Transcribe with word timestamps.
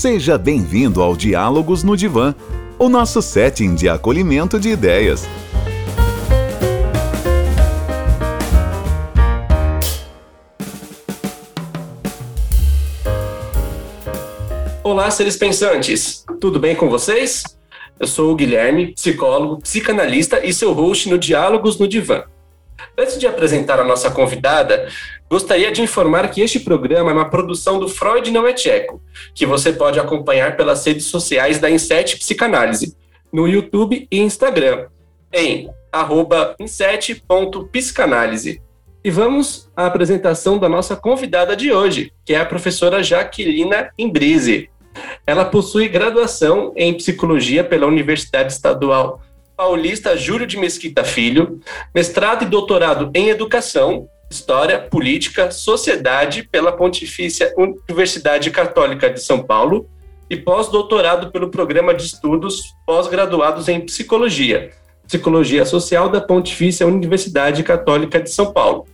Seja 0.00 0.38
bem-vindo 0.38 1.02
ao 1.02 1.14
Diálogos 1.14 1.82
no 1.82 1.94
Divã, 1.94 2.34
o 2.78 2.88
nosso 2.88 3.20
setting 3.20 3.74
de 3.74 3.86
acolhimento 3.86 4.58
de 4.58 4.70
ideias. 4.70 5.28
Olá, 14.82 15.10
seres 15.10 15.36
pensantes! 15.36 16.24
Tudo 16.40 16.58
bem 16.58 16.74
com 16.74 16.88
vocês? 16.88 17.42
Eu 17.98 18.06
sou 18.06 18.32
o 18.32 18.34
Guilherme, 18.34 18.94
psicólogo, 18.94 19.60
psicanalista 19.60 20.42
e 20.42 20.54
seu 20.54 20.72
host 20.72 21.10
no 21.10 21.18
Diálogos 21.18 21.78
no 21.78 21.86
Divã. 21.86 22.24
Antes 22.98 23.18
de 23.18 23.26
apresentar 23.26 23.78
a 23.78 23.84
nossa 23.84 24.10
convidada, 24.10 24.88
gostaria 25.30 25.70
de 25.70 25.80
informar 25.80 26.28
que 26.30 26.40
este 26.40 26.58
programa 26.58 27.10
é 27.10 27.14
uma 27.14 27.30
produção 27.30 27.78
do 27.78 27.88
Freud 27.88 28.32
Não 28.32 28.46
é 28.46 28.52
Tcheco, 28.52 29.00
que 29.32 29.46
você 29.46 29.72
pode 29.72 30.00
acompanhar 30.00 30.56
pelas 30.56 30.84
redes 30.84 31.06
sociais 31.06 31.60
da 31.60 31.70
Inset 31.70 32.18
Psicanálise, 32.18 32.96
no 33.32 33.46
YouTube 33.46 34.08
e 34.10 34.18
Instagram, 34.18 34.88
em 35.32 35.70
inset.psicanálise. 36.58 38.60
E 39.02 39.10
vamos 39.10 39.70
à 39.74 39.86
apresentação 39.86 40.58
da 40.58 40.68
nossa 40.68 40.94
convidada 40.96 41.56
de 41.56 41.72
hoje, 41.72 42.12
que 42.24 42.34
é 42.34 42.40
a 42.40 42.44
professora 42.44 43.02
Jaquelina 43.02 43.90
Imbrise. 43.96 44.68
Ela 45.24 45.44
possui 45.44 45.88
graduação 45.88 46.72
em 46.76 46.92
psicologia 46.94 47.62
pela 47.62 47.86
Universidade 47.86 48.52
Estadual 48.52 49.22
Paulista 49.56 50.16
Júlio 50.16 50.46
de 50.46 50.58
Mesquita 50.58 51.04
Filho, 51.04 51.60
mestrado 51.94 52.42
e 52.42 52.48
doutorado 52.48 53.10
em 53.14 53.28
educação, 53.28 54.08
história, 54.30 54.78
política, 54.78 55.50
sociedade 55.50 56.42
pela 56.44 56.72
Pontifícia 56.72 57.52
Universidade 57.56 58.50
Católica 58.50 59.10
de 59.10 59.20
São 59.20 59.42
Paulo 59.42 59.88
e 60.28 60.36
pós-doutorado 60.36 61.32
pelo 61.32 61.50
programa 61.50 61.92
de 61.92 62.04
estudos 62.04 62.74
pós-graduados 62.86 63.68
em 63.68 63.80
psicologia, 63.80 64.70
psicologia 65.06 65.64
social 65.64 66.08
da 66.08 66.20
Pontifícia 66.20 66.86
Universidade 66.86 67.62
Católica 67.64 68.20
de 68.20 68.30
São 68.30 68.52
Paulo. 68.52 68.86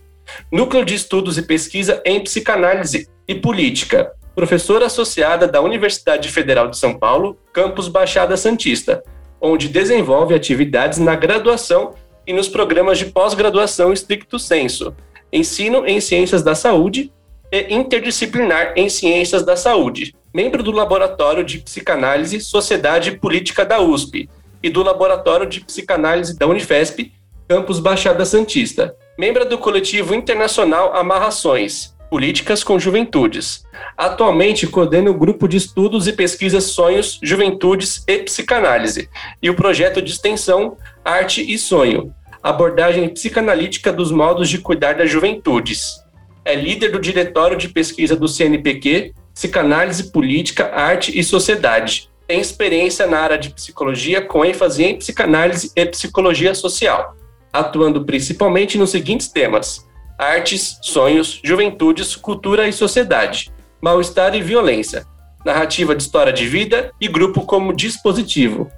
Núcleo 0.51 0.83
de 0.83 0.95
Estudos 0.95 1.37
e 1.37 1.43
Pesquisa 1.43 2.01
em 2.03 2.19
Psicanálise 2.19 3.07
e 3.27 3.35
Política, 3.35 4.11
professora 4.35 4.87
associada 4.87 5.47
da 5.47 5.61
Universidade 5.61 6.29
Federal 6.29 6.67
de 6.69 6.77
São 6.77 6.97
Paulo, 6.97 7.37
campus 7.53 7.87
Baixada 7.87 8.35
Santista 8.35 9.03
onde 9.41 9.69
desenvolve 9.69 10.33
atividades 10.33 10.99
na 10.99 11.15
graduação 11.15 11.93
e 12.25 12.33
nos 12.33 12.49
programas 12.49 12.97
de 12.97 13.05
pós-graduação 13.05 13.93
estricto 13.93 14.37
senso, 14.37 14.93
ensino 15.37 15.85
em 15.85 16.01
ciências 16.01 16.43
da 16.43 16.55
saúde 16.55 17.11
e 17.51 17.73
interdisciplinar 17.73 18.73
em 18.75 18.89
ciências 18.89 19.43
da 19.43 19.55
saúde, 19.55 20.13
membro 20.33 20.61
do 20.61 20.71
Laboratório 20.71 21.43
de 21.43 21.59
Psicanálise 21.59 22.41
Sociedade 22.41 23.11
Política 23.11 23.65
da 23.65 23.79
USP 23.79 24.29
e 24.61 24.69
do 24.69 24.83
Laboratório 24.83 25.47
de 25.47 25.61
Psicanálise 25.61 26.37
da 26.37 26.47
Unifesp, 26.47 27.11
campus 27.47 27.79
Baixada 27.79 28.25
Santista, 28.25 28.95
membro 29.17 29.47
do 29.47 29.57
coletivo 29.57 30.13
internacional 30.13 30.93
Amarrações, 30.93 31.95
Políticas 32.09 32.63
com 32.63 32.79
Juventudes. 32.79 33.63
Atualmente 33.97 34.65
coordena 34.65 35.11
o 35.11 35.13
grupo 35.13 35.47
de 35.47 35.57
estudos 35.57 36.07
e 36.07 36.13
pesquisas 36.13 36.65
Sonhos, 36.65 37.19
Juventudes 37.21 38.03
e 38.07 38.19
Psicanálise 38.19 39.09
e 39.41 39.49
o 39.49 39.55
projeto 39.55 40.01
de 40.01 40.11
extensão 40.11 40.77
Arte 41.03 41.41
e 41.41 41.57
Sonho, 41.57 42.13
abordagem 42.49 43.09
psicanalítica 43.09 43.91
dos 43.91 44.11
modos 44.11 44.47
de 44.47 44.59
cuidar 44.59 44.93
das 44.93 45.09
juventudes. 45.09 45.97
É 46.45 46.55
líder 46.55 46.91
do 46.91 46.99
diretório 46.99 47.57
de 47.57 47.67
pesquisa 47.67 48.15
do 48.15 48.27
CNPq, 48.27 49.13
Psicanálise 49.33 50.11
Política, 50.11 50.71
Arte 50.73 51.17
e 51.17 51.23
Sociedade. 51.23 52.09
Tem 52.25 52.39
experiência 52.39 53.05
na 53.05 53.19
área 53.19 53.37
de 53.37 53.49
psicologia 53.49 54.21
com 54.21 54.45
ênfase 54.45 54.83
em 54.83 54.97
psicanálise 54.97 55.71
e 55.75 55.85
psicologia 55.87 56.55
social, 56.55 57.17
atuando 57.51 58.05
principalmente 58.05 58.77
nos 58.77 58.91
seguintes 58.91 59.27
temas: 59.27 59.85
artes, 60.17 60.79
sonhos, 60.81 61.41
juventudes, 61.43 62.15
cultura 62.15 62.67
e 62.67 62.71
sociedade, 62.71 63.51
mal-estar 63.81 64.33
e 64.35 64.41
violência, 64.41 65.05
narrativa 65.45 65.93
de 65.93 66.03
história 66.03 66.31
de 66.31 66.47
vida 66.47 66.91
e 66.99 67.09
grupo 67.09 67.41
como 67.41 67.75
dispositivo. 67.75 68.71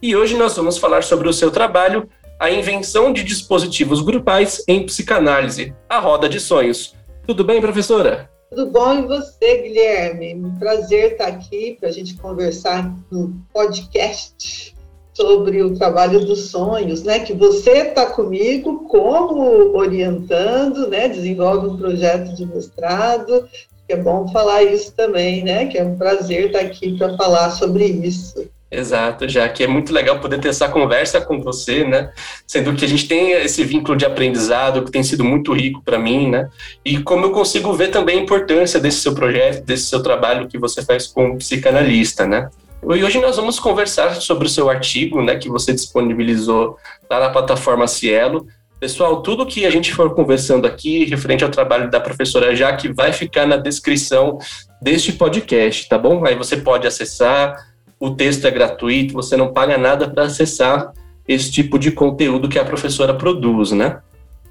E 0.00 0.14
hoje 0.14 0.36
nós 0.36 0.54
vamos 0.54 0.78
falar 0.78 1.02
sobre 1.02 1.28
o 1.28 1.32
seu 1.32 1.50
trabalho, 1.50 2.08
a 2.38 2.50
invenção 2.50 3.12
de 3.12 3.24
dispositivos 3.24 4.00
grupais 4.00 4.62
em 4.68 4.86
psicanálise, 4.86 5.74
a 5.88 5.98
roda 5.98 6.28
de 6.28 6.38
sonhos. 6.38 6.94
Tudo 7.26 7.44
bem, 7.44 7.60
professora? 7.60 8.30
Tudo 8.48 8.70
bom 8.70 8.94
e 8.94 9.02
você, 9.02 9.62
Guilherme? 9.62 10.34
Um 10.34 10.54
prazer 10.58 11.12
estar 11.12 11.26
aqui 11.26 11.76
para 11.78 11.88
a 11.88 11.92
gente 11.92 12.14
conversar 12.14 12.94
no 13.10 13.34
podcast 13.52 14.74
sobre 15.12 15.62
o 15.62 15.76
trabalho 15.76 16.24
dos 16.24 16.50
sonhos, 16.50 17.02
né? 17.02 17.18
Que 17.18 17.34
você 17.34 17.88
está 17.88 18.06
comigo 18.06 18.88
como 18.88 19.76
orientando, 19.76 20.86
né? 20.86 21.08
Desenvolve 21.08 21.66
um 21.66 21.76
projeto 21.76 22.34
de 22.34 22.46
mestrado. 22.46 23.48
É 23.88 23.96
bom 23.96 24.28
falar 24.28 24.62
isso 24.62 24.92
também, 24.92 25.42
né? 25.42 25.66
Que 25.66 25.76
é 25.76 25.84
um 25.84 25.98
prazer 25.98 26.46
estar 26.46 26.60
aqui 26.60 26.96
para 26.96 27.16
falar 27.16 27.50
sobre 27.50 27.84
isso. 27.84 28.48
Exato, 28.70 29.26
já 29.26 29.48
que 29.48 29.64
é 29.64 29.66
muito 29.66 29.94
legal 29.94 30.20
poder 30.20 30.38
ter 30.40 30.48
essa 30.48 30.68
conversa 30.68 31.22
com 31.22 31.40
você, 31.40 31.84
né? 31.84 32.12
Sendo 32.46 32.74
que 32.74 32.84
a 32.84 32.88
gente 32.88 33.08
tem 33.08 33.32
esse 33.32 33.64
vínculo 33.64 33.96
de 33.96 34.04
aprendizado 34.04 34.84
que 34.84 34.90
tem 34.90 35.02
sido 35.02 35.24
muito 35.24 35.54
rico 35.54 35.82
para 35.82 35.98
mim, 35.98 36.28
né? 36.28 36.50
E 36.84 37.02
como 37.02 37.24
eu 37.24 37.30
consigo 37.30 37.72
ver 37.72 37.88
também 37.88 38.18
a 38.18 38.22
importância 38.22 38.78
desse 38.78 39.00
seu 39.00 39.14
projeto, 39.14 39.64
desse 39.64 39.86
seu 39.86 40.02
trabalho 40.02 40.48
que 40.48 40.58
você 40.58 40.82
faz 40.82 41.06
como 41.06 41.38
psicanalista, 41.38 42.26
né? 42.26 42.50
E 42.82 43.02
hoje 43.02 43.18
nós 43.20 43.36
vamos 43.36 43.58
conversar 43.58 44.14
sobre 44.16 44.46
o 44.46 44.50
seu 44.50 44.70
artigo, 44.70 45.20
né, 45.20 45.36
que 45.36 45.48
você 45.48 45.72
disponibilizou 45.72 46.76
lá 47.10 47.18
na 47.18 47.30
plataforma 47.30 47.88
Cielo. 47.88 48.46
Pessoal, 48.78 49.20
tudo 49.22 49.44
que 49.44 49.66
a 49.66 49.70
gente 49.70 49.92
for 49.92 50.14
conversando 50.14 50.64
aqui 50.64 51.04
referente 51.04 51.42
ao 51.42 51.50
trabalho 51.50 51.90
da 51.90 51.98
professora 51.98 52.54
Jaque 52.54 52.92
vai 52.92 53.12
ficar 53.12 53.46
na 53.46 53.56
descrição 53.56 54.38
deste 54.80 55.12
podcast, 55.12 55.88
tá 55.88 55.98
bom? 55.98 56.24
Aí 56.24 56.36
você 56.36 56.56
pode 56.56 56.86
acessar, 56.86 57.56
o 58.00 58.10
texto 58.10 58.46
é 58.46 58.50
gratuito, 58.50 59.14
você 59.14 59.36
não 59.36 59.52
paga 59.52 59.76
nada 59.76 60.08
para 60.08 60.24
acessar 60.24 60.92
esse 61.26 61.50
tipo 61.50 61.78
de 61.78 61.90
conteúdo 61.90 62.48
que 62.48 62.58
a 62.58 62.64
professora 62.64 63.14
produz, 63.14 63.72
né? 63.72 64.00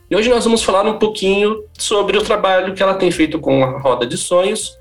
E 0.09 0.16
hoje 0.16 0.30
nós 0.30 0.44
vamos 0.44 0.63
falar 0.63 0.84
um 0.84 0.97
pouquinho 0.97 1.63
sobre 1.78 2.18
o 2.18 2.22
trabalho 2.22 2.74
que 2.74 2.81
ela 2.81 2.96
tem 2.96 3.12
feito 3.12 3.40
com 3.40 3.63
a 3.63 3.80
Roda 3.80 4.06
de 4.06 4.18
Sonhos, 4.18 4.78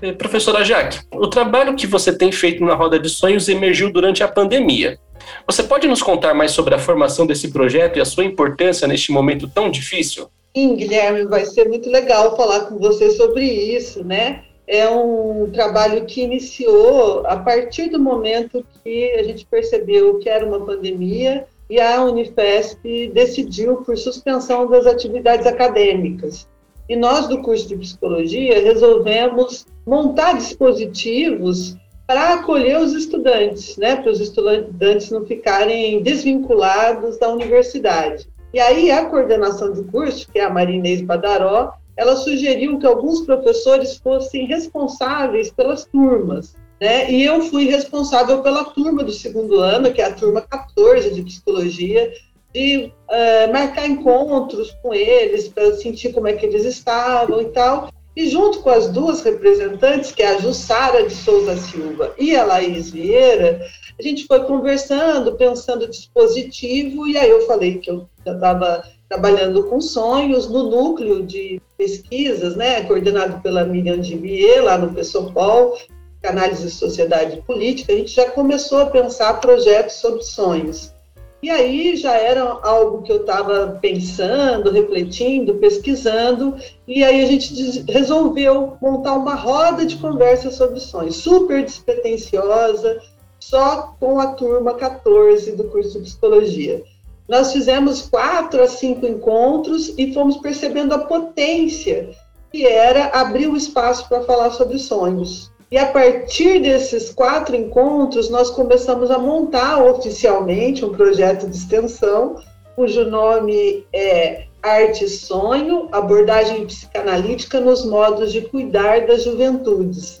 é, 0.00 0.12
professora 0.12 0.64
Jaque, 0.64 1.00
o 1.12 1.26
trabalho 1.26 1.76
que 1.76 1.86
você 1.86 2.16
tem 2.16 2.32
feito 2.32 2.64
na 2.64 2.74
Roda 2.74 2.98
de 2.98 3.08
Sonhos 3.10 3.48
emergiu 3.48 3.92
durante 3.92 4.22
a 4.22 4.28
pandemia. 4.28 4.98
Você 5.46 5.62
pode 5.62 5.86
nos 5.86 6.02
contar 6.02 6.32
mais 6.32 6.52
sobre 6.52 6.74
a 6.74 6.78
formação 6.78 7.26
desse 7.26 7.50
projeto 7.50 7.98
e 7.98 8.00
a 8.00 8.06
sua 8.06 8.24
importância 8.24 8.88
neste 8.88 9.12
momento 9.12 9.46
tão 9.48 9.70
difícil? 9.70 10.28
Sim, 10.56 10.74
Guilherme, 10.76 11.26
vai 11.26 11.44
ser 11.44 11.68
muito 11.68 11.90
legal 11.90 12.36
falar 12.36 12.60
com 12.60 12.78
você 12.78 13.10
sobre 13.10 13.44
isso, 13.44 14.02
né? 14.02 14.42
É 14.66 14.88
um 14.88 15.50
trabalho 15.52 16.04
que 16.06 16.22
iniciou 16.22 17.26
a 17.26 17.36
partir 17.36 17.88
do 17.88 17.98
momento 17.98 18.64
que 18.82 19.12
a 19.12 19.22
gente 19.22 19.44
percebeu 19.46 20.18
que 20.18 20.28
era 20.28 20.46
uma 20.46 20.64
pandemia 20.64 21.46
e 21.68 21.80
a 21.80 22.02
Unifesp 22.04 23.08
decidiu 23.14 23.76
por 23.78 23.96
suspensão 23.96 24.68
das 24.68 24.86
atividades 24.86 25.46
acadêmicas. 25.46 26.48
E 26.88 26.96
nós, 26.96 27.28
do 27.28 27.40
curso 27.42 27.68
de 27.68 27.76
psicologia, 27.76 28.60
resolvemos 28.60 29.66
montar 29.86 30.32
dispositivos 30.36 31.76
para 32.10 32.34
acolher 32.34 32.80
os 32.80 32.92
estudantes, 32.92 33.76
né, 33.76 33.94
para 33.94 34.10
os 34.10 34.20
estudantes 34.20 35.10
não 35.10 35.24
ficarem 35.24 36.02
desvinculados 36.02 37.16
da 37.18 37.28
universidade. 37.28 38.28
E 38.52 38.58
aí 38.58 38.90
a 38.90 39.04
coordenação 39.04 39.72
de 39.72 39.84
curso, 39.84 40.26
que 40.28 40.40
é 40.40 40.44
a 40.44 40.50
Marinês 40.50 41.00
Badaró, 41.00 41.72
ela 41.96 42.16
sugeriu 42.16 42.78
que 42.78 42.86
alguns 42.86 43.22
professores 43.22 43.96
fossem 43.96 44.46
responsáveis 44.46 45.50
pelas 45.50 45.84
turmas. 45.84 46.54
Né? 46.80 47.10
E 47.10 47.24
eu 47.24 47.42
fui 47.42 47.66
responsável 47.66 48.42
pela 48.42 48.64
turma 48.64 49.04
do 49.04 49.12
segundo 49.12 49.60
ano, 49.60 49.92
que 49.92 50.00
é 50.00 50.06
a 50.06 50.14
turma 50.14 50.40
14 50.40 51.14
de 51.14 51.22
psicologia, 51.22 52.12
de 52.54 52.92
uh, 53.08 53.52
marcar 53.52 53.86
encontros 53.86 54.72
com 54.82 54.92
eles 54.94 55.48
para 55.48 55.74
sentir 55.74 56.12
como 56.12 56.26
é 56.26 56.32
que 56.32 56.46
eles 56.46 56.64
estavam 56.64 57.40
e 57.42 57.46
tal. 57.46 57.90
E 58.16 58.28
junto 58.28 58.60
com 58.60 58.70
as 58.70 58.88
duas 58.88 59.22
representantes, 59.22 60.10
que 60.10 60.22
é 60.22 60.34
a 60.34 60.38
Jussara 60.38 61.06
de 61.06 61.14
Souza 61.14 61.56
Silva 61.56 62.12
e 62.18 62.34
a 62.34 62.44
Laís 62.44 62.90
Vieira, 62.90 63.64
a 63.98 64.02
gente 64.02 64.26
foi 64.26 64.40
conversando, 64.44 65.36
pensando 65.36 65.88
dispositivo, 65.88 67.06
e 67.06 67.16
aí 67.16 67.30
eu 67.30 67.46
falei 67.46 67.78
que 67.78 67.90
eu 67.90 68.08
já 68.26 68.34
estava 68.34 68.82
trabalhando 69.10 69.64
com 69.64 69.80
sonhos 69.80 70.48
no 70.48 70.70
núcleo 70.70 71.26
de 71.26 71.60
pesquisas, 71.76 72.54
né, 72.54 72.84
coordenado 72.84 73.42
pela 73.42 73.64
Miriam 73.64 73.98
Divier, 73.98 74.62
lá 74.62 74.78
no 74.78 74.94
Pessoal, 74.94 75.76
Análise 76.24 76.66
de 76.66 76.70
Sociedade 76.70 77.38
e 77.38 77.42
Política, 77.42 77.92
a 77.92 77.96
gente 77.96 78.14
já 78.14 78.30
começou 78.30 78.78
a 78.78 78.86
pensar 78.86 79.40
projetos 79.40 79.96
sobre 79.96 80.22
sonhos. 80.22 80.94
E 81.42 81.50
aí 81.50 81.96
já 81.96 82.12
era 82.12 82.42
algo 82.62 83.02
que 83.02 83.10
eu 83.10 83.22
estava 83.22 83.78
pensando, 83.80 84.70
refletindo, 84.70 85.54
pesquisando, 85.54 86.54
e 86.86 87.02
aí 87.02 87.24
a 87.24 87.26
gente 87.26 87.82
resolveu 87.90 88.76
montar 88.80 89.14
uma 89.14 89.34
roda 89.34 89.84
de 89.84 89.96
conversa 89.96 90.52
sobre 90.52 90.78
sonhos, 90.78 91.16
super 91.16 91.64
despretensiosa, 91.64 93.00
só 93.40 93.96
com 93.98 94.20
a 94.20 94.34
turma 94.34 94.74
14 94.74 95.52
do 95.52 95.64
curso 95.64 95.98
de 95.98 96.04
psicologia. 96.04 96.84
Nós 97.30 97.52
fizemos 97.52 98.02
quatro 98.02 98.60
a 98.60 98.66
cinco 98.66 99.06
encontros 99.06 99.94
e 99.96 100.12
fomos 100.12 100.38
percebendo 100.38 100.92
a 100.92 100.98
potência 100.98 102.10
que 102.52 102.66
era 102.66 103.04
abrir 103.06 103.46
o 103.46 103.56
espaço 103.56 104.08
para 104.08 104.24
falar 104.24 104.50
sobre 104.50 104.80
sonhos. 104.80 105.48
E 105.70 105.78
a 105.78 105.86
partir 105.86 106.60
desses 106.60 107.10
quatro 107.10 107.54
encontros, 107.54 108.28
nós 108.30 108.50
começamos 108.50 109.12
a 109.12 109.18
montar 109.18 109.80
oficialmente 109.80 110.84
um 110.84 110.90
projeto 110.90 111.48
de 111.48 111.54
extensão, 111.54 112.34
cujo 112.74 113.04
nome 113.04 113.86
é 113.92 114.46
Arte 114.60 115.04
e 115.04 115.08
Sonho, 115.08 115.88
abordagem 115.92 116.66
psicanalítica 116.66 117.60
nos 117.60 117.84
modos 117.84 118.32
de 118.32 118.40
cuidar 118.40 119.06
das 119.06 119.22
juventudes. 119.22 120.19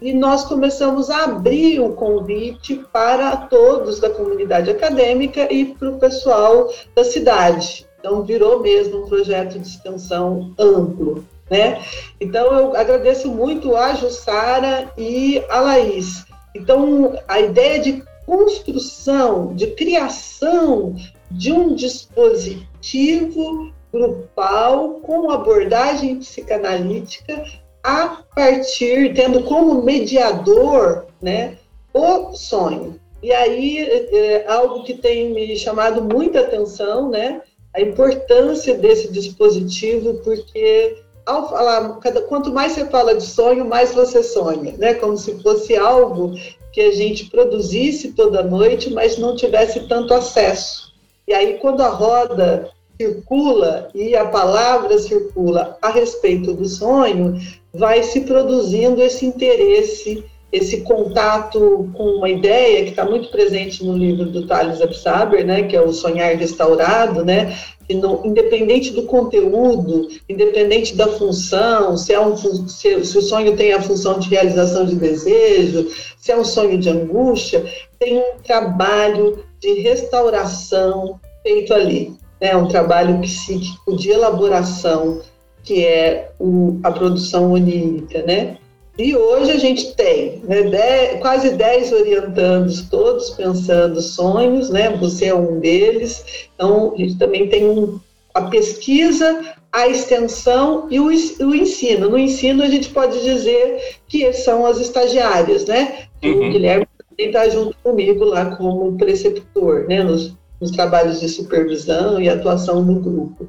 E 0.00 0.12
nós 0.12 0.44
começamos 0.44 1.10
a 1.10 1.24
abrir 1.24 1.80
o 1.80 1.92
convite 1.92 2.76
para 2.92 3.36
todos 3.36 3.98
da 3.98 4.08
comunidade 4.08 4.70
acadêmica 4.70 5.52
e 5.52 5.64
para 5.64 5.90
o 5.90 5.98
pessoal 5.98 6.72
da 6.94 7.02
cidade. 7.02 7.84
Então, 7.98 8.22
virou 8.22 8.60
mesmo 8.60 9.02
um 9.02 9.08
projeto 9.08 9.58
de 9.58 9.66
extensão 9.66 10.54
amplo. 10.56 11.24
Né? 11.50 11.82
Então, 12.20 12.52
eu 12.56 12.76
agradeço 12.76 13.28
muito 13.28 13.74
a 13.74 13.94
Jussara 13.94 14.92
e 14.96 15.42
a 15.48 15.60
Laís. 15.60 16.24
Então, 16.54 17.18
a 17.26 17.40
ideia 17.40 17.80
de 17.80 18.04
construção, 18.24 19.54
de 19.54 19.68
criação 19.68 20.94
de 21.30 21.52
um 21.52 21.74
dispositivo 21.74 23.72
grupal 23.92 25.00
com 25.02 25.30
abordagem 25.30 26.18
psicanalítica 26.18 27.42
a 27.82 28.22
partir, 28.34 29.14
tendo 29.14 29.42
como 29.44 29.82
mediador, 29.82 31.06
né, 31.20 31.56
o 31.92 32.34
sonho. 32.34 33.00
E 33.22 33.32
aí, 33.32 33.78
é, 33.78 34.16
é 34.16 34.48
algo 34.48 34.84
que 34.84 34.94
tem 34.94 35.32
me 35.32 35.56
chamado 35.56 36.02
muita 36.02 36.40
atenção, 36.40 37.08
né, 37.10 37.42
a 37.74 37.80
importância 37.80 38.74
desse 38.74 39.10
dispositivo, 39.10 40.14
porque 40.24 40.96
ao 41.28 41.48
falar, 41.48 42.00
quanto 42.26 42.50
mais 42.50 42.72
você 42.72 42.86
fala 42.86 43.14
de 43.14 43.22
sonho, 43.22 43.64
mais 43.64 43.94
você 43.94 44.22
sonha, 44.22 44.74
né? 44.78 44.94
Como 44.94 45.16
se 45.16 45.42
fosse 45.42 45.76
algo 45.76 46.32
que 46.72 46.80
a 46.80 46.92
gente 46.92 47.26
produzisse 47.26 48.12
toda 48.12 48.42
noite, 48.42 48.90
mas 48.90 49.18
não 49.18 49.36
tivesse 49.36 49.80
tanto 49.86 50.14
acesso. 50.14 50.94
E 51.26 51.34
aí, 51.34 51.58
quando 51.58 51.82
a 51.82 51.88
roda 51.88 52.70
circula 53.00 53.88
e 53.94 54.16
a 54.16 54.26
palavra 54.26 54.98
circula 54.98 55.78
a 55.80 55.88
respeito 55.88 56.52
do 56.52 56.66
sonho, 56.66 57.40
vai 57.72 58.02
se 58.02 58.22
produzindo 58.22 59.00
esse 59.00 59.24
interesse, 59.24 60.24
esse 60.50 60.80
contato 60.80 61.88
com 61.94 62.04
uma 62.16 62.28
ideia 62.28 62.82
que 62.82 62.90
está 62.90 63.04
muito 63.04 63.30
presente 63.30 63.84
no 63.84 63.96
livro 63.96 64.26
do 64.26 64.46
Thales 64.46 64.80
Absaber, 64.80 65.46
né, 65.46 65.62
que 65.62 65.76
é 65.76 65.80
o 65.80 65.92
Sonhar 65.92 66.34
Restaurado, 66.36 67.24
né, 67.24 67.56
no, 67.94 68.26
independente 68.26 68.90
do 68.90 69.04
conteúdo, 69.04 70.08
independente 70.28 70.96
da 70.96 71.06
função, 71.06 71.96
se, 71.96 72.12
é 72.12 72.20
um, 72.20 72.36
se, 72.36 73.04
se, 73.04 73.18
o 73.18 73.22
sonho 73.22 73.56
tem 73.56 73.72
a 73.72 73.82
função 73.82 74.18
de 74.18 74.28
realização 74.28 74.84
de 74.84 74.96
desejo, 74.96 75.88
se 76.18 76.32
é 76.32 76.36
um 76.36 76.44
sonho 76.44 76.78
de 76.78 76.88
angústia, 76.88 77.64
tem 77.98 78.18
um 78.18 78.40
trabalho 78.42 79.44
de 79.60 79.74
restauração 79.80 81.20
feito 81.42 81.72
ali, 81.72 82.16
né? 82.40 82.56
um 82.56 82.68
trabalho 82.68 83.20
psíquico 83.20 83.96
de 83.96 84.10
elaboração, 84.10 85.20
que 85.62 85.84
é 85.84 86.30
o, 86.38 86.78
a 86.82 86.90
produção 86.90 87.52
onírica, 87.52 88.22
né? 88.22 88.56
E 88.98 89.14
hoje 89.14 89.52
a 89.52 89.58
gente 89.58 89.94
tem 89.94 90.42
né, 90.42 90.62
dez, 90.62 91.20
quase 91.20 91.50
10 91.50 91.92
orientandos, 91.92 92.82
todos 92.90 93.30
pensando 93.30 94.02
sonhos, 94.02 94.70
né? 94.70 94.90
Você 94.96 95.26
é 95.26 95.34
um 95.34 95.60
deles. 95.60 96.48
Então, 96.54 96.92
a 96.94 96.98
gente 96.98 97.16
também 97.16 97.48
tem 97.48 97.64
um, 97.64 98.00
a 98.34 98.42
pesquisa, 98.42 99.54
a 99.70 99.86
extensão 99.86 100.88
e 100.90 100.98
o, 100.98 101.06
o, 101.06 101.54
ensino. 101.54 102.08
No 102.08 102.18
ensino, 102.18 102.64
a 102.64 102.68
gente 102.68 102.90
pode 102.90 103.22
dizer 103.22 103.98
que 104.08 104.32
são 104.32 104.66
as 104.66 104.80
estagiárias, 104.80 105.64
né? 105.66 106.06
Uhum. 106.24 106.48
O 106.48 106.52
Guilherme 106.52 106.86
está 107.16 107.48
junto 107.48 107.76
comigo 107.84 108.24
lá 108.24 108.56
como 108.56 108.96
preceptor, 108.96 109.86
né? 109.86 110.02
Nos, 110.02 110.34
nos 110.60 110.70
trabalhos 110.70 111.20
de 111.20 111.28
supervisão 111.28 112.20
e 112.20 112.28
atuação 112.28 112.82
no 112.82 113.00
grupo. 113.00 113.48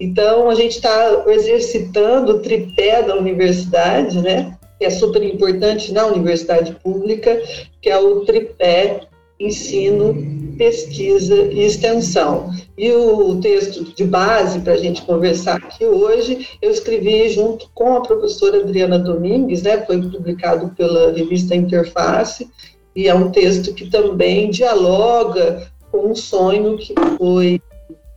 Então, 0.00 0.48
a 0.48 0.54
gente 0.54 0.76
está 0.76 1.24
exercitando 1.26 2.32
o 2.32 2.38
tripé 2.40 3.02
da 3.02 3.16
universidade, 3.16 4.20
né? 4.20 4.56
que 4.78 4.84
é 4.84 4.90
super 4.90 5.22
importante 5.22 5.92
na 5.92 6.06
universidade 6.06 6.74
pública, 6.82 7.42
que 7.80 7.88
é 7.88 7.98
o 7.98 8.24
tripé 8.24 9.00
ensino, 9.38 10.14
pesquisa 10.56 11.34
e 11.34 11.60
extensão. 11.60 12.50
E 12.76 12.90
o 12.92 13.38
texto 13.40 13.84
de 13.94 14.04
base 14.04 14.60
para 14.60 14.74
a 14.74 14.78
gente 14.78 15.02
conversar 15.02 15.56
aqui 15.56 15.84
hoje, 15.84 16.48
eu 16.62 16.70
escrevi 16.70 17.28
junto 17.28 17.68
com 17.74 17.96
a 17.96 18.00
professora 18.00 18.60
Adriana 18.60 18.98
Domingues, 18.98 19.62
né, 19.62 19.84
foi 19.84 20.00
publicado 20.00 20.68
pela 20.76 21.12
revista 21.12 21.54
Interface, 21.54 22.48
e 22.94 23.08
é 23.08 23.14
um 23.14 23.30
texto 23.30 23.74
que 23.74 23.90
também 23.90 24.50
dialoga 24.50 25.70
com 25.96 26.10
um 26.10 26.14
sonho 26.14 26.76
que 26.76 26.94
foi 27.16 27.60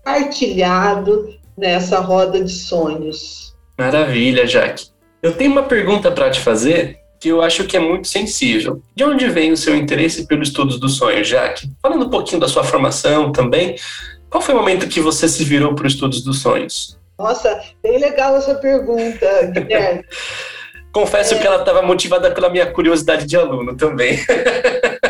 partilhado 0.04 1.34
nessa 1.58 2.00
roda 2.00 2.44
de 2.44 2.52
sonhos. 2.52 3.56
Maravilha, 3.78 4.46
Jaque. 4.46 4.88
Eu 5.24 5.34
tenho 5.34 5.52
uma 5.52 5.64
pergunta 5.64 6.12
para 6.12 6.30
te 6.30 6.40
fazer 6.40 7.00
que 7.20 7.30
eu 7.30 7.42
acho 7.42 7.66
que 7.66 7.76
é 7.76 7.80
muito 7.80 8.08
sensível. 8.08 8.82
De 8.96 9.04
onde 9.04 9.30
vem 9.30 9.52
o 9.52 9.58
seu 9.58 9.76
interesse 9.76 10.26
pelos 10.26 10.50
estudos 10.50 10.80
do 10.80 10.88
sonho, 10.88 11.24
Jaque? 11.24 11.70
Falando 11.82 12.06
um 12.06 12.10
pouquinho 12.10 12.40
da 12.40 12.48
sua 12.48 12.64
formação 12.64 13.32
também, 13.32 13.76
qual 14.30 14.42
foi 14.42 14.54
o 14.54 14.58
momento 14.58 14.88
que 14.88 15.02
você 15.02 15.28
se 15.28 15.44
virou 15.44 15.76
para 15.76 15.88
os 15.88 15.94
estudos 15.94 16.24
dos 16.24 16.42
sonhos? 16.42 16.98
Nossa, 17.18 17.62
bem 17.84 18.00
legal 18.00 18.36
essa 18.38 18.56
pergunta, 18.56 19.28
Guilherme. 19.52 20.04
Confesso 20.94 21.36
é... 21.36 21.40
que 21.40 21.46
ela 21.46 21.58
estava 21.58 21.82
motivada 21.82 22.32
pela 22.32 22.50
minha 22.50 22.72
curiosidade 22.72 23.26
de 23.26 23.36
aluno 23.36 23.76
também. 23.76 24.18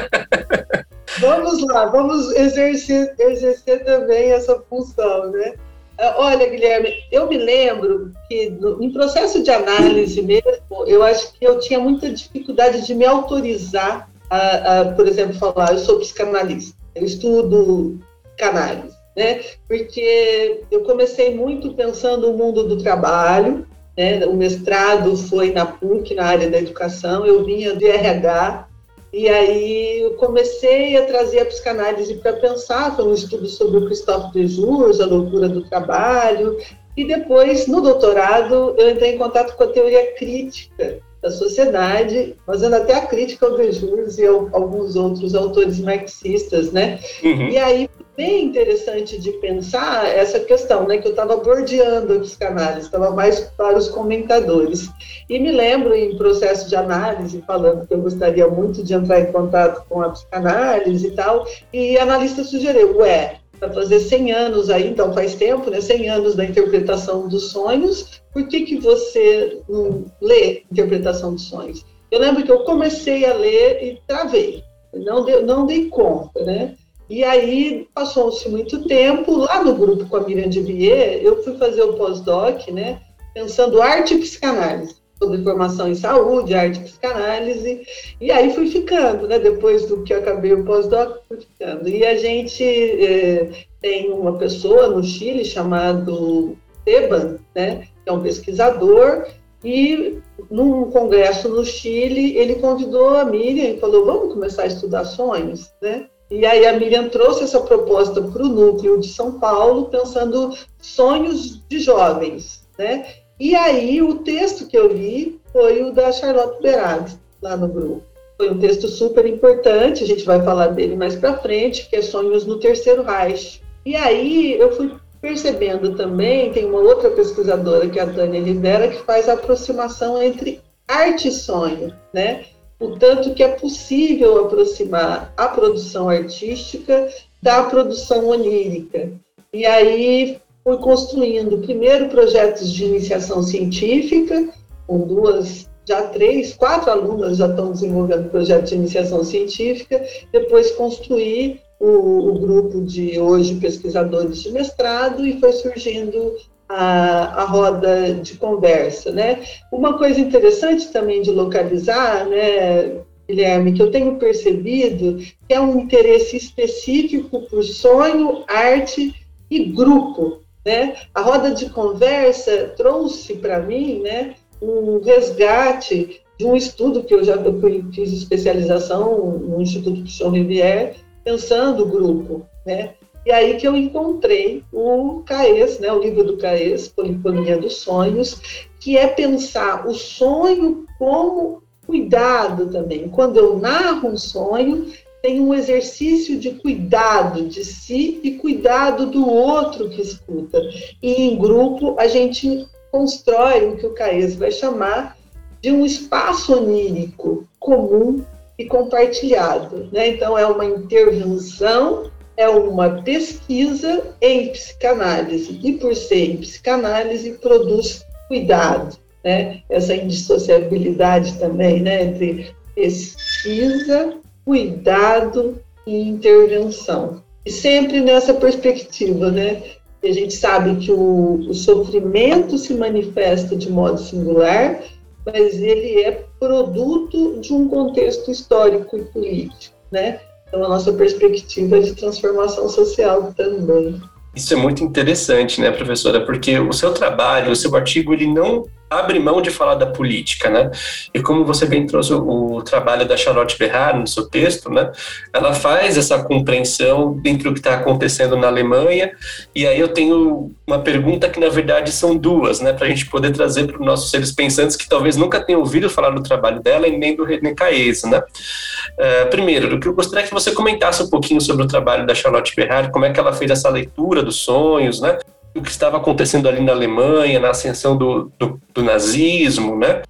vamos 1.20 1.62
lá, 1.68 1.86
vamos 1.86 2.32
exercer, 2.36 3.14
exercer 3.20 3.84
também 3.84 4.32
essa 4.32 4.60
função, 4.70 5.32
né? 5.32 5.54
Ah, 5.98 6.16
olha, 6.18 6.50
Guilherme, 6.50 6.94
eu 7.12 7.28
me 7.28 7.38
lembro 7.38 8.14
que 8.28 8.50
no, 8.52 8.82
em 8.82 8.92
processo 8.92 9.44
de 9.44 9.52
análise 9.52 10.22
mesmo, 10.22 10.50
eu 10.88 11.04
acho 11.04 11.34
que 11.34 11.46
eu 11.46 11.60
tinha 11.60 11.80
muita 11.80 12.10
dificuldade 12.10 12.86
de 12.86 12.96
me 12.96 13.06
autorizar 13.06 14.10
a, 14.30 14.80
a 14.80 14.86
por 14.94 15.08
exemplo, 15.08 15.34
falar, 15.34 15.74
eu 15.74 15.80
sou 15.80 16.00
psicanalista, 16.00 16.78
eu 16.96 17.04
estudo 17.04 18.00
canálise, 18.38 18.96
né? 19.16 19.42
Porque 19.68 20.62
eu 20.72 20.84
comecei 20.84 21.36
muito 21.36 21.74
pensando 21.74 22.32
no 22.32 22.38
mundo 22.38 22.66
do 22.66 22.82
trabalho, 22.82 23.68
né? 23.98 24.26
O 24.26 24.34
mestrado 24.34 25.18
foi 25.18 25.52
na 25.52 25.66
PUC, 25.66 26.16
na 26.16 26.28
área 26.28 26.50
da 26.50 26.60
educação, 26.60 27.26
eu 27.26 27.44
vinha 27.44 27.76
de 27.76 27.86
RH, 27.86 28.69
e 29.12 29.28
aí 29.28 30.02
eu 30.02 30.14
comecei 30.14 30.96
a 30.98 31.06
trazer 31.06 31.40
a 31.40 31.46
psicanálise 31.46 32.16
para 32.16 32.34
pensar, 32.34 32.96
foi 32.96 33.06
um 33.06 33.14
estudo 33.14 33.48
sobre 33.48 33.78
o 33.80 33.86
Christophe 33.86 34.32
de 34.34 34.48
Jours, 34.48 35.02
a 35.02 35.06
loucura 35.06 35.50
do 35.50 35.68
trabalho, 35.68 36.58
e 36.96 37.06
depois, 37.06 37.66
no 37.68 37.82
doutorado, 37.82 38.76
eu 38.78 38.90
entrei 38.90 39.16
em 39.16 39.18
contato 39.18 39.56
com 39.56 39.64
a 39.64 39.68
teoria 39.68 40.14
crítica 40.16 41.00
da 41.22 41.32
sociedade, 41.32 42.36
fazendo 42.46 42.76
até 42.76 42.94
a 42.94 43.06
crítica 43.06 43.46
ao 43.46 43.58
Dejures 43.58 44.18
e 44.18 44.26
ao, 44.26 44.50
alguns 44.54 44.96
outros 44.96 45.36
autores 45.36 45.80
marxistas, 45.80 46.72
né? 46.72 47.00
Uhum. 47.24 47.50
E 47.50 47.58
aí 47.58 47.90
bem 48.20 48.44
interessante 48.44 49.18
de 49.18 49.32
pensar 49.32 50.06
essa 50.06 50.42
questão, 50.42 50.86
né, 50.86 50.98
que 50.98 51.08
eu 51.08 51.12
estava 51.12 51.38
bordeando 51.38 52.16
a 52.16 52.20
psicanálise, 52.20 52.88
estava 52.88 53.12
mais 53.12 53.40
para 53.56 53.78
os 53.78 53.88
comentadores. 53.88 54.90
E 55.30 55.40
me 55.40 55.54
lembro 55.54 55.96
em 55.96 56.18
processo 56.18 56.68
de 56.68 56.76
análise, 56.76 57.42
falando 57.48 57.88
que 57.88 57.94
eu 57.94 58.02
gostaria 58.02 58.46
muito 58.46 58.84
de 58.84 58.94
entrar 58.94 59.22
em 59.22 59.32
contato 59.32 59.86
com 59.88 60.02
a 60.02 60.10
psicanálise 60.10 61.08
e 61.08 61.12
tal, 61.12 61.48
e 61.72 61.98
analista 61.98 62.44
sugeriu, 62.44 62.98
ué, 62.98 63.38
para 63.58 63.72
fazer 63.72 64.02
100 64.02 64.32
anos 64.34 64.70
aí, 64.70 64.90
então 64.90 65.14
faz 65.14 65.36
tempo, 65.36 65.70
né, 65.70 65.80
100 65.80 66.10
anos 66.10 66.36
da 66.36 66.44
interpretação 66.44 67.26
dos 67.26 67.52
sonhos, 67.52 68.22
por 68.34 68.46
que, 68.50 68.66
que 68.66 68.82
você 68.82 69.62
não 69.70 70.04
lê 70.22 70.64
interpretação 70.70 71.36
dos 71.36 71.48
sonhos? 71.48 71.86
Eu 72.12 72.20
lembro 72.20 72.44
que 72.44 72.52
eu 72.52 72.66
comecei 72.66 73.26
a 73.26 73.34
ler 73.34 73.82
e 73.82 74.02
travei, 74.06 74.62
não, 74.94 75.26
não 75.46 75.66
dei 75.66 75.88
conta, 75.88 76.44
né? 76.44 76.76
E 77.10 77.24
aí 77.24 77.88
passou-se 77.94 78.48
muito 78.48 78.88
tempo, 78.88 79.36
lá 79.36 79.64
no 79.64 79.74
grupo 79.74 80.06
com 80.08 80.18
a 80.18 80.22
Miriam 80.22 80.48
de 80.48 80.62
Vier, 80.62 81.22
eu 81.24 81.44
fui 81.44 81.58
fazer 81.58 81.82
o 81.82 81.94
pós-doc, 81.94 82.68
né, 82.70 83.02
pensando 83.34 83.82
arte 83.82 84.14
e 84.14 84.20
psicanálise. 84.20 85.00
sobre 85.22 85.44
formação 85.44 85.90
em 85.90 85.96
saúde, 85.96 86.54
arte 86.54 86.80
e 86.80 86.84
psicanálise, 86.84 87.82
e 88.22 88.32
aí 88.32 88.54
fui 88.54 88.68
ficando, 88.68 89.28
né? 89.28 89.38
Depois 89.38 89.86
do 89.86 90.02
que 90.04 90.14
acabei 90.14 90.54
o 90.54 90.64
pós-doc, 90.64 91.18
fui 91.28 91.42
ficando. 91.42 91.90
E 91.90 92.06
a 92.06 92.16
gente 92.16 92.64
é, 92.64 93.66
tem 93.82 94.12
uma 94.12 94.38
pessoa 94.38 94.88
no 94.88 95.04
Chile 95.04 95.44
chamado 95.44 96.58
Teban, 96.86 97.38
né? 97.54 97.88
Que 98.04 98.10
é 98.10 98.14
um 98.14 98.22
pesquisador, 98.22 99.28
e 99.62 100.20
num 100.50 100.90
congresso 100.90 101.50
no 101.50 101.66
Chile, 101.66 102.38
ele 102.38 102.56
convidou 102.56 103.10
a 103.10 103.26
Miriam 103.26 103.72
e 103.72 103.80
falou: 103.80 104.06
vamos 104.06 104.34
começar 104.34 104.64
a 104.64 104.68
estudar 104.68 105.04
sonhos, 105.04 105.70
né? 105.82 106.08
E 106.30 106.46
aí 106.46 106.66
a 106.66 106.74
Miriam 106.74 107.10
trouxe 107.10 107.44
essa 107.44 107.60
proposta 107.60 108.22
para 108.22 108.44
o 108.44 108.50
núcleo 108.50 109.00
de 109.00 109.08
São 109.08 109.40
Paulo, 109.40 109.86
pensando 109.86 110.56
sonhos 110.80 111.60
de 111.68 111.80
jovens, 111.80 112.68
né? 112.78 113.06
E 113.40 113.56
aí 113.56 114.02
o 114.02 114.16
texto 114.16 114.68
que 114.68 114.78
eu 114.78 114.88
li 114.88 115.40
foi 115.52 115.82
o 115.82 115.92
da 115.92 116.12
Charlotte 116.12 116.62
Berard, 116.62 117.18
lá 117.42 117.58
no 117.58 117.68
grupo. 117.68 118.04
Foi 118.38 118.52
um 118.52 118.60
texto 118.60 118.88
super 118.88 119.26
importante, 119.26 120.04
a 120.04 120.08
gente 120.08 120.24
vai 120.24 120.42
falar 120.44 120.68
dele 120.68 120.96
mais 120.96 121.16
para 121.16 121.38
frente, 121.38 121.90
que 121.90 121.96
é 121.96 122.02
Sonhos 122.02 122.46
no 122.46 122.60
Terceiro 122.60 123.04
Reich. 123.04 123.62
E 123.86 123.96
aí 123.96 124.54
eu 124.60 124.72
fui 124.74 124.94
percebendo 125.22 125.96
também, 125.96 126.52
tem 126.52 126.66
uma 126.66 126.80
outra 126.80 127.10
pesquisadora, 127.10 127.90
que 127.90 128.00
é 128.00 128.04
a 128.04 128.14
Tânia 128.14 128.40
Lidera, 128.40 128.88
que 128.88 129.04
faz 129.04 129.28
a 129.28 129.34
aproximação 129.34 130.22
entre 130.22 130.62
arte 130.88 131.28
e 131.28 131.32
sonho, 131.32 131.94
né? 132.14 132.46
O 132.80 132.98
tanto 132.98 133.34
que 133.34 133.44
é 133.44 133.50
possível 133.50 134.46
aproximar 134.46 135.34
a 135.36 135.48
produção 135.50 136.10
artística 136.10 137.10
da 137.42 137.64
produção 137.64 138.28
onírica. 138.28 139.12
E 139.52 139.66
aí 139.66 140.40
fui 140.64 140.78
construindo 140.78 141.60
primeiro 141.60 142.10
projetos 142.10 142.72
de 142.72 142.86
iniciação 142.86 143.42
científica, 143.42 144.50
com 144.88 145.00
duas, 145.00 145.68
já 145.88 146.04
três, 146.04 146.54
quatro 146.54 146.92
alunas 146.92 147.38
já 147.38 147.48
estão 147.48 147.72
desenvolvendo 147.72 148.30
projetos 148.30 148.70
de 148.70 148.76
iniciação 148.76 149.24
científica, 149.24 150.04
depois 150.32 150.72
construí 150.72 151.60
o, 151.80 152.30
o 152.30 152.40
grupo 152.40 152.82
de 152.82 153.20
hoje 153.20 153.56
pesquisadores 153.56 154.42
de 154.42 154.52
mestrado 154.52 155.26
e 155.26 155.40
foi 155.40 155.52
surgindo 155.54 156.36
a, 156.70 157.42
a, 157.42 157.46
roda 157.46 158.14
de 158.14 158.38
conversa, 158.38 159.12
né? 159.12 159.44
Uma 159.72 159.98
coisa 159.98 160.20
interessante 160.20 160.92
também 160.92 161.22
de 161.22 161.32
localizar, 161.32 162.28
né, 162.28 163.02
Guilherme, 163.28 163.74
que 163.74 163.82
eu 163.82 163.90
tenho 163.90 164.18
percebido 164.18 165.18
que 165.18 165.54
é 165.54 165.60
um 165.60 165.80
interesse 165.80 166.38
específico 166.38 167.42
por 167.50 167.64
sonho, 167.64 168.44
arte 168.48 169.16
e 169.50 169.66
grupo, 169.66 170.42
né? 170.64 170.96
A 171.14 171.22
roda 171.22 171.52
de 171.52 171.70
conversa 171.70 172.74
trouxe 172.78 173.36
para 173.36 173.60
mim, 173.60 174.02
né, 174.02 174.36
um 174.62 175.02
resgate 175.02 176.22
de 176.38 176.46
um 176.46 176.56
estudo 176.56 177.04
que 177.04 177.14
eu 177.14 177.24
já 177.24 177.34
eu 177.34 177.60
fiz 177.92 178.14
especialização 178.14 179.40
no 179.40 179.62
Instituto 179.62 180.02
Pichon 180.02 180.30
Rivière, 180.30 180.96
pensando 181.24 181.84
o 181.84 181.88
grupo, 181.88 182.46
né? 182.66 182.94
E 183.30 183.32
aí 183.32 183.58
que 183.58 183.68
eu 183.68 183.78
encontrei 183.78 184.64
o 184.74 185.22
CAES, 185.24 185.78
né, 185.78 185.94
o 185.94 186.00
livro 186.00 186.24
do 186.24 186.38
CAES, 186.38 186.88
Polifonia 186.88 187.60
dos 187.60 187.76
Sonhos, 187.76 188.42
que 188.80 188.98
é 188.98 189.06
pensar 189.06 189.88
o 189.88 189.94
sonho 189.94 190.88
como 190.98 191.62
cuidado 191.86 192.72
também. 192.72 193.08
Quando 193.08 193.38
eu 193.38 193.56
narro 193.60 194.10
um 194.10 194.18
sonho, 194.18 194.88
tem 195.22 195.40
um 195.40 195.54
exercício 195.54 196.40
de 196.40 196.56
cuidado 196.56 197.44
de 197.44 197.64
si 197.64 198.20
e 198.24 198.32
cuidado 198.32 199.06
do 199.06 199.30
outro 199.30 199.92
que 199.92 200.02
escuta. 200.02 200.60
E 201.00 201.14
em 201.14 201.38
grupo 201.38 202.00
a 202.00 202.08
gente 202.08 202.68
constrói 202.92 203.68
o 203.68 203.78
que 203.78 203.86
o 203.86 203.94
Caes 203.94 204.38
vai 204.38 204.50
chamar 204.50 205.16
de 205.62 205.72
um 205.72 205.86
espaço 205.86 206.58
onírico 206.58 207.48
comum 207.60 208.26
e 208.58 208.66
compartilhado. 208.66 209.88
Né? 209.92 210.08
Então 210.08 210.36
é 210.36 210.48
uma 210.48 210.66
intervenção, 210.66 212.10
é 212.40 212.48
uma 212.48 213.02
pesquisa 213.02 214.16
em 214.22 214.48
psicanálise 214.48 215.60
e 215.62 215.74
por 215.74 215.94
ser 215.94 216.32
em 216.32 216.38
psicanálise 216.38 217.34
produz 217.34 218.06
cuidado, 218.30 218.98
né? 219.22 219.60
Essa 219.70 219.94
indissociabilidade 219.94 221.38
também, 221.38 221.82
né? 221.82 222.06
Entre 222.06 222.56
pesquisa 222.74 224.14
cuidado 224.46 225.62
e 225.86 226.08
intervenção. 226.08 227.22
E 227.46 227.52
sempre 227.52 228.00
nessa 228.00 228.34
perspectiva, 228.34 229.30
né? 229.30 229.62
A 230.02 230.12
gente 230.14 230.34
sabe 230.34 230.78
que 230.78 230.94
o, 230.94 231.42
o 231.50 231.54
sofrimento 231.54 232.58
se 232.58 232.74
manifesta 232.74 233.54
de 233.54 233.70
modo 233.70 234.00
singular, 234.00 234.82
mas 235.26 235.62
ele 235.62 236.04
é 236.04 236.24
produto 236.40 237.42
de 237.42 237.54
um 237.54 237.68
contexto 237.68 238.32
histórico 238.32 238.98
e 238.98 239.04
político, 239.04 239.76
né? 239.92 240.22
Então, 240.50 240.66
a 240.66 240.70
nossa 240.70 240.92
perspectiva 240.92 241.80
de 241.80 241.94
transformação 241.94 242.68
social 242.68 243.34
também. 243.38 244.02
Isso 244.36 244.54
é 244.54 244.58
muito 244.58 244.84
interessante, 244.84 245.62
né, 245.62 245.72
professora? 245.72 246.26
Porque 246.26 246.60
o 246.60 246.74
seu 246.74 246.94
trabalho, 246.94 247.52
o 247.52 247.56
seu 247.56 247.76
artigo, 247.76 248.14
ele 248.14 248.28
não 248.28 248.66
abre 248.90 249.20
mão 249.20 249.42
de 249.42 249.52
falar 249.52 249.76
da 249.76 249.86
política, 249.86 250.50
né? 250.50 250.72
E 251.14 251.22
como 251.22 251.46
você 251.46 251.66
bem 251.66 251.86
trouxe 251.86 252.14
o, 252.14 252.56
o 252.56 252.64
trabalho 252.64 253.08
da 253.08 253.16
Charlotte 253.16 253.58
Berrard 253.58 254.00
no 254.00 254.08
seu 254.08 254.28
texto, 254.28 254.70
né? 254.70 254.92
Ela 255.34 255.54
faz 255.54 255.98
essa 255.98 256.24
compreensão 256.24 257.14
dentro 257.14 257.50
do 257.50 257.54
que 257.54 257.60
está 257.60 257.76
acontecendo 257.76 258.36
na 258.36 258.48
Alemanha. 258.48 259.12
E 259.54 259.68
aí 259.68 259.80
eu 259.80 259.90
tenho 259.90 260.52
uma 260.66 260.80
pergunta 260.80 261.30
que 261.30 261.40
na 261.40 261.50
verdade 261.50 261.92
são 261.92 262.16
duas, 262.16 262.60
né? 262.60 262.74
Para 262.74 262.88
a 262.88 262.90
gente 262.90 263.06
poder 263.08 263.32
trazer 263.32 263.68
para 263.68 263.80
os 263.80 263.86
nossos 263.86 264.10
seres 264.10 264.32
pensantes 264.32 264.76
que 264.76 264.90
talvez 264.90 265.16
nunca 265.16 265.40
tenham 265.40 265.62
ouvido 265.62 265.90
falar 265.90 266.10
do 266.12 266.24
trabalho 266.24 266.62
dela 266.62 266.88
e 266.88 266.98
nem 266.98 267.16
do 267.16 267.24
René 267.24 267.54
Caes, 267.54 268.04
né? 268.04 268.20
Uh, 268.20 269.30
primeiro, 269.30 269.80
eu 269.84 269.94
gostaria 269.94 270.26
que 270.26 270.34
você 270.34 270.52
comentasse 270.52 271.04
um 271.04 271.10
pouquinho 271.10 271.42
sobre 271.42 271.64
o 271.64 271.68
trabalho 271.68 272.06
da 272.06 272.16
Charlotte 272.16 272.56
Berrard, 272.56 272.92
como 272.92 273.06
é 273.06 273.12
que 273.12 273.20
ela 273.20 273.34
fez 273.34 273.52
essa 273.52 273.70
leitura 273.70 274.24
dos 274.24 274.38
sonhos, 274.38 275.00
né? 275.00 275.18
O 275.56 275.62
que 275.62 275.72
estava 275.72 275.98
acontecendo 275.98 276.48
ali 276.48 276.62
na 276.62 276.72
Alemanha, 276.72 277.40
na 277.40 277.50
ascensão 277.50 277.98
do, 277.98 278.32
do, 278.38 278.60
do 278.74 278.84
nazismo, 278.84 279.78
né? 279.78 280.02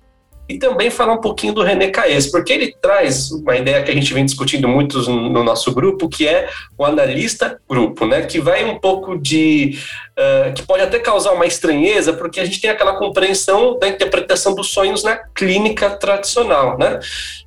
E 0.47 0.57
também 0.57 0.89
falar 0.89 1.13
um 1.13 1.21
pouquinho 1.21 1.53
do 1.53 1.61
René 1.61 1.91
Caes, 1.91 2.25
porque 2.25 2.51
ele 2.51 2.75
traz 2.81 3.29
uma 3.29 3.55
ideia 3.55 3.83
que 3.83 3.91
a 3.91 3.93
gente 3.93 4.11
vem 4.11 4.25
discutindo 4.25 4.67
muito 4.67 4.99
no 5.11 5.43
nosso 5.43 5.71
grupo, 5.71 6.09
que 6.09 6.27
é 6.27 6.49
o 6.75 6.83
analista 6.83 7.61
grupo, 7.69 8.07
né? 8.07 8.23
Que 8.23 8.41
vai 8.41 8.65
um 8.65 8.79
pouco 8.79 9.15
de. 9.15 9.77
Uh, 10.17 10.51
que 10.53 10.63
pode 10.63 10.81
até 10.81 10.97
causar 10.97 11.33
uma 11.33 11.45
estranheza, 11.45 12.13
porque 12.13 12.39
a 12.39 12.45
gente 12.45 12.59
tem 12.59 12.69
aquela 12.69 12.97
compreensão 12.97 13.77
da 13.77 13.87
interpretação 13.87 14.55
dos 14.55 14.71
sonhos 14.71 15.03
na 15.03 15.17
clínica 15.17 15.91
tradicional, 15.91 16.79
né? 16.79 16.99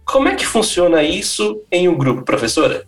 Como 0.04 0.28
é 0.28 0.36
que 0.36 0.46
funciona 0.46 1.02
isso 1.02 1.60
em 1.72 1.88
um 1.88 1.98
grupo, 1.98 2.24
professora? 2.24 2.84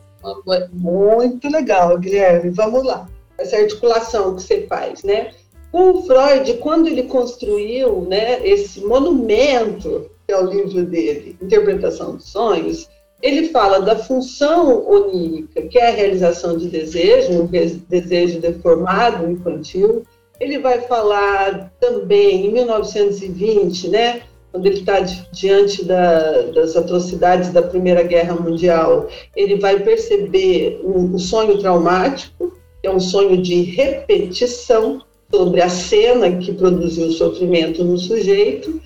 Muito 0.73 1.51
legal, 1.51 1.99
Guilherme. 1.99 2.51
Vamos 2.51 2.85
lá 2.85 3.05
essa 3.39 3.57
articulação 3.57 4.37
que 4.37 4.43
você 4.43 4.67
faz, 4.67 5.03
né? 5.03 5.31
O 5.73 6.03
Freud, 6.03 6.55
quando 6.59 6.87
ele 6.87 7.03
construiu 7.05 8.03
né, 8.03 8.47
esse 8.47 8.81
monumento, 8.81 10.09
que 10.25 10.33
é 10.33 10.41
o 10.41 10.47
livro 10.47 10.85
dele, 10.85 11.37
Interpretação 11.43 12.15
dos 12.15 12.31
Sonhos, 12.31 12.89
ele 13.21 13.49
fala 13.49 13.81
da 13.81 13.97
função 13.97 14.87
onírica, 14.89 15.63
que 15.63 15.79
é 15.79 15.89
a 15.89 15.95
realização 15.95 16.57
de 16.57 16.69
desejo, 16.69 17.43
um 17.43 17.49
desejo 17.89 18.39
deformado, 18.39 19.29
infantil. 19.29 20.05
Ele 20.39 20.59
vai 20.59 20.83
falar 20.83 21.73
também, 21.81 22.47
em 22.47 22.53
1920, 22.53 23.89
né, 23.89 24.23
quando 24.53 24.67
ele 24.67 24.79
está 24.79 25.01
diante 25.01 25.85
da, 25.85 26.43
das 26.53 26.77
atrocidades 26.77 27.51
da 27.51 27.63
Primeira 27.63 28.05
Guerra 28.05 28.35
Mundial, 28.37 29.09
ele 29.35 29.59
vai 29.59 29.81
perceber 29.81 30.81
o, 30.85 31.15
o 31.15 31.19
sonho 31.19 31.59
traumático, 31.59 32.54
é 32.85 32.91
um 32.91 33.01
sonho 33.01 33.41
de 33.41 33.63
repetição 33.63 35.03
sobre 35.31 35.61
a 35.61 35.69
cena 35.69 36.31
que 36.39 36.53
produziu 36.53 37.09
o 37.09 37.13
sofrimento 37.13 37.83
no 37.83 37.99
sujeito, 37.99 38.81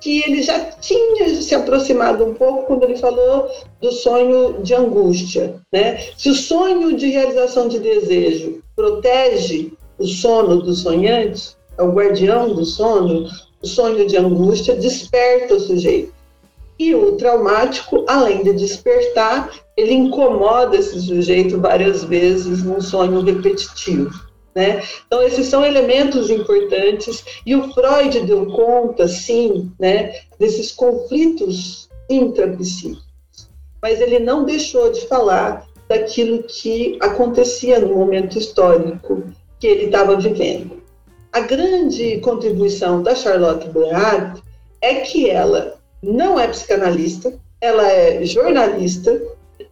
que 0.00 0.22
ele 0.22 0.42
já 0.42 0.58
tinha 0.58 1.28
se 1.42 1.54
aproximado 1.54 2.24
um 2.24 2.34
pouco 2.34 2.66
quando 2.66 2.84
ele 2.84 2.96
falou 2.96 3.48
do 3.80 3.92
sonho 3.92 4.62
de 4.62 4.74
angústia. 4.74 5.56
Né? 5.70 5.98
Se 6.16 6.30
o 6.30 6.34
sonho 6.34 6.96
de 6.96 7.10
realização 7.10 7.68
de 7.68 7.78
desejo 7.78 8.62
protege 8.74 9.72
o 9.98 10.06
sono 10.06 10.62
do 10.62 10.72
sonhante, 10.72 11.54
é 11.76 11.82
o 11.82 11.92
guardião 11.92 12.54
do 12.54 12.64
sono, 12.64 13.28
o 13.62 13.66
sonho 13.66 14.06
de 14.06 14.16
angústia 14.16 14.74
desperta 14.74 15.54
o 15.54 15.60
sujeito. 15.60 16.19
E 16.80 16.94
o 16.94 17.12
traumático, 17.12 18.06
além 18.08 18.42
de 18.42 18.54
despertar, 18.54 19.50
ele 19.76 19.92
incomoda 19.92 20.78
esse 20.78 20.98
sujeito 20.98 21.60
várias 21.60 22.02
vezes 22.04 22.62
num 22.62 22.80
sonho 22.80 23.20
repetitivo. 23.20 24.10
Né? 24.54 24.82
Então, 25.06 25.22
esses 25.22 25.46
são 25.48 25.62
elementos 25.62 26.30
importantes, 26.30 27.22
e 27.44 27.54
o 27.54 27.70
Freud 27.74 28.20
deu 28.20 28.46
conta, 28.46 29.06
sim, 29.06 29.70
né, 29.78 30.22
desses 30.38 30.72
conflitos 30.72 31.90
intrapsíquicos, 32.08 33.50
mas 33.82 34.00
ele 34.00 34.18
não 34.18 34.46
deixou 34.46 34.90
de 34.90 35.06
falar 35.06 35.66
daquilo 35.86 36.44
que 36.44 36.98
acontecia 37.02 37.78
no 37.78 37.94
momento 37.94 38.38
histórico 38.38 39.22
que 39.58 39.66
ele 39.66 39.84
estava 39.84 40.16
vivendo. 40.16 40.82
A 41.30 41.40
grande 41.40 42.20
contribuição 42.20 43.02
da 43.02 43.14
Charlotte 43.14 43.68
Boyard 43.68 44.42
é 44.80 44.94
que 45.00 45.28
ela 45.28 45.78
não 46.02 46.38
é 46.38 46.48
psicanalista, 46.48 47.32
ela 47.60 47.86
é 47.86 48.24
jornalista 48.24 49.20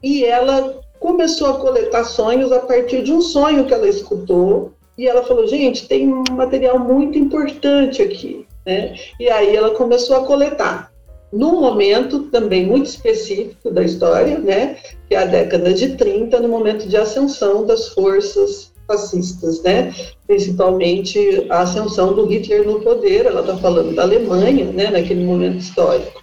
e 0.03 0.25
ela 0.25 0.81
começou 1.01 1.49
a 1.49 1.59
coletar 1.59 2.05
sonhos 2.05 2.53
a 2.53 2.61
partir 2.61 3.03
de 3.03 3.13
um 3.13 3.21
sonho 3.21 3.65
que 3.65 3.73
ela 3.73 3.89
escutou 3.89 4.73
e 4.97 5.07
ela 5.07 5.23
falou, 5.23 5.47
gente, 5.47 5.87
tem 5.87 6.13
um 6.13 6.25
material 6.33 6.79
muito 6.79 7.17
importante 7.17 8.03
aqui, 8.03 8.45
né? 8.67 8.97
E 9.19 9.31
aí 9.31 9.55
ela 9.55 9.71
começou 9.71 10.17
a 10.17 10.25
coletar 10.25 10.91
num 11.33 11.61
momento 11.61 12.25
também 12.25 12.67
muito 12.67 12.87
específico 12.87 13.71
da 13.71 13.83
história, 13.83 14.39
né, 14.39 14.77
que 15.09 15.15
é 15.15 15.19
a 15.19 15.27
década 15.27 15.73
de 15.75 15.95
30, 15.97 16.41
no 16.41 16.49
momento 16.49 16.89
de 16.89 16.97
ascensão 16.97 17.67
das 17.67 17.89
forças 17.89 18.68
fascistas, 18.89 19.63
né, 19.63 19.95
principalmente 20.27 21.47
a 21.51 21.61
ascensão 21.61 22.15
do 22.15 22.25
Hitler 22.25 22.67
no 22.67 22.81
poder, 22.81 23.27
ela 23.27 23.43
está 23.43 23.57
falando 23.59 23.95
da 23.95 24.03
Alemanha, 24.03 24.65
né, 24.73 24.91
naquele 24.91 25.25
momento 25.25 25.59
histórico. 25.59 26.23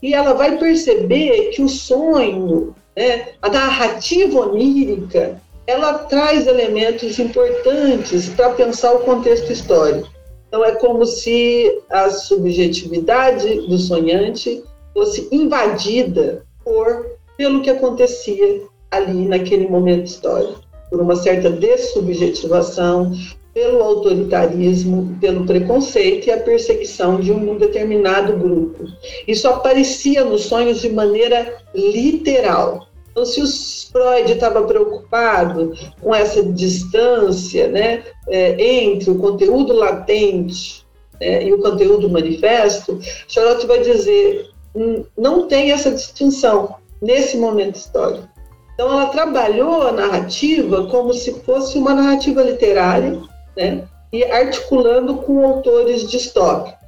E 0.00 0.14
ela 0.14 0.32
vai 0.32 0.56
perceber 0.56 1.50
que 1.50 1.62
o 1.62 1.68
sonho, 1.68 2.74
né, 2.96 3.30
a 3.42 3.48
narrativa 3.50 4.38
onírica, 4.38 5.42
ela 5.66 5.94
traz 5.94 6.46
elementos 6.46 7.18
importantes 7.18 8.28
para 8.28 8.50
pensar 8.50 8.94
o 8.94 9.00
contexto 9.00 9.50
histórico. 9.50 10.08
Então, 10.48 10.64
é 10.64 10.72
como 10.72 11.04
se 11.04 11.82
a 11.90 12.10
subjetividade 12.10 13.66
do 13.66 13.76
sonhante 13.76 14.62
fosse 14.92 15.26
invadida 15.32 16.44
por, 16.62 17.06
pelo 17.36 17.60
que 17.60 17.70
acontecia 17.70 18.62
ali 18.90 19.26
naquele 19.26 19.66
momento 19.66 20.06
histórico, 20.06 20.60
por 20.90 21.00
uma 21.00 21.16
certa 21.16 21.50
dessubjetivação, 21.50 23.12
pelo 23.54 23.80
autoritarismo, 23.82 25.16
pelo 25.20 25.46
preconceito 25.46 26.26
e 26.26 26.32
a 26.32 26.40
perseguição 26.40 27.20
de 27.20 27.30
um 27.30 27.56
determinado 27.56 28.36
grupo. 28.36 28.84
Isso 29.28 29.46
aparecia 29.48 30.24
nos 30.24 30.46
sonhos 30.46 30.80
de 30.80 30.88
maneira 30.88 31.58
literal. 31.72 32.88
Então, 33.12 33.24
se 33.24 33.40
o 33.40 33.46
Freud 33.92 34.32
estava 34.32 34.64
preocupado 34.64 35.72
com 36.00 36.12
essa 36.12 36.42
distância 36.42 37.68
né, 37.68 38.02
é, 38.28 38.84
entre 38.84 39.12
o 39.12 39.18
conteúdo 39.18 39.72
latente 39.72 40.84
né, 41.20 41.44
e 41.44 41.52
o 41.52 41.62
conteúdo 41.62 42.10
manifesto, 42.10 42.98
Charlotte 43.28 43.68
vai 43.68 43.80
dizer 43.82 44.50
hum, 44.74 45.04
não 45.16 45.46
tem 45.46 45.70
essa 45.70 45.92
distinção 45.92 46.74
nesse 47.00 47.36
momento 47.36 47.76
histórico. 47.76 48.33
Então, 48.74 48.90
ela 48.92 49.06
trabalhou 49.06 49.82
a 49.82 49.92
narrativa 49.92 50.86
como 50.86 51.14
se 51.14 51.40
fosse 51.40 51.78
uma 51.78 51.94
narrativa 51.94 52.42
literária, 52.42 53.20
né, 53.56 53.84
e 54.12 54.24
articulando 54.24 55.16
com 55.16 55.44
autores 55.46 56.08
distópicos 56.08 56.84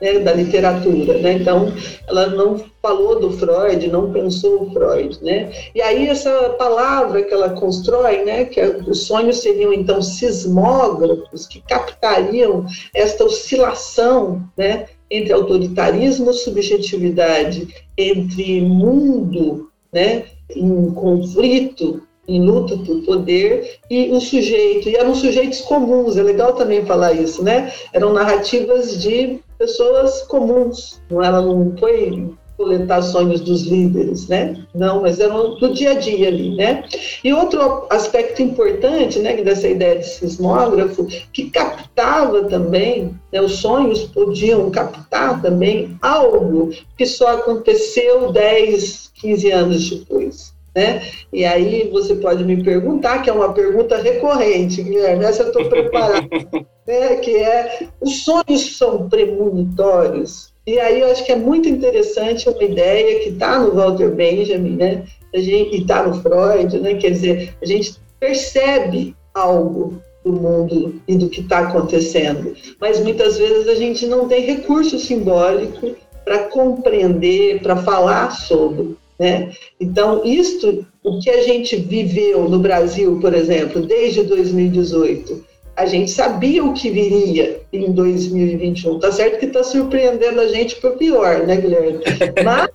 né, 0.00 0.18
da 0.20 0.32
literatura, 0.32 1.18
né? 1.18 1.32
Então, 1.34 1.72
ela 2.06 2.28
não 2.28 2.64
falou 2.80 3.18
do 3.20 3.32
Freud, 3.32 3.88
não 3.88 4.12
pensou 4.12 4.62
o 4.62 4.72
Freud, 4.72 5.18
né? 5.22 5.52
E 5.74 5.82
aí 5.82 6.08
essa 6.08 6.50
palavra 6.50 7.22
que 7.22 7.34
ela 7.34 7.50
constrói, 7.50 8.24
né, 8.24 8.44
que 8.44 8.60
é, 8.60 8.68
os 8.68 9.06
sonhos 9.06 9.40
seriam 9.40 9.72
então 9.72 10.00
sismógrafos 10.00 11.46
que 11.46 11.60
captariam 11.62 12.64
esta 12.94 13.24
oscilação, 13.24 14.42
né, 14.56 14.86
entre 15.10 15.32
autoritarismo, 15.32 16.32
subjetividade, 16.32 17.68
entre 17.96 18.60
mundo, 18.60 19.70
né, 19.92 20.24
em 20.54 20.90
conflito, 20.90 22.02
em 22.26 22.42
luta 22.44 22.76
por 22.76 23.02
poder 23.04 23.78
e 23.90 24.10
o 24.10 24.20
sujeito. 24.20 24.88
E 24.88 24.96
eram 24.96 25.14
sujeitos 25.14 25.62
comuns, 25.62 26.16
é 26.16 26.22
legal 26.22 26.54
também 26.54 26.84
falar 26.84 27.12
isso, 27.12 27.42
né? 27.42 27.72
Eram 27.92 28.12
narrativas 28.12 29.00
de 29.00 29.40
pessoas 29.58 30.22
comuns, 30.22 31.00
não 31.10 31.22
ela 31.22 31.40
não 31.40 31.74
foi 31.76 32.36
coletar 32.58 33.00
sonhos 33.02 33.40
dos 33.40 33.62
líderes, 33.62 34.26
né? 34.26 34.56
Não, 34.74 35.00
mas 35.00 35.20
eram 35.20 35.54
do 35.54 35.72
dia 35.72 35.92
a 35.92 35.94
dia 35.94 36.26
ali, 36.26 36.56
né? 36.56 36.84
E 37.22 37.32
outro 37.32 37.86
aspecto 37.88 38.42
importante, 38.42 39.20
né, 39.20 39.36
dessa 39.36 39.68
ideia 39.68 40.00
de 40.00 40.06
sismógrafo, 40.06 41.06
que 41.32 41.50
captava 41.50 42.44
também, 42.44 43.14
né, 43.32 43.40
os 43.40 43.58
sonhos 43.58 44.02
podiam 44.02 44.70
captar 44.70 45.40
também 45.40 45.96
algo 46.02 46.70
que 46.96 47.06
só 47.06 47.28
aconteceu 47.28 48.32
10, 48.32 49.12
15 49.14 49.50
anos 49.52 49.90
depois. 49.90 50.58
Né? 50.74 51.02
E 51.32 51.44
aí 51.44 51.88
você 51.90 52.14
pode 52.16 52.44
me 52.44 52.62
perguntar, 52.62 53.22
que 53.22 53.30
é 53.30 53.32
uma 53.32 53.52
pergunta 53.52 53.96
recorrente, 53.96 54.82
Guilherme, 54.82 55.24
essa 55.24 55.42
eu 55.42 55.46
estou 55.48 55.64
preparada, 55.64 56.28
né? 56.86 57.16
que 57.16 57.36
é, 57.36 57.88
os 58.00 58.24
sonhos 58.24 58.76
são 58.76 59.08
premonitórios? 59.08 60.52
E 60.68 60.78
aí 60.78 61.00
eu 61.00 61.10
acho 61.10 61.24
que 61.24 61.32
é 61.32 61.36
muito 61.36 61.66
interessante 61.66 62.46
uma 62.46 62.62
ideia 62.62 63.20
que 63.20 63.30
está 63.30 63.58
no 63.58 63.74
Walter 63.74 64.10
Benjamin, 64.10 64.76
né? 64.76 65.02
A 65.34 65.38
gente, 65.38 65.78
está 65.78 66.06
no 66.06 66.20
Freud, 66.20 66.78
né? 66.78 66.92
quer 66.96 67.12
dizer, 67.12 67.54
a 67.62 67.64
gente 67.64 67.94
percebe 68.20 69.16
algo 69.32 69.98
do 70.22 70.30
mundo 70.30 71.00
e 71.08 71.16
do 71.16 71.30
que 71.30 71.40
está 71.40 71.60
acontecendo, 71.60 72.54
mas 72.78 73.00
muitas 73.00 73.38
vezes 73.38 73.66
a 73.66 73.76
gente 73.76 74.06
não 74.06 74.28
tem 74.28 74.42
recurso 74.42 74.98
simbólico 74.98 75.96
para 76.22 76.40
compreender, 76.50 77.62
para 77.62 77.76
falar 77.76 78.30
sobre. 78.32 78.94
Né? 79.18 79.50
Então, 79.80 80.22
isto, 80.22 80.86
o 81.02 81.18
que 81.18 81.30
a 81.30 81.44
gente 81.44 81.76
viveu 81.76 82.46
no 82.46 82.58
Brasil, 82.58 83.18
por 83.22 83.32
exemplo, 83.32 83.80
desde 83.86 84.22
2018, 84.22 85.46
a 85.78 85.86
gente 85.86 86.10
sabia 86.10 86.64
o 86.64 86.74
que 86.74 86.90
viria 86.90 87.60
em 87.72 87.92
2021. 87.92 88.98
Tá 88.98 89.12
certo 89.12 89.38
que 89.38 89.46
está 89.46 89.62
surpreendendo 89.62 90.40
a 90.40 90.48
gente 90.48 90.74
para 90.76 90.90
pior, 90.90 91.46
né, 91.46 91.56
Guilherme? 91.56 92.00
Mas 92.44 92.68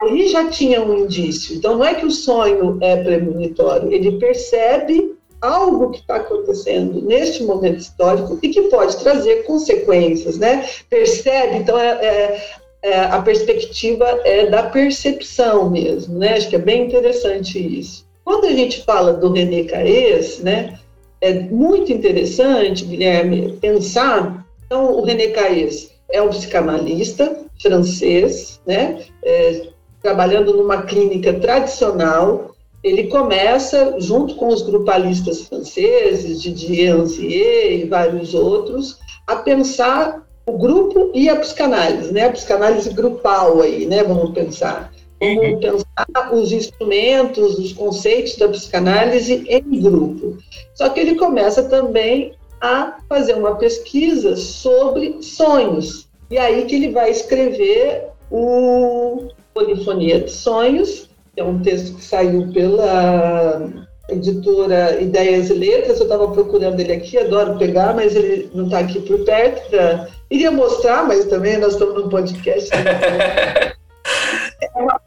aí 0.00 0.28
já 0.28 0.48
tinha 0.48 0.82
um 0.82 1.00
indício. 1.00 1.54
Então, 1.54 1.76
não 1.76 1.84
é 1.84 1.94
que 1.94 2.06
o 2.06 2.10
sonho 2.10 2.78
é 2.80 3.04
premonitório, 3.04 3.92
ele 3.92 4.12
percebe 4.12 5.14
algo 5.42 5.90
que 5.90 5.98
está 5.98 6.16
acontecendo 6.16 7.02
neste 7.02 7.42
momento 7.42 7.80
histórico 7.80 8.38
e 8.42 8.48
que 8.48 8.62
pode 8.62 8.96
trazer 8.96 9.44
consequências, 9.44 10.38
né? 10.38 10.66
Percebe, 10.88 11.56
então 11.56 11.78
é, 11.78 11.90
é, 12.02 12.50
é, 12.82 13.00
a 13.00 13.20
perspectiva 13.20 14.06
é 14.24 14.46
da 14.46 14.62
percepção 14.62 15.68
mesmo, 15.68 16.18
né? 16.18 16.32
Acho 16.32 16.48
que 16.48 16.56
é 16.56 16.58
bem 16.58 16.86
interessante 16.86 17.58
isso. 17.58 18.08
Quando 18.24 18.46
a 18.46 18.52
gente 18.52 18.82
fala 18.84 19.12
do 19.12 19.32
René 19.32 19.64
Caes, 19.64 20.40
né, 20.40 20.79
é 21.20 21.32
muito 21.34 21.92
interessante, 21.92 22.84
Guilherme, 22.84 23.52
pensar. 23.60 24.46
Então, 24.66 24.92
o 24.98 25.04
René 25.04 25.28
Caes 25.28 25.90
é 26.10 26.22
um 26.22 26.28
psicanalista 26.28 27.44
francês, 27.60 28.60
né, 28.66 29.02
é, 29.22 29.68
trabalhando 30.02 30.56
numa 30.56 30.82
clínica 30.82 31.34
tradicional. 31.34 32.54
Ele 32.82 33.08
começa, 33.08 33.96
junto 33.98 34.34
com 34.36 34.48
os 34.48 34.62
grupalistas 34.62 35.42
franceses, 35.42 36.40
Didier 36.40 36.94
Anzier 36.94 37.80
e 37.80 37.84
vários 37.84 38.32
outros, 38.32 38.98
a 39.26 39.36
pensar 39.36 40.26
o 40.46 40.56
grupo 40.56 41.10
e 41.14 41.28
a 41.28 41.36
psicanálise, 41.36 42.12
né? 42.12 42.24
A 42.24 42.32
psicanálise 42.32 42.90
grupal 42.90 43.60
aí, 43.60 43.84
né? 43.84 44.02
Vamos 44.02 44.32
pensar. 44.32 44.90
Vamos 45.20 45.44
uhum. 45.44 45.60
pensar 45.60 46.32
os 46.32 46.50
instrumentos, 46.50 47.58
os 47.58 47.72
conceitos 47.74 48.36
da 48.36 48.48
psicanálise 48.48 49.44
em 49.48 49.80
grupo. 49.80 50.38
Só 50.74 50.88
que 50.88 51.00
ele 51.00 51.16
começa 51.16 51.62
também 51.64 52.32
a 52.60 52.98
fazer 53.08 53.34
uma 53.34 53.56
pesquisa 53.56 54.36
sobre 54.36 55.22
sonhos. 55.22 56.08
E 56.30 56.38
aí 56.38 56.64
que 56.64 56.76
ele 56.76 56.90
vai 56.90 57.10
escrever 57.10 58.06
o 58.30 59.28
Polifonia 59.52 60.20
de 60.20 60.30
Sonhos, 60.30 61.08
que 61.34 61.40
é 61.40 61.44
um 61.44 61.60
texto 61.60 61.96
que 61.96 62.04
saiu 62.04 62.50
pela 62.52 63.70
editora 64.08 65.00
Ideias 65.00 65.50
e 65.50 65.54
Letras. 65.54 65.98
Eu 65.98 66.04
estava 66.04 66.28
procurando 66.28 66.80
ele 66.80 66.92
aqui, 66.92 67.18
adoro 67.18 67.58
pegar, 67.58 67.94
mas 67.94 68.14
ele 68.14 68.50
não 68.54 68.64
está 68.64 68.78
aqui 68.78 69.00
por 69.00 69.24
perto 69.24 69.68
para 69.70 70.08
Iria 70.30 70.50
mostrar, 70.50 71.06
mas 71.06 71.24
também 71.24 71.58
nós 71.58 71.72
estamos 71.72 71.94
num 71.94 72.08
podcast. 72.08 72.70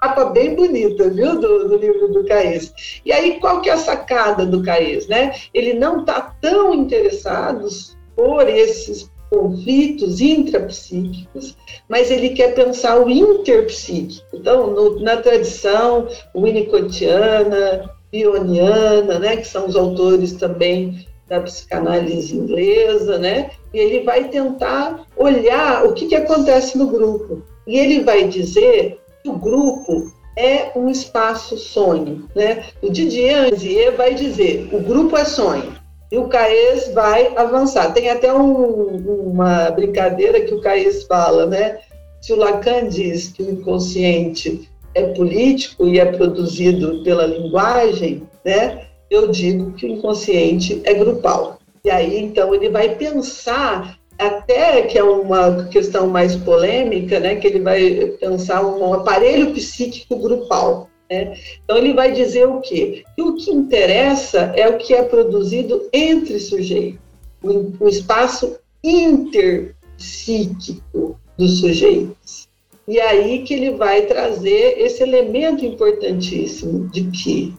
Capa 0.03 0.25
bem 0.25 0.53
bonita, 0.53 1.09
viu, 1.09 1.39
do, 1.39 1.69
do, 1.69 1.77
livro 1.77 2.09
do 2.09 2.25
Caes. 2.25 2.73
E 3.05 3.13
aí, 3.13 3.39
qual 3.39 3.61
que 3.61 3.69
é 3.69 3.73
a 3.73 3.77
sacada 3.77 4.45
do 4.45 4.61
Caes, 4.61 5.07
né? 5.07 5.33
Ele 5.53 5.73
não 5.73 6.01
está 6.01 6.35
tão 6.41 6.73
interessado 6.73 7.65
por 8.13 8.49
esses 8.49 9.09
conflitos 9.29 10.19
intrapsíquicos, 10.19 11.55
mas 11.87 12.11
ele 12.11 12.31
quer 12.31 12.53
pensar 12.53 12.99
o 12.99 13.09
interpsíquico. 13.09 14.27
Então, 14.33 14.71
no, 14.71 14.99
na 14.99 15.15
tradição 15.15 16.09
winnicottiana, 16.35 17.89
bioniana, 18.11 19.19
né, 19.19 19.37
que 19.37 19.47
são 19.47 19.67
os 19.67 19.75
autores 19.77 20.33
também 20.33 21.07
da 21.29 21.39
psicanálise 21.39 22.35
inglesa, 22.35 23.17
né? 23.17 23.51
E 23.73 23.79
ele 23.79 24.01
vai 24.01 24.27
tentar 24.27 25.07
olhar 25.15 25.85
o 25.85 25.93
que, 25.93 26.07
que 26.07 26.15
acontece 26.15 26.77
no 26.77 26.87
grupo. 26.87 27.41
E 27.65 27.79
ele 27.79 28.01
vai 28.01 28.27
dizer 28.27 28.99
o 29.29 29.37
grupo 29.37 30.11
é 30.37 30.71
um 30.75 30.89
espaço 30.89 31.57
sonho, 31.57 32.27
né? 32.35 32.65
O 32.81 32.89
Didier 32.89 33.53
Anzier 33.53 33.95
vai 33.95 34.13
dizer, 34.15 34.69
o 34.71 34.79
grupo 34.79 35.15
é 35.17 35.25
sonho. 35.25 35.73
E 36.11 36.17
o 36.17 36.27
Caes 36.27 36.91
vai 36.93 37.35
avançar. 37.35 37.93
Tem 37.93 38.09
até 38.09 38.33
um, 38.33 39.31
uma 39.31 39.71
brincadeira 39.71 40.41
que 40.41 40.53
o 40.53 40.61
Caes 40.61 41.03
fala, 41.05 41.45
né? 41.45 41.79
Se 42.21 42.33
o 42.33 42.35
Lacan 42.35 42.87
diz 42.87 43.29
que 43.29 43.43
o 43.43 43.51
inconsciente 43.51 44.69
é 44.95 45.07
político 45.07 45.87
e 45.87 45.99
é 45.99 46.05
produzido 46.05 47.03
pela 47.03 47.25
linguagem, 47.25 48.23
né, 48.45 48.85
eu 49.09 49.29
digo 49.29 49.71
que 49.73 49.85
o 49.85 49.89
inconsciente 49.89 50.81
é 50.85 50.93
grupal. 50.93 51.59
E 51.83 51.89
aí, 51.89 52.17
então, 52.17 52.55
ele 52.55 52.69
vai 52.69 52.95
pensar, 52.95 53.99
até 54.17 54.81
que 54.83 54.97
é 54.97 55.03
uma 55.03 55.65
questão 55.65 56.07
mais 56.07 56.35
polêmica, 56.35 57.19
né, 57.19 57.35
que 57.35 57.47
ele 57.47 57.59
vai 57.59 58.13
pensar 58.19 58.65
um 58.65 58.93
aparelho 58.93 59.53
psíquico 59.53 60.15
grupal. 60.17 60.89
Né? 61.09 61.37
Então, 61.63 61.77
ele 61.77 61.93
vai 61.93 62.11
dizer 62.11 62.47
o 62.47 62.61
quê? 62.61 63.03
Que 63.15 63.21
o 63.21 63.35
que 63.35 63.51
interessa 63.51 64.53
é 64.55 64.67
o 64.67 64.77
que 64.77 64.93
é 64.93 65.03
produzido 65.03 65.87
entre 65.91 66.39
sujeitos, 66.39 66.99
o 67.43 67.87
espaço 67.87 68.57
interpsíquico 68.83 71.19
dos 71.37 71.59
sujeitos. 71.59 72.47
E 72.87 72.99
aí 72.99 73.43
que 73.43 73.53
ele 73.53 73.71
vai 73.71 74.03
trazer 74.03 74.77
esse 74.77 75.01
elemento 75.01 75.65
importantíssimo 75.65 76.89
de 76.89 77.05
que 77.05 77.53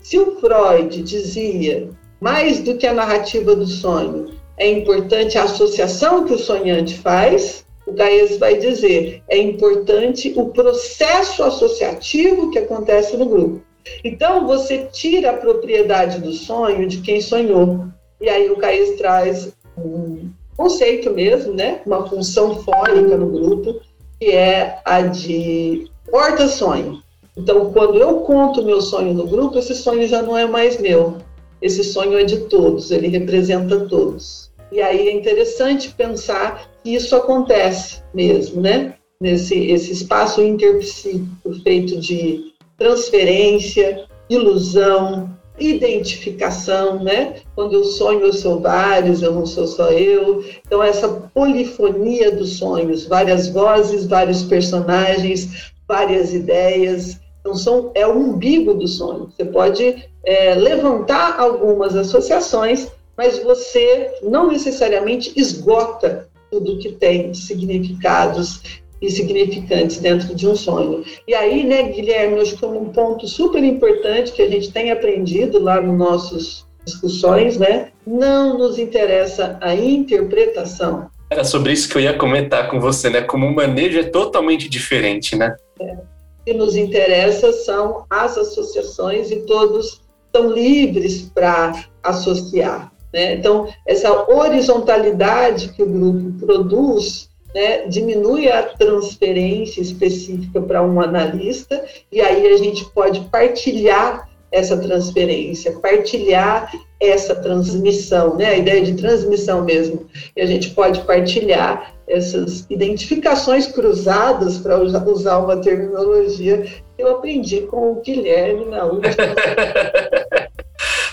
se 0.00 0.18
o 0.18 0.38
Freud 0.38 1.02
dizia 1.02 1.88
mais 2.20 2.60
do 2.60 2.76
que 2.76 2.86
a 2.86 2.92
narrativa 2.92 3.56
do 3.56 3.66
sonho, 3.66 4.36
é 4.56 4.70
importante 4.70 5.36
a 5.36 5.44
associação 5.44 6.24
que 6.24 6.32
o 6.32 6.38
sonhante 6.38 6.98
faz, 6.98 7.66
o 7.86 7.92
Gaes 7.92 8.38
vai 8.38 8.58
dizer, 8.58 9.22
é 9.28 9.38
importante 9.38 10.32
o 10.36 10.48
processo 10.48 11.42
associativo 11.44 12.50
que 12.50 12.58
acontece 12.58 13.16
no 13.16 13.26
grupo. 13.26 13.62
Então, 14.02 14.46
você 14.46 14.88
tira 14.90 15.30
a 15.30 15.36
propriedade 15.36 16.20
do 16.20 16.32
sonho 16.32 16.88
de 16.88 17.00
quem 17.00 17.20
sonhou. 17.20 17.86
E 18.20 18.28
aí 18.28 18.50
o 18.50 18.56
Gaes 18.56 18.96
traz 18.96 19.52
um 19.78 20.30
conceito 20.56 21.10
mesmo, 21.10 21.52
né? 21.54 21.80
uma 21.86 22.08
função 22.08 22.56
fórica 22.62 23.16
no 23.16 23.30
grupo, 23.30 23.80
que 24.18 24.30
é 24.30 24.80
a 24.84 25.02
de 25.02 25.88
porta-sonho. 26.10 27.02
Então, 27.36 27.70
quando 27.72 27.98
eu 27.98 28.20
conto 28.20 28.64
meu 28.64 28.80
sonho 28.80 29.12
no 29.12 29.26
grupo, 29.26 29.58
esse 29.58 29.74
sonho 29.74 30.08
já 30.08 30.22
não 30.22 30.36
é 30.36 30.46
mais 30.46 30.80
meu. 30.80 31.18
Esse 31.60 31.84
sonho 31.84 32.18
é 32.18 32.24
de 32.24 32.40
todos, 32.46 32.90
ele 32.90 33.08
representa 33.08 33.80
todos. 33.86 34.45
E 34.72 34.80
aí 34.80 35.08
é 35.08 35.12
interessante 35.12 35.92
pensar 35.92 36.70
que 36.82 36.94
isso 36.94 37.14
acontece 37.14 38.02
mesmo, 38.12 38.60
né? 38.60 38.94
Nesse 39.20 39.54
esse 39.70 39.92
espaço 39.92 40.42
interpsíquico 40.42 41.54
feito 41.62 41.98
de 41.98 42.52
transferência, 42.76 44.06
ilusão, 44.28 45.36
identificação, 45.58 47.02
né? 47.02 47.36
Quando 47.54 47.74
eu 47.74 47.84
sonho, 47.84 48.20
eu 48.20 48.32
sou 48.32 48.60
vários, 48.60 49.22
eu 49.22 49.32
não 49.32 49.46
sou 49.46 49.66
só 49.66 49.90
eu. 49.90 50.44
Então, 50.66 50.82
essa 50.82 51.08
polifonia 51.08 52.30
dos 52.30 52.58
sonhos, 52.58 53.06
várias 53.06 53.48
vozes, 53.48 54.06
vários 54.06 54.42
personagens, 54.42 55.72
várias 55.88 56.34
ideias. 56.34 57.18
Então, 57.40 57.54
são, 57.54 57.90
é 57.94 58.06
o 58.06 58.18
umbigo 58.18 58.74
do 58.74 58.86
sonho. 58.86 59.30
Você 59.30 59.44
pode 59.44 60.04
é, 60.24 60.54
levantar 60.54 61.38
algumas 61.38 61.96
associações, 61.96 62.88
mas 63.16 63.42
você 63.42 64.12
não 64.22 64.48
necessariamente 64.48 65.32
esgota 65.36 66.28
tudo 66.50 66.78
que 66.78 66.92
tem 66.92 67.32
significados 67.34 68.80
e 69.00 69.10
significantes 69.10 69.98
dentro 69.98 70.34
de 70.34 70.48
um 70.48 70.56
sonho. 70.56 71.04
E 71.26 71.34
aí, 71.34 71.64
né, 71.64 71.82
Guilherme, 71.84 72.40
acho 72.40 72.56
que 72.56 72.64
é 72.64 72.68
um 72.68 72.86
ponto 72.86 73.26
super 73.28 73.62
importante 73.62 74.32
que 74.32 74.42
a 74.42 74.48
gente 74.48 74.72
tem 74.72 74.90
aprendido 74.90 75.62
lá 75.62 75.80
nos 75.80 75.98
nossos 75.98 76.66
discussões, 76.84 77.58
né? 77.58 77.88
Não 78.06 78.56
nos 78.56 78.78
interessa 78.78 79.58
a 79.60 79.74
interpretação. 79.74 81.10
Era 81.28 81.42
sobre 81.42 81.72
isso 81.72 81.88
que 81.88 81.96
eu 81.96 82.02
ia 82.02 82.16
comentar 82.16 82.70
com 82.70 82.80
você, 82.80 83.10
né? 83.10 83.22
Como 83.22 83.46
o 83.46 83.54
manejo 83.54 83.98
é 83.98 84.04
totalmente 84.04 84.68
diferente, 84.68 85.34
né? 85.34 85.56
É. 85.80 85.92
O 85.92 86.44
que 86.46 86.54
nos 86.54 86.76
interessa 86.76 87.52
são 87.52 88.04
as 88.08 88.38
associações 88.38 89.32
e 89.32 89.44
todos 89.44 90.00
estão 90.26 90.52
livres 90.52 91.22
para 91.34 91.86
associar. 92.04 92.92
Né? 93.16 93.32
Então, 93.32 93.66
essa 93.86 94.30
horizontalidade 94.30 95.70
que 95.70 95.82
o 95.82 95.86
grupo 95.86 96.44
produz 96.44 97.30
né, 97.54 97.86
diminui 97.88 98.46
a 98.46 98.62
transferência 98.62 99.80
específica 99.80 100.60
para 100.60 100.82
um 100.82 101.00
analista, 101.00 101.82
e 102.12 102.20
aí 102.20 102.46
a 102.46 102.58
gente 102.58 102.84
pode 102.90 103.20
partilhar 103.30 104.28
essa 104.52 104.76
transferência, 104.76 105.72
partilhar 105.80 106.70
essa 107.00 107.34
transmissão, 107.34 108.36
né, 108.36 108.48
a 108.48 108.58
ideia 108.58 108.82
de 108.82 108.92
transmissão 108.92 109.64
mesmo, 109.64 110.06
e 110.36 110.42
a 110.42 110.46
gente 110.46 110.72
pode 110.72 111.00
partilhar 111.00 111.94
essas 112.06 112.66
identificações 112.68 113.66
cruzadas, 113.66 114.58
para 114.58 114.78
usar 114.78 115.38
uma 115.38 115.56
terminologia 115.56 116.66
que 116.94 117.02
eu 117.02 117.12
aprendi 117.12 117.62
com 117.62 117.92
o 117.92 118.02
Guilherme 118.02 118.66
na 118.66 118.84
última. 118.84 119.14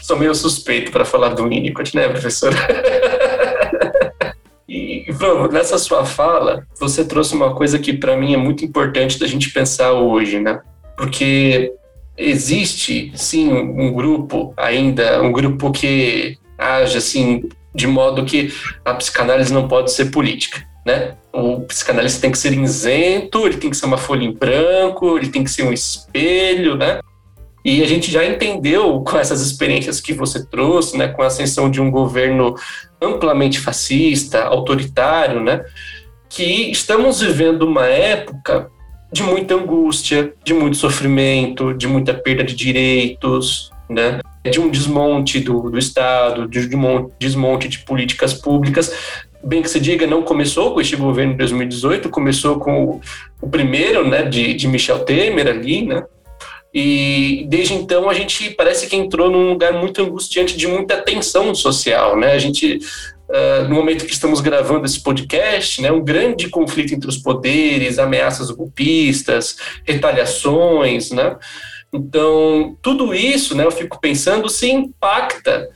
Sou 0.03 0.17
meio 0.17 0.35
suspeito 0.35 0.91
para 0.91 1.05
falar 1.05 1.29
do 1.29 1.47
Winnicott, 1.47 1.95
né, 1.95 2.09
professora? 2.09 2.55
E, 4.65 5.05
vamos, 5.11 5.53
nessa 5.53 5.77
sua 5.77 6.03
fala, 6.03 6.65
você 6.79 7.05
trouxe 7.05 7.35
uma 7.35 7.53
coisa 7.53 7.77
que 7.77 7.93
para 7.93 8.17
mim 8.17 8.33
é 8.33 8.37
muito 8.37 8.65
importante 8.65 9.19
da 9.19 9.27
gente 9.27 9.51
pensar 9.51 9.91
hoje, 9.91 10.39
né? 10.39 10.61
Porque 10.97 11.71
existe, 12.17 13.11
sim, 13.13 13.53
um 13.53 13.93
grupo 13.93 14.51
ainda, 14.57 15.21
um 15.21 15.31
grupo 15.31 15.71
que 15.71 16.39
age 16.57 16.97
assim, 16.97 17.47
de 17.75 17.85
modo 17.85 18.25
que 18.25 18.51
a 18.83 18.95
psicanálise 18.95 19.53
não 19.53 19.67
pode 19.67 19.91
ser 19.91 20.05
política, 20.05 20.65
né? 20.83 21.17
O 21.31 21.59
psicanalista 21.61 22.21
tem 22.21 22.31
que 22.31 22.37
ser 22.39 22.53
isento, 22.53 23.45
ele 23.45 23.57
tem 23.57 23.69
que 23.69 23.77
ser 23.77 23.85
uma 23.85 23.97
folha 23.97 24.23
em 24.23 24.33
branco, 24.33 25.17
ele 25.17 25.27
tem 25.27 25.43
que 25.43 25.51
ser 25.51 25.63
um 25.63 25.73
espelho, 25.73 26.75
né? 26.75 26.99
E 27.63 27.81
a 27.81 27.87
gente 27.87 28.11
já 28.11 28.25
entendeu 28.25 29.01
com 29.01 29.17
essas 29.17 29.41
experiências 29.41 30.01
que 30.01 30.13
você 30.13 30.45
trouxe, 30.45 30.97
né, 30.97 31.07
com 31.07 31.21
a 31.21 31.27
ascensão 31.27 31.71
de 31.71 31.79
um 31.79 31.89
governo 31.89 32.55
amplamente 33.01 33.59
fascista, 33.59 34.43
autoritário, 34.43 35.41
né, 35.41 35.63
que 36.27 36.71
estamos 36.71 37.21
vivendo 37.21 37.63
uma 37.63 37.85
época 37.85 38.69
de 39.11 39.23
muita 39.23 39.53
angústia, 39.53 40.33
de 40.43 40.53
muito 40.53 40.75
sofrimento, 40.75 41.73
de 41.73 41.87
muita 41.87 42.13
perda 42.13 42.43
de 42.43 42.55
direitos, 42.55 43.71
né, 43.89 44.19
de 44.49 44.59
um 44.59 44.69
desmonte 44.69 45.39
do, 45.39 45.69
do 45.69 45.77
Estado, 45.77 46.47
de 46.47 46.75
um 46.75 47.09
desmonte 47.19 47.69
de 47.69 47.79
políticas 47.79 48.33
públicas. 48.33 49.21
Bem 49.41 49.61
que 49.61 49.69
se 49.69 49.79
diga, 49.79 50.07
não 50.07 50.23
começou 50.23 50.73
com 50.73 50.81
este 50.81 50.95
governo 50.95 51.33
de 51.33 51.37
2018, 51.37 52.09
começou 52.09 52.59
com 52.59 52.83
o, 52.83 53.01
o 53.41 53.47
primeiro, 53.47 54.07
né, 54.07 54.23
de, 54.23 54.53
de 54.53 54.67
Michel 54.67 54.99
Temer 55.05 55.47
ali, 55.47 55.85
né, 55.85 56.03
e 56.73 57.45
desde 57.47 57.75
então 57.75 58.09
a 58.09 58.13
gente 58.13 58.49
parece 58.51 58.87
que 58.87 58.95
entrou 58.95 59.29
num 59.29 59.49
lugar 59.49 59.73
muito 59.73 60.01
angustiante 60.01 60.57
de 60.57 60.67
muita 60.67 60.97
tensão 61.01 61.53
social, 61.53 62.17
né? 62.17 62.33
A 62.33 62.39
gente 62.39 62.79
Uh, 63.29 63.67
no 63.67 63.75
momento 63.75 64.05
que 64.05 64.11
estamos 64.11 64.41
gravando 64.41 64.85
esse 64.85 65.01
podcast, 65.01 65.81
né, 65.81 65.91
um 65.91 66.03
grande 66.03 66.49
conflito 66.49 66.93
entre 66.93 67.09
os 67.09 67.17
poderes, 67.17 67.97
ameaças 67.97 68.51
golpistas, 68.51 69.57
retaliações, 69.85 71.09
né? 71.09 71.35
Então, 71.91 72.77
tudo 72.79 73.11
isso, 73.13 73.55
né, 73.55 73.65
eu 73.65 73.71
fico 73.71 73.99
pensando, 73.99 74.49
se 74.49 74.69
impacta 74.69 75.67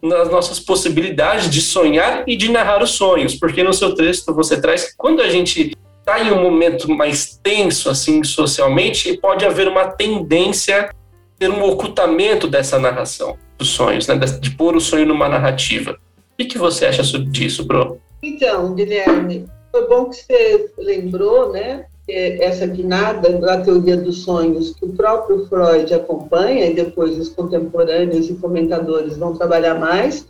nas 0.00 0.30
nossas 0.30 0.58
possibilidades 0.58 1.50
de 1.50 1.60
sonhar 1.60 2.24
e 2.26 2.34
de 2.34 2.50
narrar 2.50 2.82
os 2.82 2.90
sonhos, 2.90 3.34
porque 3.34 3.62
no 3.62 3.74
seu 3.74 3.94
texto 3.94 4.32
você 4.32 4.58
traz 4.58 4.84
que 4.84 4.96
quando 4.96 5.20
a 5.20 5.28
gente 5.28 5.76
está 6.02 6.20
em 6.20 6.32
um 6.32 6.42
momento 6.42 6.90
mais 6.90 7.38
tenso, 7.42 7.88
assim, 7.88 8.22
socialmente, 8.24 9.16
pode 9.18 9.44
haver 9.46 9.68
uma 9.68 9.86
tendência 9.86 10.86
a 10.86 10.90
ter 11.38 11.48
um 11.48 11.62
ocultamento 11.62 12.48
dessa 12.48 12.78
narração 12.78 13.38
dos 13.56 13.68
sonhos, 13.68 14.08
né? 14.08 14.16
de 14.16 14.50
pôr 14.50 14.76
o 14.76 14.80
sonho 14.80 15.06
numa 15.06 15.28
narrativa. 15.28 15.96
O 16.38 16.44
que, 16.44 16.58
você 16.58 16.86
acha 16.86 17.02
disso, 17.20 17.64
Bro? 17.64 18.00
Então, 18.20 18.74
Guilherme, 18.74 19.46
foi 19.70 19.88
bom 19.88 20.06
que 20.06 20.16
você 20.16 20.70
lembrou, 20.76 21.52
né? 21.52 21.86
Essa 22.08 22.66
guinada 22.66 23.30
da 23.38 23.60
teoria 23.60 23.96
dos 23.96 24.22
sonhos 24.22 24.74
que 24.74 24.84
o 24.84 24.92
próprio 24.92 25.46
Freud 25.46 25.94
acompanha 25.94 26.66
e 26.66 26.74
depois 26.74 27.16
os 27.16 27.28
contemporâneos 27.28 28.28
e 28.28 28.34
comentadores 28.34 29.16
vão 29.16 29.36
trabalhar 29.36 29.74
mais, 29.74 30.26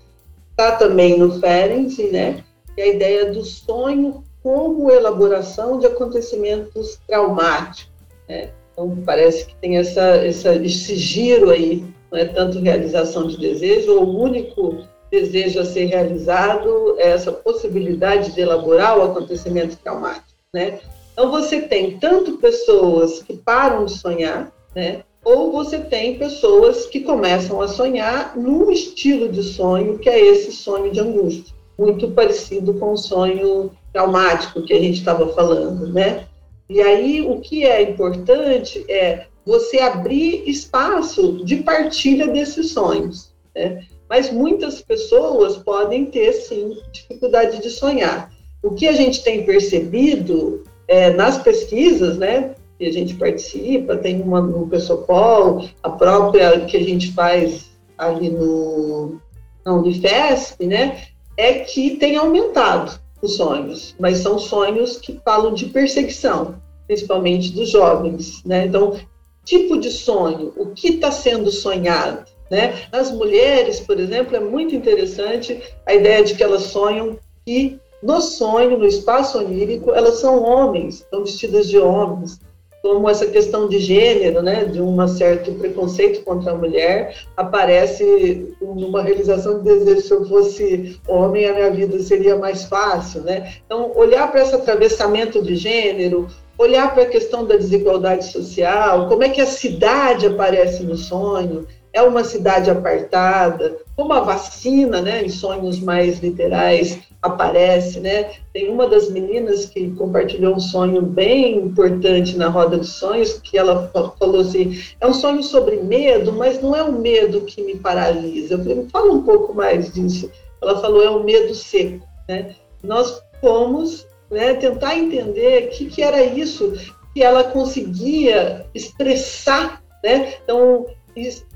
está 0.50 0.72
também 0.72 1.18
no 1.18 1.40
Ferenczi, 1.40 2.08
né? 2.08 2.44
É 2.76 2.82
a 2.82 2.88
ideia 2.88 3.32
do 3.32 3.42
sonho 3.42 4.22
como 4.42 4.90
elaboração 4.90 5.78
de 5.78 5.86
acontecimentos 5.86 6.98
traumáticos. 7.06 7.92
Né? 8.28 8.50
Então, 8.72 9.02
parece 9.04 9.46
que 9.46 9.54
tem 9.56 9.76
essa, 9.76 10.00
essa, 10.16 10.54
esse 10.56 10.96
giro 10.96 11.50
aí, 11.50 11.84
não 12.10 12.18
é 12.18 12.24
tanto 12.24 12.58
realização 12.58 13.26
de 13.26 13.38
desejo, 13.38 13.92
ou 13.92 14.04
o 14.04 14.22
único 14.22 14.84
desejo 15.10 15.60
a 15.60 15.64
ser 15.64 15.84
realizado 15.84 16.96
é 16.98 17.10
essa 17.10 17.30
possibilidade 17.30 18.32
de 18.32 18.40
elaborar 18.40 18.98
o 18.98 19.02
acontecimento 19.02 19.76
traumático. 19.76 20.26
Né? 20.52 20.80
Então, 21.12 21.30
você 21.30 21.60
tem 21.60 21.98
tanto 21.98 22.38
pessoas 22.38 23.22
que 23.22 23.36
param 23.36 23.84
de 23.84 23.92
sonhar, 23.92 24.50
né? 24.74 25.02
ou 25.24 25.52
você 25.52 25.78
tem 25.78 26.18
pessoas 26.18 26.86
que 26.86 27.00
começam 27.00 27.60
a 27.60 27.68
sonhar 27.68 28.36
num 28.36 28.70
estilo 28.70 29.28
de 29.28 29.42
sonho 29.42 29.98
que 29.98 30.08
é 30.08 30.18
esse 30.18 30.50
sonho 30.50 30.90
de 30.90 31.00
angústia, 31.00 31.54
muito 31.78 32.10
parecido 32.10 32.74
com 32.74 32.92
o 32.92 32.96
sonho 32.96 33.70
traumático 33.92 34.62
que 34.62 34.72
a 34.72 34.80
gente 34.80 34.98
estava 34.98 35.28
falando, 35.34 35.92
né? 35.92 36.26
E 36.68 36.80
aí, 36.80 37.20
o 37.20 37.40
que 37.40 37.64
é 37.64 37.82
importante 37.82 38.84
é 38.88 39.26
você 39.44 39.80
abrir 39.80 40.48
espaço 40.48 41.44
de 41.44 41.56
partilha 41.56 42.28
desses 42.28 42.70
sonhos. 42.70 43.32
Né? 43.54 43.84
Mas 44.08 44.32
muitas 44.32 44.80
pessoas 44.80 45.56
podem 45.58 46.06
ter, 46.06 46.32
sim, 46.32 46.78
dificuldade 46.92 47.60
de 47.60 47.68
sonhar. 47.68 48.32
O 48.62 48.70
que 48.70 48.86
a 48.86 48.92
gente 48.92 49.22
tem 49.22 49.44
percebido 49.44 50.62
é, 50.86 51.10
nas 51.10 51.36
pesquisas, 51.38 52.16
né, 52.16 52.54
que 52.78 52.86
a 52.86 52.92
gente 52.92 53.14
participa, 53.14 53.96
tem 53.96 54.22
uma 54.22 54.40
no 54.40 54.68
Pessoal, 54.68 55.64
a 55.82 55.90
própria 55.90 56.60
que 56.64 56.76
a 56.76 56.82
gente 56.82 57.12
faz 57.12 57.70
ali 57.98 58.30
no, 58.30 59.20
na 59.64 59.74
Unifesp, 59.74 60.64
né, 60.64 61.02
é 61.36 61.60
que 61.60 61.96
tem 61.96 62.16
aumentado 62.16 63.01
os 63.22 63.36
sonhos, 63.36 63.94
mas 63.98 64.18
são 64.18 64.38
sonhos 64.38 64.98
que 64.98 65.20
falam 65.24 65.54
de 65.54 65.66
perseguição, 65.66 66.56
principalmente 66.86 67.52
dos 67.52 67.70
jovens, 67.70 68.42
né? 68.44 68.66
Então, 68.66 68.98
tipo 69.44 69.78
de 69.78 69.90
sonho, 69.90 70.52
o 70.56 70.66
que 70.66 70.88
está 70.88 71.12
sendo 71.12 71.50
sonhado, 71.50 72.24
né? 72.50 72.82
Nas 72.92 73.12
mulheres, 73.12 73.80
por 73.80 73.98
exemplo, 73.98 74.36
é 74.36 74.40
muito 74.40 74.74
interessante 74.74 75.62
a 75.86 75.94
ideia 75.94 76.24
de 76.24 76.34
que 76.34 76.42
elas 76.42 76.64
sonham 76.64 77.16
que 77.46 77.78
no 78.02 78.20
sonho, 78.20 78.76
no 78.76 78.84
espaço 78.84 79.38
onírico, 79.38 79.92
elas 79.92 80.16
são 80.16 80.42
homens, 80.42 80.96
estão 80.96 81.20
vestidas 81.20 81.68
de 81.68 81.78
homens, 81.78 82.40
como 82.82 83.08
essa 83.08 83.26
questão 83.26 83.68
de 83.68 83.78
gênero, 83.78 84.42
né, 84.42 84.64
de 84.64 84.82
um 84.82 85.06
certo 85.06 85.52
preconceito 85.52 86.24
contra 86.24 86.50
a 86.50 86.56
mulher, 86.56 87.16
aparece 87.36 88.54
numa 88.60 89.02
realização 89.02 89.58
de 89.58 89.64
desejo, 89.64 90.00
se 90.00 90.10
eu 90.12 90.28
fosse 90.28 91.00
homem, 91.06 91.46
a 91.46 91.54
minha 91.54 91.70
vida 91.70 91.98
seria 92.00 92.36
mais 92.36 92.64
fácil, 92.64 93.22
né? 93.22 93.52
Então, 93.64 93.92
olhar 93.94 94.30
para 94.30 94.42
esse 94.42 94.54
atravessamento 94.54 95.40
de 95.40 95.54
gênero, 95.54 96.26
olhar 96.58 96.92
para 96.92 97.04
a 97.04 97.08
questão 97.08 97.44
da 97.44 97.56
desigualdade 97.56 98.26
social, 98.26 99.08
como 99.08 99.22
é 99.22 99.28
que 99.28 99.40
a 99.40 99.46
cidade 99.46 100.26
aparece 100.26 100.82
no 100.82 100.96
sonho, 100.96 101.66
é 101.92 102.02
uma 102.02 102.24
cidade 102.24 102.70
apartada, 102.70 103.78
como 103.94 104.12
a 104.12 104.20
vacina, 104.20 105.00
né, 105.00 105.22
em 105.22 105.28
sonhos 105.28 105.78
mais 105.78 106.20
literais, 106.20 106.98
aparece, 107.22 108.00
né? 108.00 108.32
Tem 108.52 108.68
uma 108.68 108.88
das 108.88 109.08
meninas 109.08 109.66
que 109.66 109.90
compartilhou 109.92 110.56
um 110.56 110.60
sonho 110.60 111.02
bem 111.02 111.58
importante 111.58 112.36
na 112.36 112.48
roda 112.48 112.78
de 112.78 112.86
sonhos, 112.86 113.34
que 113.34 113.56
ela 113.56 113.90
falou 114.18 114.40
assim: 114.40 114.76
é 115.00 115.06
um 115.06 115.14
sonho 115.14 115.42
sobre 115.42 115.76
medo, 115.76 116.32
mas 116.32 116.60
não 116.60 116.74
é 116.74 116.82
um 116.82 116.98
medo 116.98 117.42
que 117.42 117.62
me 117.62 117.76
paralisa. 117.76 118.54
Eu 118.54 118.58
falei, 118.58 118.86
fala 118.90 119.12
um 119.12 119.22
pouco 119.22 119.54
mais 119.54 119.92
disso. 119.92 120.30
Ela 120.60 120.80
falou: 120.80 121.02
é 121.02 121.10
um 121.10 121.22
medo 121.22 121.54
seco, 121.54 122.04
né? 122.28 122.56
Nós 122.82 123.22
fomos 123.40 124.06
né, 124.28 124.54
tentar 124.54 124.98
entender 124.98 125.66
o 125.66 125.68
que, 125.70 125.86
que 125.86 126.02
era 126.02 126.24
isso 126.24 126.72
que 127.14 127.22
ela 127.22 127.44
conseguia 127.44 128.66
expressar, 128.74 129.82
né? 130.02 130.34
Então, 130.42 130.86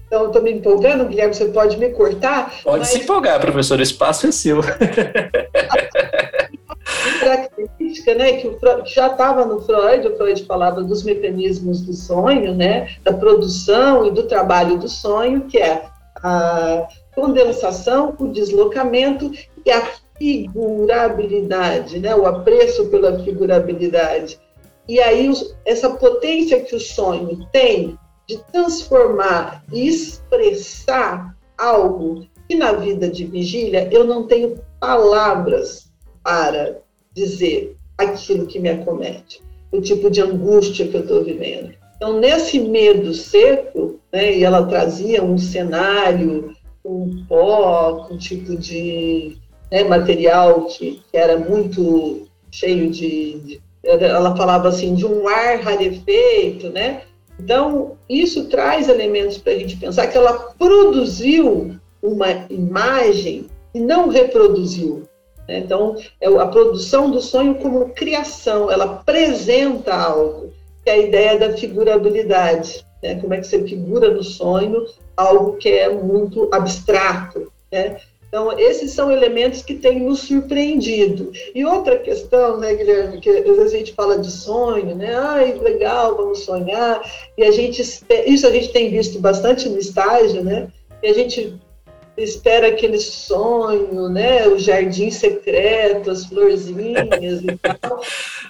então, 0.06 0.26
estou 0.26 0.42
me 0.42 0.52
empolgando, 0.52 1.04
Guilherme, 1.06 1.34
você 1.34 1.46
pode 1.46 1.76
me 1.78 1.90
cortar? 1.90 2.52
Pode 2.62 2.78
mas... 2.78 2.88
se 2.88 3.00
empolgar, 3.00 3.40
professor, 3.40 3.78
o 3.78 3.82
espaço 3.82 4.26
é 4.26 4.32
seu. 4.32 4.60
característica, 7.20 8.14
né, 8.14 8.34
que 8.34 8.46
o 8.46 8.58
Freud, 8.58 8.88
já 8.88 9.08
estava 9.08 9.44
no 9.44 9.60
Freud, 9.60 10.06
o 10.06 10.16
Freud 10.16 10.44
falava 10.44 10.82
dos 10.82 11.02
mecanismos 11.02 11.82
do 11.82 11.92
sonho, 11.92 12.54
né, 12.54 12.88
da 13.02 13.12
produção 13.12 14.06
e 14.06 14.10
do 14.10 14.22
trabalho 14.24 14.78
do 14.78 14.88
sonho, 14.88 15.42
que 15.42 15.58
é 15.58 15.84
a 16.22 16.86
condensação, 17.14 18.14
o 18.18 18.28
deslocamento 18.28 19.30
e 19.64 19.70
a 19.70 19.82
figurabilidade, 20.16 21.98
né, 21.98 22.14
o 22.14 22.26
apreço 22.26 22.86
pela 22.86 23.18
figurabilidade. 23.24 24.38
E 24.88 25.00
aí, 25.00 25.32
essa 25.64 25.90
potência 25.90 26.60
que 26.60 26.76
o 26.76 26.80
sonho 26.80 27.44
tem 27.52 27.98
de 28.28 28.38
transformar 28.52 29.64
e 29.72 29.88
expressar 29.88 31.36
algo 31.56 32.26
que 32.48 32.56
na 32.56 32.72
vida 32.72 33.08
de 33.08 33.24
vigília 33.24 33.88
eu 33.92 34.04
não 34.04 34.26
tenho 34.26 34.58
palavras 34.80 35.90
para 36.22 36.78
dizer 37.14 37.76
aquilo 37.96 38.46
que 38.46 38.58
me 38.58 38.68
acomete, 38.68 39.42
o 39.72 39.80
tipo 39.80 40.10
de 40.10 40.20
angústia 40.20 40.86
que 40.86 40.96
eu 40.96 41.00
estou 41.00 41.24
vivendo. 41.24 41.72
Então, 41.96 42.20
nesse 42.20 42.60
medo 42.60 43.14
seco, 43.14 43.98
né, 44.12 44.36
e 44.36 44.44
ela 44.44 44.66
trazia 44.66 45.24
um 45.24 45.38
cenário, 45.38 46.54
um 46.84 47.24
pó, 47.26 48.06
um 48.10 48.18
tipo 48.18 48.54
de 48.56 49.38
né, 49.70 49.82
material 49.84 50.66
que, 50.66 51.02
que, 51.10 51.16
era 51.16 51.38
muito 51.38 52.28
cheio 52.50 52.90
de, 52.90 53.38
de, 53.40 53.62
Ela 53.82 54.36
falava 54.36 54.68
assim, 54.68 54.94
de 54.94 55.06
um 55.06 55.26
ar 55.26 55.60
rarefeito, 55.60 56.68
né? 56.70 57.02
Então, 57.38 57.96
isso 58.08 58.48
traz 58.48 58.88
elementos 58.88 59.38
para 59.38 59.52
a 59.52 59.58
gente 59.58 59.76
pensar 59.76 60.06
que 60.06 60.16
ela 60.16 60.32
produziu 60.58 61.76
uma 62.02 62.46
imagem 62.48 63.46
e 63.74 63.80
não 63.80 64.08
reproduziu. 64.08 65.02
Né? 65.48 65.58
Então, 65.58 65.96
é 66.20 66.26
a 66.26 66.46
produção 66.46 67.10
do 67.10 67.20
sonho 67.20 67.56
como 67.56 67.90
criação, 67.90 68.70
ela 68.70 68.84
apresenta 68.84 69.94
algo, 69.94 70.52
que 70.82 70.90
é 70.90 70.94
a 70.94 70.98
ideia 70.98 71.38
da 71.38 71.56
figurabilidade. 71.56 72.84
Né? 73.02 73.16
Como 73.16 73.34
é 73.34 73.38
que 73.38 73.46
você 73.46 73.62
figura 73.66 74.12
no 74.12 74.24
sonho 74.24 74.86
algo 75.16 75.56
que 75.56 75.68
é 75.68 75.88
muito 75.88 76.48
abstrato. 76.52 77.50
Né? 77.72 77.96
Então, 78.28 78.58
esses 78.58 78.92
são 78.92 79.10
elementos 79.10 79.62
que 79.62 79.74
têm 79.74 80.00
nos 80.00 80.20
surpreendido. 80.20 81.30
E 81.54 81.64
outra 81.64 81.98
questão, 81.98 82.58
né, 82.58 82.74
Guilherme, 82.74 83.20
que 83.20 83.30
às 83.30 83.44
vezes 83.44 83.72
a 83.72 83.78
gente 83.78 83.92
fala 83.94 84.18
de 84.18 84.30
sonho, 84.30 84.94
né? 84.94 85.14
Ai, 85.14 85.54
legal, 85.54 86.16
vamos 86.16 86.40
sonhar. 86.40 87.00
E 87.38 87.44
a 87.44 87.50
gente, 87.50 87.80
isso 87.80 88.46
a 88.46 88.50
gente 88.50 88.72
tem 88.72 88.90
visto 88.90 89.18
bastante 89.20 89.68
no 89.68 89.78
estágio, 89.78 90.42
né? 90.42 90.68
E 91.02 91.08
a 91.08 91.14
gente 91.14 91.58
espera 92.16 92.68
aquele 92.68 92.98
sonho, 92.98 94.08
né? 94.08 94.46
O 94.48 94.58
jardim 94.58 95.10
secreto, 95.10 96.10
as 96.10 96.24
florzinhas 96.26 97.42
e 97.42 97.56
tal. 97.58 98.00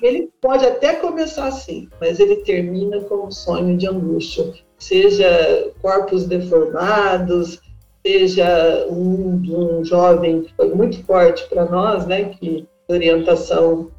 Ele 0.03 0.31
pode 0.41 0.65
até 0.65 0.95
começar 0.95 1.47
assim, 1.47 1.89
mas 2.01 2.21
ele 2.21 2.37
termina 2.37 3.01
com 3.01 3.27
um 3.27 3.31
sonho 3.31 3.77
de 3.77 3.89
angústia. 3.89 4.53
Seja 4.79 5.73
corpos 5.83 6.25
deformados, 6.25 7.61
seja 8.07 8.87
um, 8.89 9.43
um 9.49 9.85
jovem 9.85 10.43
que 10.43 10.55
foi 10.55 10.73
muito 10.73 11.03
forte 11.03 11.45
para 11.49 11.65
nós, 11.65 12.07
né, 12.07 12.27
que 12.27 12.65
orientação 12.89 13.91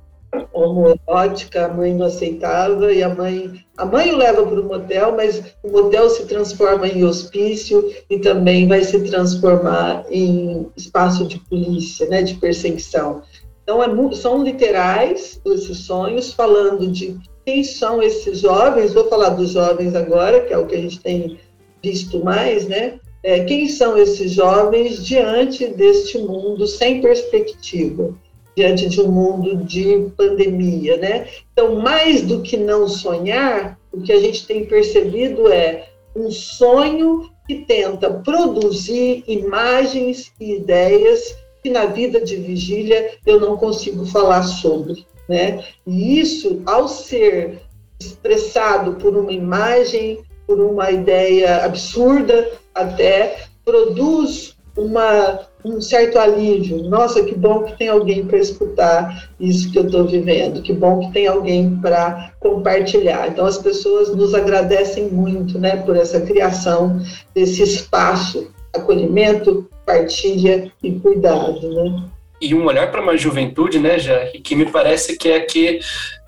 homoerótica, 0.54 1.66
a 1.66 1.74
mãe 1.74 1.94
não 1.94 2.06
aceitava 2.06 2.94
e 2.94 3.04
a 3.04 3.14
mãe, 3.14 3.66
a 3.76 3.86
mãe 3.86 4.14
o 4.14 4.18
leva 4.18 4.46
para 4.46 4.62
o 4.62 4.64
motel, 4.64 5.14
mas 5.14 5.44
o 5.62 5.70
motel 5.70 6.10
se 6.10 6.26
transforma 6.26 6.88
em 6.88 7.04
hospício 7.04 7.94
e 8.10 8.20
também 8.20 8.66
vai 8.66 8.82
se 8.82 8.98
transformar 9.04 10.06
em 10.10 10.68
espaço 10.78 11.28
de 11.28 11.40
polícia, 11.40 12.08
né, 12.08 12.22
de 12.22 12.36
perseguição. 12.36 13.22
Então 13.64 13.84
é, 13.84 14.16
são 14.16 14.42
literais 14.42 15.42
esses 15.46 15.80
sonhos 15.80 16.32
falando 16.32 16.88
de 16.88 17.18
quem 17.46 17.62
são 17.62 18.02
esses 18.02 18.40
jovens. 18.40 18.94
Vou 18.94 19.10
falar 19.10 19.30
dos 19.30 19.52
jovens 19.52 19.96
agora, 19.96 20.46
que 20.46 20.54
é 20.54 20.58
o 20.58 20.66
que 20.66 20.76
a 20.76 20.82
gente 20.82 21.02
tem 21.02 21.38
visto 21.84 22.24
mais, 22.24 22.68
né? 22.68 23.00
É, 23.28 23.44
quem 23.44 23.68
são 23.68 23.98
esses 23.98 24.32
jovens 24.32 25.06
diante 25.06 25.68
deste 25.68 26.18
mundo 26.18 26.66
sem 26.66 27.02
perspectiva, 27.02 28.16
diante 28.56 28.88
de 28.88 29.02
um 29.02 29.12
mundo 29.12 29.66
de 29.66 30.08
pandemia, 30.16 30.96
né? 30.96 31.28
Então, 31.52 31.76
mais 31.76 32.22
do 32.22 32.42
que 32.42 32.56
não 32.56 32.88
sonhar, 32.88 33.78
o 33.92 34.00
que 34.00 34.14
a 34.14 34.20
gente 34.22 34.48
tem 34.48 34.66
percebido 34.66 35.52
é 35.52 35.90
um 36.16 36.32
sonho 36.32 37.30
que 37.46 37.66
tenta 37.66 38.10
produzir 38.10 39.26
imagens 39.28 40.32
e 40.40 40.56
ideias 40.56 41.36
que 41.62 41.70
na 41.70 41.86
vida 41.86 42.22
de 42.22 42.38
vigília 42.38 43.12
eu 43.26 43.42
não 43.42 43.58
consigo 43.58 44.06
falar 44.06 44.44
sobre, 44.44 45.06
né? 45.28 45.66
E 45.86 46.18
isso, 46.18 46.62
ao 46.66 46.88
ser 46.88 47.60
expressado 48.00 48.94
por 48.94 49.18
uma 49.18 49.34
imagem, 49.34 50.20
por 50.48 50.60
uma 50.62 50.90
ideia 50.90 51.66
absurda, 51.66 52.50
até 52.74 53.42
produz 53.66 54.56
uma, 54.78 55.42
um 55.66 55.82
certo 55.82 56.18
alívio. 56.18 56.84
Nossa, 56.84 57.24
que 57.24 57.36
bom 57.36 57.64
que 57.64 57.78
tem 57.78 57.90
alguém 57.90 58.26
para 58.26 58.38
escutar 58.38 59.30
isso 59.40 59.72
que 59.72 59.80
eu 59.80 59.86
estou 59.86 60.06
vivendo, 60.06 60.62
que 60.62 60.72
bom 60.72 61.00
que 61.00 61.12
tem 61.12 61.28
alguém 61.28 61.76
para 61.82 62.32
compartilhar. 62.40 63.28
Então, 63.28 63.46
as 63.46 63.58
pessoas 63.58 64.16
nos 64.16 64.34
agradecem 64.34 65.10
muito 65.10 65.60
né, 65.60 65.78
por 65.78 65.98
essa 65.98 66.22
criação 66.22 67.02
desse 67.36 67.64
espaço, 67.64 68.50
acolhimento, 68.74 69.68
partilha 69.86 70.72
e 70.82 70.92
cuidado. 70.94 71.70
Né? 71.70 72.04
E 72.40 72.54
um 72.54 72.66
olhar 72.66 72.90
para 72.92 73.02
uma 73.02 73.18
juventude, 73.18 73.80
né, 73.80 73.98
já 74.00 74.28
que 74.44 74.56
me 74.56 74.68
parece 74.68 75.18
que 75.18 75.30
é 75.30 75.40
que 75.40 75.80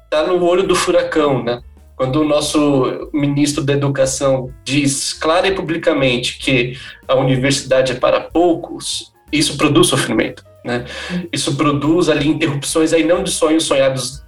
está 0.06 0.26
no 0.26 0.44
olho 0.44 0.64
do 0.64 0.76
furacão, 0.76 1.44
né? 1.44 1.62
Quando 2.00 2.22
o 2.22 2.24
nosso 2.26 3.10
ministro 3.12 3.62
da 3.62 3.74
Educação 3.74 4.50
diz 4.64 5.12
clara 5.12 5.50
e 5.50 5.54
publicamente 5.54 6.40
que 6.40 6.80
a 7.06 7.14
universidade 7.16 7.92
é 7.92 7.96
para 7.96 8.22
poucos, 8.22 9.12
isso 9.34 9.58
produz 9.58 9.88
sofrimento. 9.88 10.42
Né? 10.64 10.86
Isso 11.30 11.58
produz 11.58 12.08
ali 12.08 12.30
interrupções 12.30 12.94
aí 12.94 13.04
não 13.04 13.22
de 13.22 13.30
sonhos 13.30 13.66
sonhados 13.66 14.24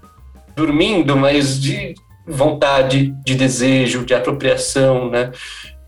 dormindo, 0.53 1.15
mas 1.15 1.61
de 1.61 1.95
vontade, 2.27 3.15
de 3.25 3.35
desejo, 3.35 4.03
de 4.03 4.13
apropriação, 4.13 5.09
né? 5.09 5.31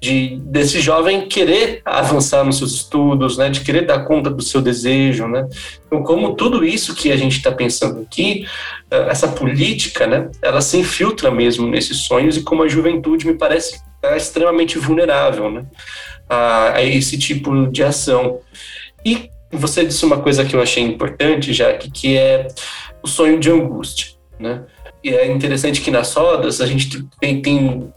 De, 0.04 0.36
desse 0.52 0.82
jovem 0.82 1.30
querer 1.30 1.82
avançar 1.86 2.44
nos 2.44 2.58
seus 2.58 2.74
estudos, 2.74 3.38
né, 3.38 3.50
de 3.50 3.62
querer 3.62 3.86
dar 3.86 4.04
conta 4.04 4.30
do 4.30 4.44
seu 4.44 4.62
desejo, 4.62 5.30
né. 5.30 5.48
Então, 5.88 6.04
como 6.04 6.36
tudo 6.36 6.66
isso 6.66 6.94
que 6.94 7.10
a 7.10 7.16
gente 7.16 7.38
está 7.38 7.54
pensando 7.54 8.02
aqui, 8.02 8.46
eh, 8.92 9.08
essa 9.10 9.30
política, 9.30 10.06
né, 10.06 10.30
ela 10.42 10.60
se 10.60 10.76
infiltra 10.78 11.32
mesmo 11.32 11.66
nesses 11.68 12.00
sonhos 12.00 12.36
e 12.36 12.44
como 12.44 12.63
a 12.63 12.68
juventude 12.68 13.26
me 13.26 13.36
parece 13.36 13.82
é 14.04 14.18
extremamente 14.18 14.78
vulnerável, 14.78 15.50
né, 15.50 15.66
a, 16.28 16.74
a 16.74 16.84
esse 16.84 17.18
tipo 17.18 17.68
de 17.68 17.82
ação. 17.82 18.42
E 19.06 19.30
você 19.54 19.86
disse 19.86 20.04
uma 20.06 20.20
coisa 20.20 20.44
que 20.44 20.54
eu 20.54 20.62
achei 20.62 20.84
importante, 20.84 21.54
já 21.54 21.72
que, 21.78 21.89
que 21.89 22.18
é 22.18 22.50
o 23.02 23.08
sonho 23.08 23.39
de 23.39 23.50
angústia, 23.50 24.08
né. 24.38 24.66
E 25.02 25.12
é 25.12 25.32
interessante 25.32 25.80
que 25.80 25.92
nas 25.92 26.13
rodas 26.13 26.60
a 26.60 26.66
gente 26.66 27.06
tem, 27.22 27.42
tem, 27.42 27.94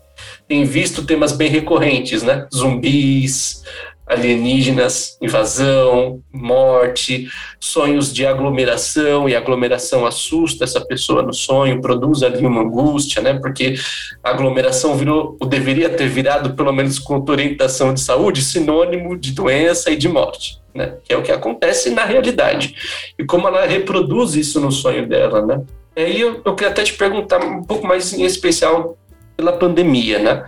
tem 0.49 0.65
visto 0.65 1.05
temas 1.05 1.33
bem 1.33 1.49
recorrentes, 1.51 2.23
né? 2.23 2.47
Zumbis, 2.55 3.63
alienígenas, 4.07 5.19
invasão, 5.21 6.23
morte, 6.33 7.29
sonhos 7.59 8.13
de 8.13 8.25
aglomeração, 8.25 9.29
e 9.29 9.35
aglomeração 9.35 10.07
assusta 10.07 10.63
essa 10.63 10.81
pessoa 10.81 11.23
no 11.23 11.33
sonho, 11.33 11.81
produz 11.81 12.23
ali 12.23 12.47
uma 12.47 12.63
angústia, 12.63 13.21
né? 13.21 13.35
Porque 13.35 13.75
a 14.23 14.31
aglomeração 14.31 14.97
virou, 14.97 15.37
ou 15.41 15.49
deveria 15.49 15.91
ter 15.91 16.09
virado, 16.09 16.55
pelo 16.55 16.73
menos 16.73 17.01
com 17.01 17.25
orientação 17.29 17.93
de 17.93 18.01
saúde, 18.01 18.43
sinônimo 18.43 19.17
de 19.17 19.33
doença 19.33 19.91
e 19.91 19.97
de 19.97 20.09
morte, 20.09 20.61
né? 20.73 20.95
Que 21.03 21.13
é 21.13 21.17
o 21.17 21.23
que 21.23 21.33
acontece 21.33 21.91
na 21.91 22.05
realidade. 22.05 22.77
E 23.19 23.25
como 23.25 23.49
ela 23.49 23.67
reproduz 23.67 24.37
isso 24.37 24.61
no 24.61 24.71
sonho 24.71 25.09
dela, 25.09 25.45
né? 25.45 25.63
E 25.97 26.01
aí 26.01 26.21
eu, 26.21 26.43
eu 26.45 26.55
queria 26.55 26.71
até 26.71 26.85
te 26.85 26.93
perguntar 26.93 27.43
um 27.43 27.65
pouco 27.65 27.87
mais 27.87 28.13
em 28.13 28.23
especial 28.23 28.97
pela 29.37 29.53
pandemia, 29.53 30.19
né? 30.19 30.47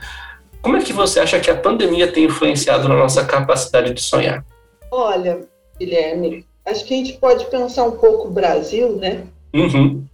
Como 0.62 0.76
é 0.76 0.82
que 0.82 0.92
você 0.92 1.20
acha 1.20 1.38
que 1.38 1.50
a 1.50 1.56
pandemia 1.56 2.10
tem 2.10 2.24
influenciado 2.24 2.88
na 2.88 2.96
nossa 2.96 3.24
capacidade 3.24 3.92
de 3.92 4.02
sonhar? 4.02 4.44
Olha, 4.90 5.40
Guilherme, 5.78 6.44
acho 6.64 6.84
que 6.84 6.94
a 6.94 6.96
gente 6.96 7.12
pode 7.14 7.44
pensar 7.46 7.84
um 7.84 7.92
pouco 7.92 8.28
o 8.28 8.30
Brasil, 8.30 8.96
né? 8.96 9.24
Uhum. 9.54 10.04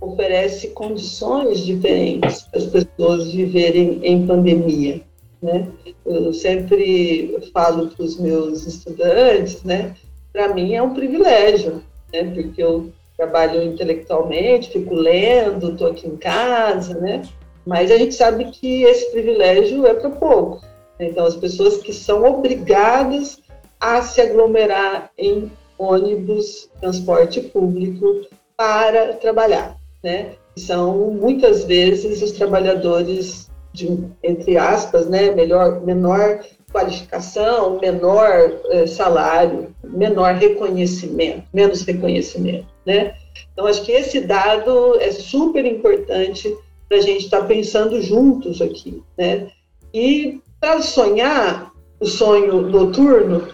Oferece 0.00 0.68
condições 0.68 1.64
diferentes 1.64 2.42
para 2.42 2.58
as 2.60 2.66
pessoas 2.66 3.32
viverem 3.32 4.00
em 4.02 4.26
pandemia, 4.26 5.02
né? 5.42 5.68
Eu 6.04 6.32
sempre 6.32 7.38
falo 7.52 7.88
para 7.88 8.04
os 8.04 8.18
meus 8.18 8.66
estudantes, 8.66 9.62
né? 9.62 9.94
Para 10.32 10.54
mim 10.54 10.74
é 10.74 10.82
um 10.82 10.94
privilégio, 10.94 11.82
né? 12.12 12.24
Porque 12.34 12.62
eu 12.62 12.90
trabalho 13.16 13.62
intelectualmente, 13.62 14.72
fico 14.72 14.94
lendo, 14.94 15.72
estou 15.72 15.88
aqui 15.88 16.08
em 16.08 16.16
casa, 16.16 16.94
né? 16.98 17.22
Mas 17.66 17.90
a 17.90 17.96
gente 17.96 18.14
sabe 18.14 18.46
que 18.46 18.82
esse 18.82 19.10
privilégio 19.12 19.86
é 19.86 19.94
para 19.94 20.10
poucos. 20.10 20.62
Então, 20.98 21.24
as 21.24 21.36
pessoas 21.36 21.78
que 21.78 21.92
são 21.92 22.24
obrigadas 22.24 23.40
a 23.80 24.02
se 24.02 24.20
aglomerar 24.20 25.10
em 25.18 25.50
ônibus, 25.78 26.70
transporte 26.80 27.40
público 27.40 28.22
para 28.56 29.14
trabalhar, 29.14 29.76
né? 30.02 30.32
São 30.56 31.10
muitas 31.10 31.64
vezes 31.64 32.22
os 32.22 32.32
trabalhadores 32.32 33.50
de, 33.72 34.04
entre 34.22 34.56
aspas, 34.56 35.06
né, 35.08 35.30
melhor, 35.30 35.80
menor 35.80 36.40
qualificação, 36.70 37.78
menor 37.80 38.60
eh, 38.70 38.86
salário, 38.86 39.74
menor 39.82 40.34
reconhecimento, 40.34 41.44
menos 41.52 41.82
reconhecimento, 41.82 42.66
né? 42.86 43.14
Então, 43.52 43.66
acho 43.66 43.82
que 43.82 43.92
esse 43.92 44.20
dado 44.20 44.98
é 45.00 45.10
super 45.10 45.64
importante 45.64 46.54
para 46.92 46.98
a 46.98 47.02
gente 47.02 47.24
estar 47.24 47.40
tá 47.40 47.46
pensando 47.46 48.02
juntos 48.02 48.60
aqui, 48.60 49.02
né? 49.16 49.48
E 49.94 50.42
para 50.60 50.82
sonhar 50.82 51.72
o 51.98 52.04
sonho 52.04 52.68
noturno, 52.68 53.48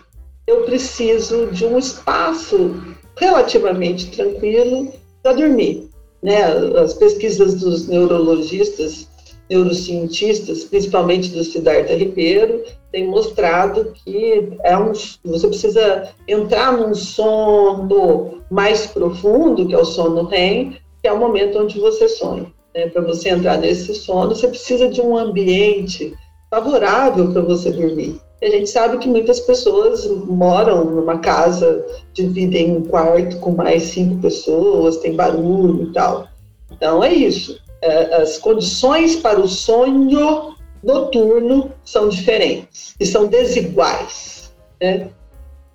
eu 0.44 0.64
preciso 0.64 1.46
de 1.52 1.64
um 1.64 1.78
espaço 1.78 2.74
relativamente 3.16 4.10
tranquilo 4.10 4.92
para 5.22 5.34
dormir, 5.34 5.88
né? 6.20 6.46
As 6.82 6.94
pesquisas 6.94 7.54
dos 7.54 7.86
neurologistas 7.86 9.06
neurocientistas, 9.48 10.64
principalmente 10.64 11.30
do 11.30 11.44
Siddhartha 11.44 11.94
Ribeiro, 11.94 12.64
têm 12.90 13.06
mostrado 13.06 13.92
que 14.04 14.48
é 14.64 14.76
um, 14.76 14.92
você 15.24 15.46
precisa 15.46 16.08
entrar 16.26 16.76
num 16.76 16.92
sono 16.92 18.42
mais 18.50 18.88
profundo, 18.88 19.64
que 19.64 19.74
é 19.74 19.78
o 19.78 19.84
sono 19.84 20.24
REM, 20.24 20.76
que 21.00 21.06
é 21.06 21.12
o 21.12 21.20
momento 21.20 21.60
onde 21.60 21.78
você 21.78 22.08
sonha. 22.08 22.52
Né? 22.74 22.88
Para 22.88 23.02
você 23.02 23.30
entrar 23.30 23.58
nesse 23.58 23.94
sono, 23.94 24.34
você 24.34 24.48
precisa 24.48 24.88
de 24.88 25.00
um 25.00 25.16
ambiente 25.16 26.14
favorável 26.50 27.32
para 27.32 27.42
você 27.42 27.70
dormir. 27.70 28.20
A 28.40 28.46
gente 28.46 28.70
sabe 28.70 28.98
que 28.98 29.08
muitas 29.08 29.40
pessoas 29.40 30.06
moram 30.06 30.84
numa 30.84 31.18
casa, 31.18 31.84
dividem 32.12 32.76
um 32.76 32.84
quarto 32.84 33.36
com 33.38 33.50
mais 33.50 33.82
cinco 33.84 34.20
pessoas, 34.22 34.98
tem 34.98 35.14
barulho 35.14 35.84
e 35.84 35.92
tal. 35.92 36.28
Então 36.70 37.02
é 37.02 37.12
isso. 37.12 37.60
É, 37.82 38.22
as 38.22 38.38
condições 38.38 39.16
para 39.16 39.40
o 39.40 39.48
sonho 39.48 40.56
noturno 40.82 41.72
são 41.84 42.08
diferentes 42.08 42.94
e 43.00 43.06
são 43.06 43.26
desiguais. 43.26 44.52
Né? 44.80 45.08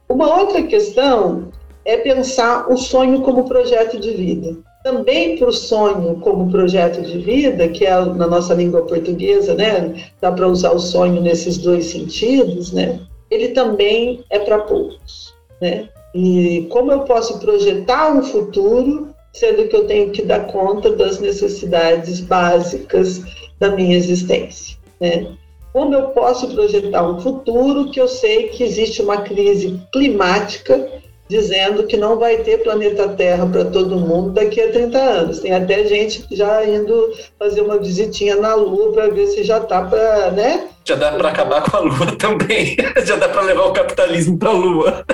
Uma 0.08 0.40
outra 0.40 0.64
questão 0.64 1.50
é 1.84 1.98
pensar 1.98 2.72
o 2.72 2.78
sonho 2.78 3.22
como 3.22 3.48
projeto 3.48 4.00
de 4.00 4.12
vida. 4.12 4.58
Também 4.84 5.38
para 5.38 5.48
o 5.48 5.54
sonho 5.54 6.20
como 6.20 6.52
projeto 6.52 7.02
de 7.02 7.18
vida, 7.20 7.70
que 7.70 7.86
é 7.86 8.04
na 8.04 8.28
nossa 8.28 8.54
língua 8.54 8.82
portuguesa, 8.82 9.56
né, 9.56 10.12
dá 10.20 10.32
para 10.32 10.48
usar 10.48 10.72
o 10.72 10.80
sonho 10.80 11.22
nesses 11.22 11.58
dois 11.58 11.86
sentidos, 11.86 12.72
né, 12.72 13.00
ele 13.32 13.50
também 13.50 14.24
é 14.30 14.40
para 14.40 14.60
poucos. 14.60 15.34
Né? 15.62 15.88
E 16.14 16.68
como 16.70 16.92
eu 16.92 17.02
posso 17.02 17.40
projetar 17.40 18.14
um 18.14 18.22
futuro 18.24 19.14
sendo 19.34 19.68
que 19.68 19.76
eu 19.76 19.88
tenho 19.88 20.12
que 20.12 20.22
dar 20.22 20.46
conta 20.48 20.92
das 20.92 21.20
necessidades 21.20 22.20
básicas 22.20 23.22
da 23.60 23.72
minha 23.72 23.98
existência. 23.98 24.78
Né? 25.00 25.28
Como 25.74 25.94
eu 25.96 26.10
posso 26.10 26.54
projetar 26.54 27.04
um 27.10 27.20
futuro 27.20 27.90
que 27.90 28.00
eu 28.00 28.08
sei 28.08 28.50
que 28.50 28.64
existe 28.64 29.02
uma 29.02 29.24
crise 29.24 29.82
climática 29.92 31.02
dizendo 31.28 31.86
que 31.88 31.98
não 31.98 32.18
vai 32.18 32.38
ter 32.38 32.64
planeta 32.64 33.10
Terra 33.10 33.46
para 33.46 33.66
todo 33.66 33.98
mundo 33.98 34.32
daqui 34.32 34.62
a 34.62 34.72
30 34.72 34.98
anos. 34.98 35.40
Tem 35.40 35.54
até 35.54 35.86
gente 35.86 36.26
já 36.32 36.66
indo 36.66 37.14
fazer 37.40 37.62
uma 37.62 37.78
visitinha 37.78 38.36
na 38.36 38.56
Lua 38.56 38.92
para 38.92 39.10
ver 39.10 39.28
se 39.28 39.44
já 39.44 39.58
está 39.58 39.84
para, 39.84 40.32
né? 40.32 40.68
Já 40.86 40.96
dá 40.96 41.14
para 41.14 41.30
acabar 41.30 41.70
com 41.70 41.78
a 41.78 41.80
Lua 41.80 42.16
também. 42.20 42.76
já 43.06 43.16
dá 43.16 43.30
para 43.30 43.42
levar 43.42 43.66
o 43.66 43.74
capitalismo 43.74 44.38
para 44.38 44.50
a 44.50 44.54
Lua. 44.54 45.06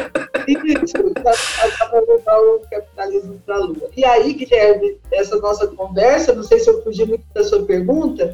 Isso, 0.47 1.13
dá 1.13 1.87
para 1.87 1.99
levar 1.99 2.39
o 2.39 2.61
capitalismo 2.69 3.41
para 3.45 3.55
a 3.55 3.59
Lua. 3.59 3.89
E 3.95 4.03
aí, 4.03 4.33
Guilherme, 4.33 4.97
essa 5.11 5.37
nossa 5.37 5.67
conversa, 5.67 6.33
não 6.33 6.43
sei 6.43 6.59
se 6.59 6.69
eu 6.69 6.81
fugi 6.83 7.05
muito 7.05 7.23
da 7.33 7.43
sua 7.43 7.63
pergunta, 7.63 8.33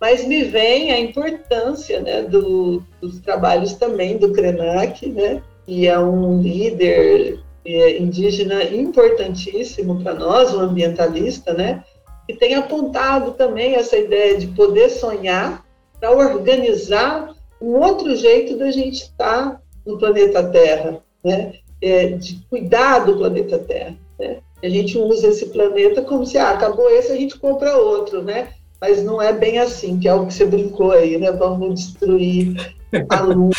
mas 0.00 0.24
me 0.24 0.44
vem 0.44 0.92
a 0.92 1.00
importância 1.00 2.00
né, 2.00 2.22
do, 2.22 2.82
dos 3.00 3.18
trabalhos 3.20 3.74
também 3.74 4.16
do 4.16 4.32
Krenak, 4.32 5.08
né? 5.08 5.42
Que 5.66 5.88
é 5.88 5.98
um 5.98 6.40
líder 6.40 7.40
é, 7.64 7.98
indígena 7.98 8.62
importantíssimo 8.62 10.00
para 10.00 10.14
nós, 10.14 10.54
um 10.54 10.60
ambientalista, 10.60 11.52
né? 11.52 11.82
Que 12.26 12.34
tem 12.34 12.54
apontado 12.54 13.32
também 13.32 13.74
essa 13.74 13.96
ideia 13.96 14.38
de 14.38 14.46
poder 14.48 14.88
sonhar 14.88 15.64
para 15.98 16.12
organizar 16.12 17.34
um 17.60 17.74
outro 17.74 18.14
jeito 18.14 18.56
da 18.56 18.70
gente 18.70 19.02
estar 19.02 19.60
no 19.84 19.98
planeta 19.98 20.42
Terra, 20.44 21.02
né? 21.24 21.54
É, 21.82 22.08
de 22.08 22.40
cuidar 22.48 23.00
do 23.00 23.16
planeta 23.16 23.58
Terra. 23.58 23.96
Né? 24.18 24.38
A 24.62 24.68
gente 24.68 24.96
usa 24.96 25.28
esse 25.28 25.46
planeta 25.46 26.02
como 26.02 26.24
se 26.24 26.38
ah, 26.38 26.50
acabou 26.50 26.88
esse, 26.90 27.12
a 27.12 27.16
gente 27.16 27.38
compra 27.38 27.76
outro, 27.76 28.22
né? 28.22 28.48
Mas 28.80 29.02
não 29.02 29.20
é 29.20 29.32
bem 29.32 29.58
assim, 29.58 29.98
que 29.98 30.08
é 30.08 30.14
o 30.14 30.26
que 30.26 30.34
você 30.34 30.44
brincou 30.44 30.92
aí, 30.92 31.18
né? 31.18 31.32
Vamos 31.32 31.74
destruir 31.74 32.74
a 33.08 33.20
Lua. 33.20 33.50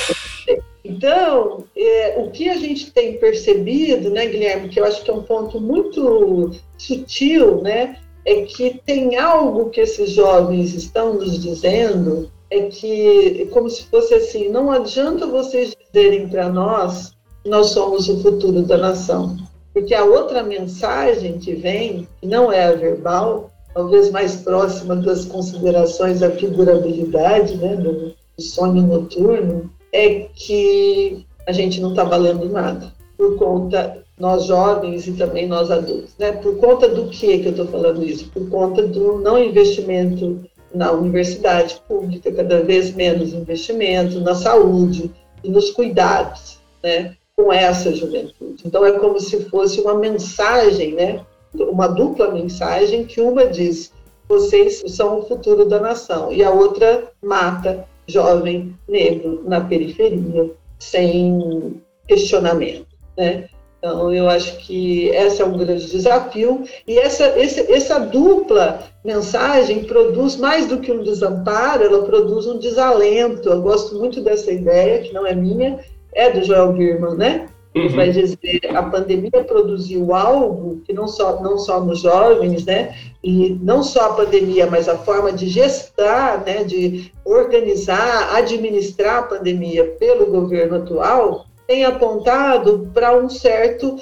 Então, 0.88 1.66
é, 1.76 2.16
o 2.18 2.32
que 2.32 2.50
a 2.50 2.56
gente 2.56 2.92
tem 2.92 3.18
percebido, 3.18 4.10
né, 4.10 4.26
Guilherme, 4.26 4.70
que 4.70 4.80
eu 4.80 4.86
acho 4.86 5.04
que 5.04 5.12
é 5.12 5.14
um 5.14 5.24
ponto 5.24 5.60
muito 5.60 6.52
sutil, 6.78 7.62
né, 7.62 7.98
é 8.26 8.44
que 8.44 8.82
tem 8.86 9.18
algo 9.18 9.70
que 9.70 9.82
esses 9.82 10.12
jovens 10.12 10.74
estão 10.74 11.16
nos 11.16 11.42
dizendo, 11.42 12.32
é 12.50 12.62
que, 12.62 13.50
como 13.52 13.70
se 13.70 13.84
fosse 13.84 14.14
assim, 14.14 14.50
não 14.50 14.72
adianta 14.72 15.28
vocês 15.28 15.76
dizerem 15.92 16.30
para 16.30 16.48
nós 16.48 17.16
nós 17.46 17.68
somos 17.68 18.10
o 18.10 18.22
futuro 18.22 18.62
da 18.64 18.78
nação, 18.78 19.38
porque 19.74 19.94
a 19.94 20.04
outra 20.04 20.44
mensagem 20.44 21.38
que 21.40 21.56
vem, 21.56 22.08
que 22.20 22.28
não 22.28 22.52
é 22.52 22.66
a 22.66 22.74
verbal, 22.74 23.50
talvez 23.74 24.12
mais 24.12 24.36
próxima 24.38 24.96
das 24.96 25.24
considerações 25.26 26.20
da 26.20 26.32
figurabilidade, 26.32 27.56
né, 27.58 27.76
do 27.76 28.14
sonho 28.38 28.82
noturno, 28.82 29.72
é 29.98 30.28
que 30.36 31.26
a 31.48 31.52
gente 31.52 31.82
não 31.82 31.90
está 31.90 32.04
valendo 32.04 32.48
nada 32.50 32.94
por 33.18 33.36
conta 33.36 34.04
nós 34.20 34.46
jovens 34.46 35.08
e 35.08 35.14
também 35.14 35.48
nós 35.48 35.72
adultos. 35.72 36.14
Né? 36.20 36.32
Por 36.34 36.58
conta 36.58 36.88
do 36.88 37.10
que 37.10 37.40
que 37.40 37.48
eu 37.48 37.52
estou 37.52 37.68
falando 37.68 38.04
isso? 38.04 38.30
Por 38.30 38.48
conta 38.50 38.86
do 38.86 39.20
não 39.20 39.38
investimento 39.38 40.40
na 40.74 40.92
universidade 40.92 41.82
pública, 41.88 42.32
cada 42.32 42.62
vez 42.62 42.94
menos 42.94 43.34
investimento 43.34 44.20
na 44.20 44.36
saúde 44.36 45.12
e 45.44 45.50
nos 45.50 45.72
cuidados 45.72 46.60
né, 46.84 47.16
com 47.36 47.52
essa 47.52 47.96
juventude. 47.96 48.64
Então, 48.66 48.86
é 48.86 48.92
como 48.94 49.20
se 49.20 49.46
fosse 49.46 49.82
uma 49.82 49.96
mensagem, 49.96 50.94
né, 50.94 51.22
uma 51.54 51.88
dupla 51.88 52.32
mensagem, 52.32 53.06
que 53.06 53.22
uma 53.22 53.48
diz, 53.48 53.92
vocês 54.28 54.84
são 54.88 55.20
o 55.20 55.26
futuro 55.26 55.66
da 55.66 55.80
nação, 55.80 56.32
e 56.32 56.44
a 56.44 56.52
outra 56.52 57.12
mata 57.24 57.88
jovem 58.08 58.76
negro 58.88 59.44
na 59.46 59.62
periferia, 59.62 60.52
sem 60.80 61.82
questionamento. 62.08 62.88
Né? 63.18 63.50
Então, 63.80 64.12
eu 64.12 64.28
acho 64.28 64.58
que 64.58 65.10
esse 65.10 65.42
é 65.42 65.46
um 65.46 65.58
grande 65.58 65.90
desafio, 65.90 66.64
e 66.88 66.98
essa, 66.98 67.40
esse, 67.40 67.72
essa 67.72 68.00
dupla 68.00 68.80
mensagem 69.06 69.84
produz 69.84 70.36
mais 70.36 70.66
do 70.68 70.80
que 70.80 70.92
um 70.92 71.04
desamparo, 71.04 71.84
ela 71.84 72.04
produz 72.04 72.48
um 72.48 72.58
desalento. 72.58 73.48
Eu 73.48 73.62
gosto 73.62 73.96
muito 73.96 74.22
dessa 74.22 74.52
ideia, 74.52 75.02
que 75.02 75.14
não 75.14 75.26
é 75.26 75.36
minha, 75.36 75.80
é 76.14 76.32
do 76.32 76.44
Joel 76.44 76.74
Birman, 76.74 77.16
né? 77.16 77.48
Uhum. 77.84 77.96
Vai 77.96 78.12
dizer, 78.12 78.38
a 78.76 78.84
pandemia 78.84 79.44
produziu 79.44 80.14
algo 80.14 80.82
que 80.86 80.94
não 80.94 81.08
só, 81.08 81.42
não 81.42 81.58
só 81.58 81.84
nos 81.84 82.02
jovens, 82.02 82.66
né? 82.66 82.96
E 83.24 83.58
não 83.62 83.84
só 83.84 84.08
a 84.08 84.14
pandemia, 84.14 84.68
mas 84.68 84.88
a 84.88 84.98
forma 84.98 85.32
de 85.32 85.48
gestar, 85.48 86.44
né? 86.46 86.64
De 86.64 87.12
organizar, 87.26 88.36
administrar 88.36 89.20
a 89.20 89.24
pandemia 89.24 89.86
pelo 90.00 90.28
governo 90.28 90.78
atual, 90.78 91.46
tem 91.68 91.84
apontado 91.84 92.90
para 92.94 93.18
um 93.18 93.30
certo 93.30 93.98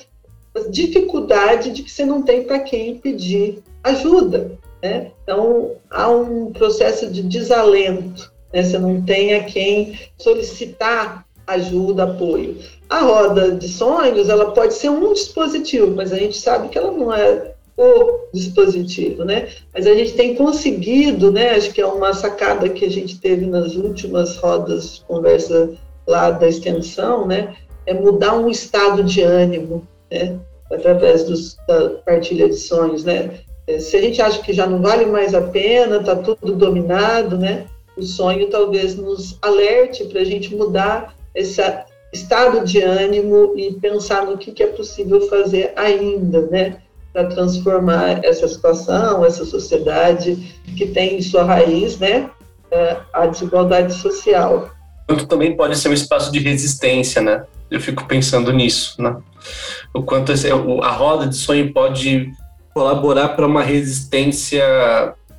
dificuldade 0.70 1.72
de 1.72 1.84
que 1.84 1.92
você 1.92 2.06
não 2.06 2.22
tem 2.22 2.44
para 2.44 2.60
quem 2.60 2.98
pedir 2.98 3.62
ajuda. 3.84 4.58
Né? 4.82 5.12
Então, 5.24 5.76
há 5.90 6.10
um 6.10 6.52
processo 6.52 7.12
de 7.12 7.24
desalento, 7.24 8.32
né? 8.54 8.64
você 8.64 8.78
não 8.78 9.02
tem 9.02 9.34
a 9.34 9.44
quem 9.44 10.00
solicitar 10.18 11.25
ajuda, 11.48 12.04
apoio. 12.04 12.58
A 12.90 13.00
roda 13.02 13.52
de 13.52 13.68
sonhos, 13.68 14.30
ela 14.30 14.52
pode 14.52 14.74
ser 14.74 14.90
um 14.90 15.14
dispositivo, 15.14 15.94
mas 15.96 16.12
a 16.12 16.18
gente 16.18 16.38
sabe 16.38 16.70
que 16.70 16.78
ela 16.78 16.92
não 16.92 17.14
é 17.14 17.54
o 17.78 18.20
dispositivo, 18.34 19.26
né? 19.26 19.50
Mas 19.74 19.86
a 19.86 19.94
gente 19.94 20.14
tem 20.14 20.36
conseguido, 20.36 21.32
né? 21.32 21.52
Acho 21.52 21.72
que 21.72 21.82
é 21.82 21.86
uma 21.86 22.14
sacada 22.14 22.70
que 22.70 22.86
a 22.86 22.90
gente 22.90 23.20
teve 23.20 23.46
nas 23.46 23.76
últimas 23.76 24.38
rodas 24.38 24.96
de 24.96 25.02
conversa 25.02 25.76
lá 26.08 26.32
da 26.32 26.48
extensão, 26.48 27.26
né, 27.28 27.56
é 27.86 27.94
mudar 27.94 28.36
um 28.36 28.50
estado 28.50 29.04
de 29.04 29.22
ânimo, 29.22 29.88
né, 30.12 30.38
através 30.72 31.24
dos, 31.24 31.58
da 31.68 31.90
partilha 32.06 32.48
de 32.48 32.56
sonhos, 32.56 33.04
né. 33.04 33.40
É, 33.68 33.80
se 33.80 33.98
a 33.98 34.02
gente 34.02 34.22
acha 34.22 34.42
que 34.42 34.54
já 34.54 34.68
não 34.68 34.82
vale 34.82 35.06
mais 35.06 35.34
a 35.34 35.42
pena, 35.42 35.98
está 35.98 36.16
tudo 36.16 36.56
dominado, 36.56 37.38
né, 37.38 37.66
o 37.98 38.04
sonho 38.04 38.50
talvez 38.50 38.96
nos 38.96 39.38
alerte 39.42 40.06
para 40.06 40.22
a 40.22 40.26
gente 40.26 40.56
mudar 40.56 41.16
esse 41.36 41.62
estado 42.14 42.66
de 42.66 42.82
ânimo 42.82 43.54
e 43.58 43.74
pensar 43.74 44.26
no 44.26 44.38
que, 44.38 44.52
que 44.52 44.64
é 44.64 44.68
possível 44.68 45.28
fazer 45.28 45.74
ainda, 45.76 46.42
né, 46.48 46.78
para 47.12 47.26
transformar 47.28 48.24
essa 48.24 48.48
situação, 48.48 49.24
essa 49.26 49.46
sociedade 49.46 50.36
que 50.78 50.88
tem 50.88 51.18
em 51.18 51.22
sua 51.22 51.44
raiz, 51.44 51.98
né, 52.00 52.30
é, 52.72 52.98
a 53.14 53.26
desigualdade 53.28 53.94
social 53.94 54.72
quanto 55.08 55.28
também 55.28 55.56
pode 55.56 55.78
ser 55.78 55.90
um 55.90 55.94
espaço 55.94 56.32
de 56.32 56.40
resistência, 56.40 57.22
né? 57.22 57.44
Eu 57.70 57.80
fico 57.80 58.06
pensando 58.06 58.52
nisso, 58.52 59.02
né? 59.02 59.16
O 59.94 60.04
quanto 60.04 60.32
a 60.84 60.92
roda 60.92 61.28
de 61.28 61.36
sonho 61.36 61.72
pode 61.72 62.32
colaborar 62.74 63.30
para 63.30 63.46
uma 63.46 63.64
resistência 63.64 64.64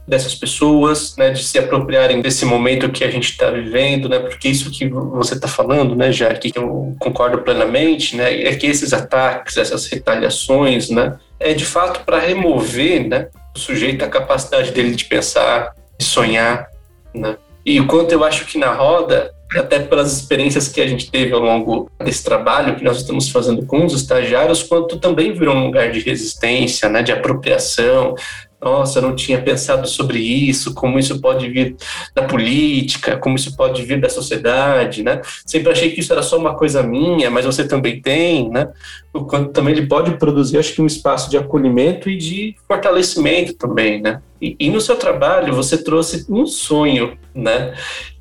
dessas 0.06 0.34
pessoas, 0.34 1.16
né, 1.16 1.30
de 1.30 1.42
se 1.42 1.58
apropriarem 1.58 2.20
desse 2.20 2.44
momento 2.44 2.90
que 2.90 3.02
a 3.02 3.10
gente 3.10 3.30
está 3.30 3.50
vivendo, 3.50 4.08
né, 4.08 4.20
porque 4.20 4.48
isso 4.48 4.70
que 4.70 4.88
você 4.88 5.34
está 5.34 5.48
falando, 5.48 5.96
né, 5.96 6.12
já 6.12 6.32
que 6.32 6.52
eu 6.54 6.94
concordo 6.98 7.38
plenamente, 7.42 8.16
né, 8.16 8.42
é 8.42 8.54
que 8.54 8.66
esses 8.66 8.92
ataques, 8.92 9.56
essas 9.56 9.86
retaliações, 9.86 10.90
né, 10.90 11.18
é 11.40 11.52
de 11.52 11.64
fato 11.64 12.04
para 12.04 12.20
remover, 12.20 13.08
né, 13.08 13.28
o 13.54 13.58
sujeito 13.58 14.04
a 14.04 14.08
capacidade 14.08 14.70
dele 14.70 14.94
de 14.94 15.04
pensar, 15.06 15.74
de 15.98 16.04
sonhar, 16.04 16.68
né, 17.12 17.36
e 17.64 17.80
quanto 17.82 18.12
eu 18.12 18.22
acho 18.22 18.44
que 18.46 18.58
na 18.58 18.72
roda 18.72 19.32
até 19.54 19.78
pelas 19.78 20.12
experiências 20.12 20.68
que 20.68 20.80
a 20.80 20.86
gente 20.86 21.10
teve 21.10 21.32
ao 21.32 21.40
longo 21.40 21.90
desse 22.02 22.24
trabalho 22.24 22.74
que 22.74 22.82
nós 22.82 22.98
estamos 22.98 23.28
fazendo 23.28 23.64
com 23.64 23.84
os 23.84 23.94
estagiários, 23.94 24.62
quanto 24.62 24.98
também 24.98 25.32
virou 25.32 25.54
um 25.54 25.66
lugar 25.66 25.90
de 25.92 26.00
resistência, 26.00 26.88
né, 26.88 27.02
de 27.02 27.12
apropriação. 27.12 28.14
Nossa, 28.60 28.98
eu 28.98 29.02
não 29.02 29.14
tinha 29.14 29.40
pensado 29.40 29.86
sobre 29.86 30.18
isso, 30.18 30.74
como 30.74 30.98
isso 30.98 31.20
pode 31.20 31.48
vir 31.48 31.76
da 32.14 32.22
política, 32.22 33.16
como 33.18 33.36
isso 33.36 33.54
pode 33.56 33.82
vir 33.82 34.00
da 34.00 34.08
sociedade, 34.08 35.02
né? 35.02 35.20
Sempre 35.44 35.70
achei 35.70 35.90
que 35.90 36.00
isso 36.00 36.12
era 36.12 36.22
só 36.22 36.38
uma 36.38 36.54
coisa 36.54 36.82
minha, 36.82 37.30
mas 37.30 37.44
você 37.44 37.66
também 37.68 38.00
tem, 38.00 38.48
né? 38.48 38.68
O 39.12 39.24
quanto 39.24 39.52
também 39.52 39.74
ele 39.74 39.86
pode 39.86 40.16
produzir, 40.18 40.58
acho 40.58 40.74
que 40.74 40.82
um 40.82 40.86
espaço 40.86 41.30
de 41.30 41.36
acolhimento 41.36 42.08
e 42.08 42.16
de 42.16 42.56
fortalecimento 42.66 43.54
também, 43.54 44.00
né? 44.00 44.22
E, 44.40 44.56
e 44.58 44.70
no 44.70 44.80
seu 44.80 44.96
trabalho 44.96 45.54
você 45.54 45.82
trouxe 45.82 46.26
um 46.28 46.46
sonho, 46.46 47.16
né? 47.34 47.74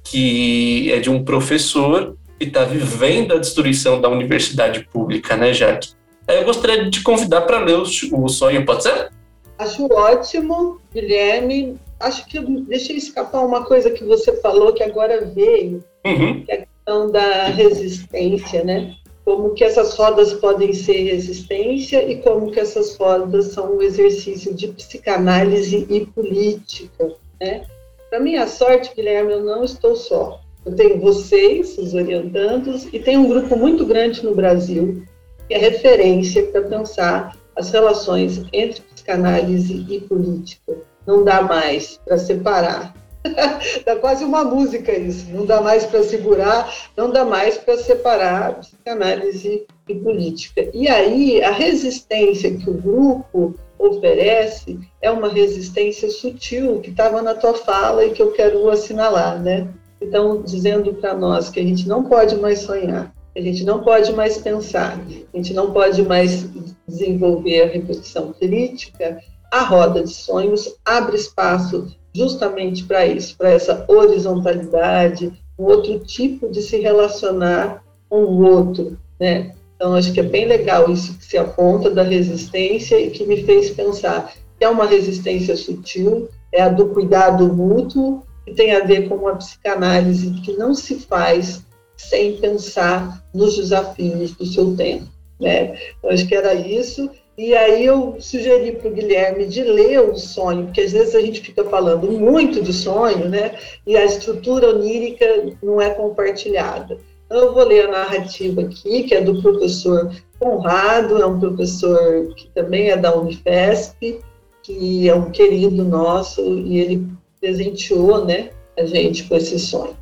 que 0.05 0.91
é 0.93 0.99
de 0.99 1.09
um 1.09 1.23
professor 1.23 2.15
que 2.39 2.45
está 2.45 2.63
vivendo 2.63 3.33
a 3.33 3.37
destruição 3.37 3.99
da 3.99 4.07
universidade 4.07 4.87
pública, 4.91 5.35
né, 5.35 5.51
Jaque? 5.51 5.89
Eu 6.27 6.45
gostaria 6.45 6.85
de 6.85 6.91
te 6.91 7.03
convidar 7.03 7.41
para 7.41 7.59
ler 7.59 7.77
o, 7.77 8.29
sonho, 8.29 8.65
pode 8.65 8.83
ser? 8.83 9.09
Acho 9.57 9.87
ótimo, 9.91 10.79
Guilherme. 10.93 11.77
Acho 11.99 12.25
que 12.27 12.37
eu 12.37 12.43
deixei 12.43 12.97
escapar 12.97 13.45
uma 13.45 13.63
coisa 13.65 13.89
que 13.89 14.03
você 14.03 14.33
falou 14.41 14.73
que 14.73 14.83
agora 14.83 15.25
veio, 15.25 15.83
uhum. 16.05 16.43
que 16.43 16.51
é 16.51 16.55
a 16.55 16.65
questão 16.65 17.11
da 17.11 17.45
resistência, 17.45 18.63
né? 18.63 18.95
Como 19.23 19.53
que 19.53 19.63
essas 19.63 19.95
rodas 19.95 20.33
podem 20.33 20.73
ser 20.73 21.03
resistência 21.03 22.03
e 22.03 22.21
como 22.21 22.51
que 22.51 22.59
essas 22.59 22.95
rodas 22.95 23.47
são 23.47 23.77
um 23.77 23.81
exercício 23.81 24.53
de 24.53 24.67
psicanálise 24.67 25.87
e 25.89 26.05
política, 26.05 27.13
né? 27.39 27.63
Para 28.09 28.19
minha 28.19 28.47
sorte, 28.47 28.93
Guilherme, 28.95 29.31
eu 29.31 29.43
não 29.43 29.63
estou 29.63 29.95
só. 29.95 30.41
Eu 30.65 30.75
tenho 30.75 30.99
vocês, 30.99 31.77
os 31.77 31.93
orientandos, 31.93 32.87
e 32.91 32.99
tem 32.99 33.17
um 33.17 33.27
grupo 33.27 33.55
muito 33.55 33.85
grande 33.85 34.23
no 34.23 34.35
Brasil 34.35 35.03
que 35.47 35.53
é 35.53 35.57
referência 35.57 36.43
para 36.47 36.61
pensar 36.63 37.37
as 37.55 37.71
relações 37.71 38.43
entre 38.51 38.81
psicanálise 39.05 39.85
e 39.87 40.01
política. 40.01 40.77
Não 41.05 41.23
dá 41.23 41.43
mais 41.43 41.99
para 42.03 42.17
separar. 42.17 42.95
dá 43.85 43.95
quase 43.97 44.25
uma 44.25 44.43
música 44.43 44.91
isso. 44.97 45.27
Não 45.31 45.45
dá 45.45 45.61
mais 45.61 45.85
para 45.85 46.03
segurar, 46.03 46.73
não 46.97 47.11
dá 47.11 47.23
mais 47.23 47.57
para 47.57 47.77
separar 47.77 48.55
psicanálise 48.59 49.65
e 49.87 49.95
política. 49.95 50.69
E 50.73 50.87
aí, 50.87 51.43
a 51.43 51.51
resistência 51.51 52.55
que 52.55 52.69
o 52.69 52.73
grupo 52.73 53.55
oferece 53.77 54.79
é 55.01 55.11
uma 55.11 55.29
resistência 55.29 56.09
sutil 56.09 56.79
que 56.79 56.89
estava 56.89 57.21
na 57.21 57.35
tua 57.35 57.53
fala 57.53 58.05
e 58.05 58.11
que 58.11 58.21
eu 58.21 58.31
quero 58.31 58.69
assinalar, 58.69 59.39
né? 59.41 59.67
Então, 60.01 60.41
dizendo 60.41 60.93
para 60.95 61.13
nós 61.13 61.49
que 61.49 61.59
a 61.59 61.63
gente 61.63 61.87
não 61.87 62.03
pode 62.03 62.35
mais 62.37 62.59
sonhar, 62.59 63.13
a 63.35 63.41
gente 63.41 63.63
não 63.63 63.83
pode 63.83 64.13
mais 64.13 64.37
pensar, 64.37 64.99
a 65.33 65.37
gente 65.37 65.53
não 65.53 65.71
pode 65.71 66.01
mais 66.03 66.47
desenvolver 66.87 67.63
a 67.63 67.67
reflexão 67.67 68.33
crítica, 68.33 69.19
a 69.51 69.61
roda 69.61 70.03
de 70.03 70.09
sonhos 70.09 70.75
abre 70.85 71.17
espaço 71.17 71.87
justamente 72.13 72.85
para 72.85 73.05
isso, 73.05 73.35
para 73.37 73.51
essa 73.51 73.85
horizontalidade, 73.89 75.33
um 75.59 75.65
outro 75.65 75.99
tipo 75.99 76.49
de 76.49 76.61
se 76.61 76.79
relacionar 76.79 77.83
com 78.09 78.23
o 78.23 78.41
outro, 78.41 78.97
né? 79.19 79.53
Então, 79.75 79.93
acho 79.93 80.13
que 80.13 80.21
é 80.21 80.23
bem 80.23 80.45
legal 80.45 80.89
isso 80.89 81.17
que 81.17 81.25
se 81.25 81.37
aponta 81.37 81.89
da 81.89 82.03
resistência 82.03 82.97
e 82.97 83.11
que 83.11 83.25
me 83.25 83.43
fez 83.43 83.69
pensar 83.71 84.33
que 84.57 84.63
é 84.63 84.69
uma 84.69 84.85
resistência 84.85 85.57
sutil, 85.57 86.29
é 86.53 86.61
a 86.61 86.69
do 86.69 86.87
cuidado 86.87 87.53
mútuo, 87.53 88.23
que 88.45 88.53
tem 88.53 88.71
a 88.73 88.85
ver 88.85 89.09
com 89.09 89.15
uma 89.15 89.35
psicanálise 89.35 90.31
que 90.41 90.53
não 90.53 90.73
se 90.73 90.95
faz 90.99 91.65
sem 91.97 92.37
pensar 92.37 93.23
nos 93.33 93.55
desafios 93.55 94.31
do 94.33 94.45
seu 94.45 94.75
tempo. 94.75 95.07
Né? 95.39 95.77
Eu 96.03 96.09
acho 96.09 96.27
que 96.27 96.35
era 96.35 96.53
isso. 96.53 97.09
E 97.37 97.53
aí 97.53 97.85
eu 97.85 98.15
sugeri 98.19 98.71
para 98.73 98.87
o 98.87 98.93
Guilherme 98.93 99.45
de 99.45 99.61
ler 99.61 99.99
o 99.99 100.15
sonho, 100.15 100.65
porque 100.65 100.81
às 100.81 100.93
vezes 100.93 101.13
a 101.15 101.19
gente 101.19 101.41
fica 101.41 101.65
falando 101.65 102.09
muito 102.09 102.61
de 102.61 102.71
sonho, 102.71 103.27
né? 103.27 103.57
E 103.85 103.97
a 103.97 104.05
estrutura 104.05 104.69
onírica 104.69 105.25
não 105.61 105.81
é 105.81 105.89
compartilhada. 105.89 106.97
Eu 107.29 107.53
vou 107.53 107.65
ler 107.65 107.87
a 107.87 107.91
narrativa 107.91 108.61
aqui, 108.61 109.03
que 109.03 109.13
é 109.13 109.19
do 109.19 109.41
professor 109.41 110.15
Conrado, 110.39 111.21
é 111.21 111.25
um 111.25 111.39
professor 111.39 112.33
que 112.35 112.49
também 112.51 112.89
é 112.89 112.95
da 112.95 113.13
Unifesp, 113.15 114.19
que 114.63 115.09
é 115.09 115.15
um 115.15 115.31
querido 115.31 115.83
nosso, 115.83 116.41
e 116.41 116.79
ele 116.79 117.07
presenteou 117.41 118.23
né, 118.23 118.49
a 118.77 118.85
gente 118.85 119.23
com 119.25 119.35
esse 119.35 119.59
sonho. 119.59 119.95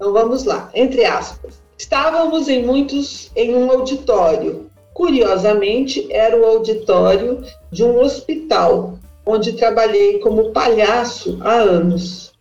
Então 0.00 0.14
vamos 0.14 0.44
lá, 0.44 0.70
entre 0.74 1.04
aspas. 1.04 1.60
Estávamos 1.76 2.48
em 2.48 2.64
muitos 2.64 3.30
em 3.36 3.54
um 3.54 3.70
auditório, 3.70 4.70
Curiosamente, 5.00 6.12
era 6.12 6.36
o 6.36 6.44
auditório 6.44 7.42
de 7.70 7.82
um 7.82 8.00
hospital, 8.00 8.98
onde 9.24 9.54
trabalhei 9.54 10.18
como 10.18 10.50
palhaço 10.50 11.38
há 11.40 11.54
anos. 11.54 12.32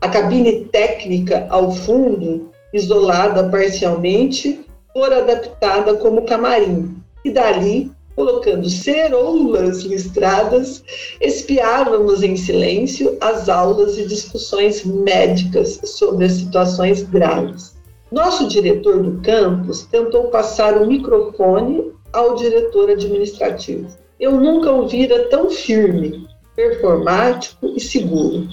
A 0.00 0.08
cabine 0.08 0.64
técnica 0.64 1.46
ao 1.48 1.70
fundo, 1.70 2.50
isolada 2.72 3.48
parcialmente, 3.48 4.64
foi 4.92 5.14
adaptada 5.14 5.94
como 5.94 6.24
camarim, 6.24 6.96
e 7.24 7.30
dali 7.30 7.92
colocando 8.14 8.68
ceroulas 8.68 9.82
listradas, 9.82 10.82
espiávamos 11.20 12.22
em 12.22 12.36
silêncio 12.36 13.16
as 13.20 13.48
aulas 13.48 13.98
e 13.98 14.06
discussões 14.06 14.84
médicas 14.84 15.80
sobre 15.84 16.26
as 16.26 16.32
situações 16.32 17.02
graves. 17.02 17.74
Nosso 18.10 18.46
diretor 18.46 19.02
do 19.02 19.22
campus 19.22 19.86
tentou 19.90 20.24
passar 20.24 20.76
o 20.76 20.86
microfone 20.86 21.92
ao 22.12 22.34
diretor 22.34 22.90
administrativo. 22.90 23.88
Eu 24.20 24.32
nunca 24.32 24.70
o 24.70 24.86
vira 24.86 25.28
tão 25.30 25.50
firme, 25.50 26.28
performático 26.54 27.72
e 27.74 27.80
seguro. 27.80 28.48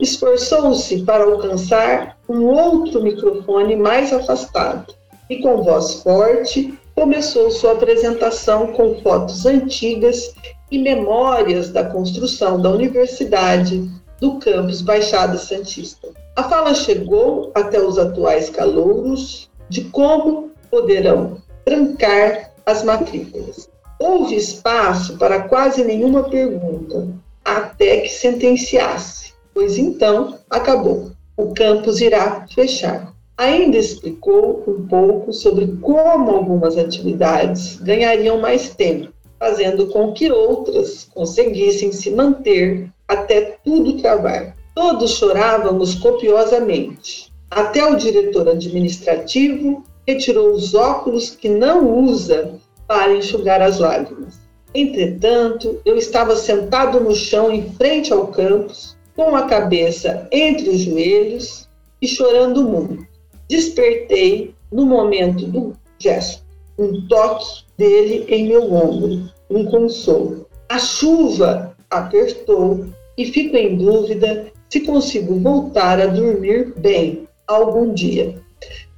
Esforçou-se 0.00 1.02
para 1.02 1.24
alcançar 1.24 2.18
um 2.28 2.46
outro 2.46 3.02
microfone 3.02 3.76
mais 3.76 4.12
afastado 4.12 4.94
e, 5.28 5.40
com 5.42 5.62
voz 5.62 6.02
forte, 6.02 6.76
começou 7.02 7.50
sua 7.50 7.72
apresentação 7.72 8.68
com 8.68 8.94
fotos 9.02 9.44
antigas 9.44 10.32
e 10.70 10.78
memórias 10.78 11.68
da 11.68 11.82
construção 11.82 12.62
da 12.62 12.70
universidade 12.70 13.90
do 14.20 14.38
campus 14.38 14.80
Baixada 14.80 15.36
Santista. 15.36 16.10
A 16.36 16.44
fala 16.44 16.72
chegou 16.74 17.50
até 17.56 17.80
os 17.82 17.98
atuais 17.98 18.48
calouros 18.50 19.50
de 19.68 19.82
como 19.86 20.52
poderão 20.70 21.38
trancar 21.64 22.52
as 22.64 22.84
matrículas. 22.84 23.68
Houve 23.98 24.36
espaço 24.36 25.18
para 25.18 25.48
quase 25.48 25.82
nenhuma 25.82 26.30
pergunta, 26.30 27.08
até 27.44 28.02
que 28.02 28.10
sentenciasse, 28.10 29.32
pois 29.52 29.76
então 29.76 30.38
acabou. 30.48 31.10
O 31.36 31.52
campus 31.52 32.00
irá 32.00 32.46
fechar. 32.54 33.11
Ainda 33.42 33.76
explicou 33.76 34.62
um 34.68 34.86
pouco 34.86 35.32
sobre 35.32 35.66
como 35.80 36.30
algumas 36.30 36.78
atividades 36.78 37.74
ganhariam 37.74 38.40
mais 38.40 38.72
tempo, 38.72 39.08
fazendo 39.36 39.88
com 39.88 40.12
que 40.12 40.30
outras 40.30 41.08
conseguissem 41.12 41.90
se 41.90 42.12
manter 42.12 42.88
até 43.08 43.58
tudo 43.64 44.00
travar. 44.00 44.54
Todos 44.76 45.16
chorávamos 45.16 45.96
copiosamente. 45.96 47.32
Até 47.50 47.84
o 47.84 47.96
diretor 47.96 48.48
administrativo 48.48 49.82
retirou 50.06 50.52
os 50.52 50.72
óculos 50.72 51.30
que 51.30 51.48
não 51.48 51.98
usa 51.98 52.60
para 52.86 53.12
enxugar 53.12 53.60
as 53.60 53.80
lágrimas. 53.80 54.38
Entretanto, 54.72 55.80
eu 55.84 55.96
estava 55.96 56.36
sentado 56.36 57.00
no 57.00 57.12
chão 57.12 57.50
em 57.50 57.68
frente 57.72 58.12
ao 58.12 58.28
campus, 58.28 58.96
com 59.16 59.34
a 59.34 59.48
cabeça 59.48 60.28
entre 60.30 60.70
os 60.70 60.82
joelhos 60.82 61.68
e 62.00 62.06
chorando 62.06 62.62
muito 62.62 63.10
despertei 63.52 64.54
no 64.72 64.86
momento 64.86 65.44
do 65.44 65.76
gesto, 65.98 66.42
um 66.78 67.06
toque 67.06 67.64
dele 67.76 68.24
em 68.28 68.48
meu 68.48 68.72
ombro, 68.72 69.30
um 69.50 69.66
consolo. 69.66 70.46
A 70.70 70.78
chuva 70.78 71.76
apertou 71.90 72.86
e 73.18 73.26
fico 73.26 73.54
em 73.54 73.76
dúvida 73.76 74.46
se 74.70 74.80
consigo 74.80 75.38
voltar 75.38 76.00
a 76.00 76.06
dormir 76.06 76.72
bem 76.78 77.28
algum 77.46 77.92
dia. 77.92 78.34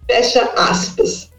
Fecha 0.09 0.45
aspas. 0.57 1.31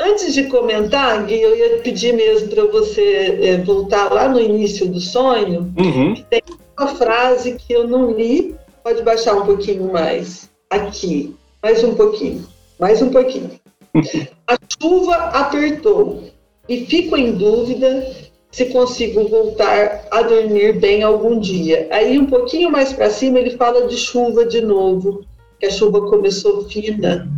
Antes 0.00 0.34
de 0.34 0.44
comentar, 0.48 1.24
Gui, 1.24 1.40
eu 1.40 1.56
ia 1.56 1.78
pedir 1.78 2.12
mesmo 2.12 2.48
para 2.48 2.64
você 2.64 3.38
é, 3.40 3.58
voltar 3.58 4.12
lá 4.12 4.28
no 4.28 4.40
início 4.40 4.88
do 4.88 4.98
sonho. 4.98 5.72
Uhum. 5.78 6.14
Tem 6.28 6.42
uma 6.76 6.88
frase 6.88 7.54
que 7.54 7.72
eu 7.72 7.86
não 7.86 8.10
li, 8.10 8.56
pode 8.82 9.00
baixar 9.02 9.36
um 9.36 9.46
pouquinho 9.46 9.92
mais. 9.92 10.50
Aqui, 10.68 11.36
mais 11.62 11.84
um 11.84 11.94
pouquinho. 11.94 12.44
Mais 12.78 13.00
um 13.02 13.10
pouquinho. 13.10 13.50
A 14.46 14.58
chuva 14.80 15.14
apertou 15.14 16.24
e 16.68 16.84
fico 16.86 17.16
em 17.16 17.32
dúvida 17.32 18.12
se 18.50 18.66
consigo 18.66 19.28
voltar 19.28 20.06
a 20.10 20.22
dormir 20.22 20.78
bem 20.78 21.02
algum 21.02 21.40
dia. 21.40 21.88
Aí 21.90 22.18
um 22.18 22.26
pouquinho 22.26 22.70
mais 22.70 22.92
para 22.92 23.10
cima 23.10 23.38
ele 23.38 23.56
fala 23.56 23.88
de 23.88 23.96
chuva 23.96 24.46
de 24.46 24.60
novo, 24.60 25.24
que 25.58 25.66
a 25.66 25.70
chuva 25.70 26.08
começou 26.08 26.68
fina. 26.68 27.28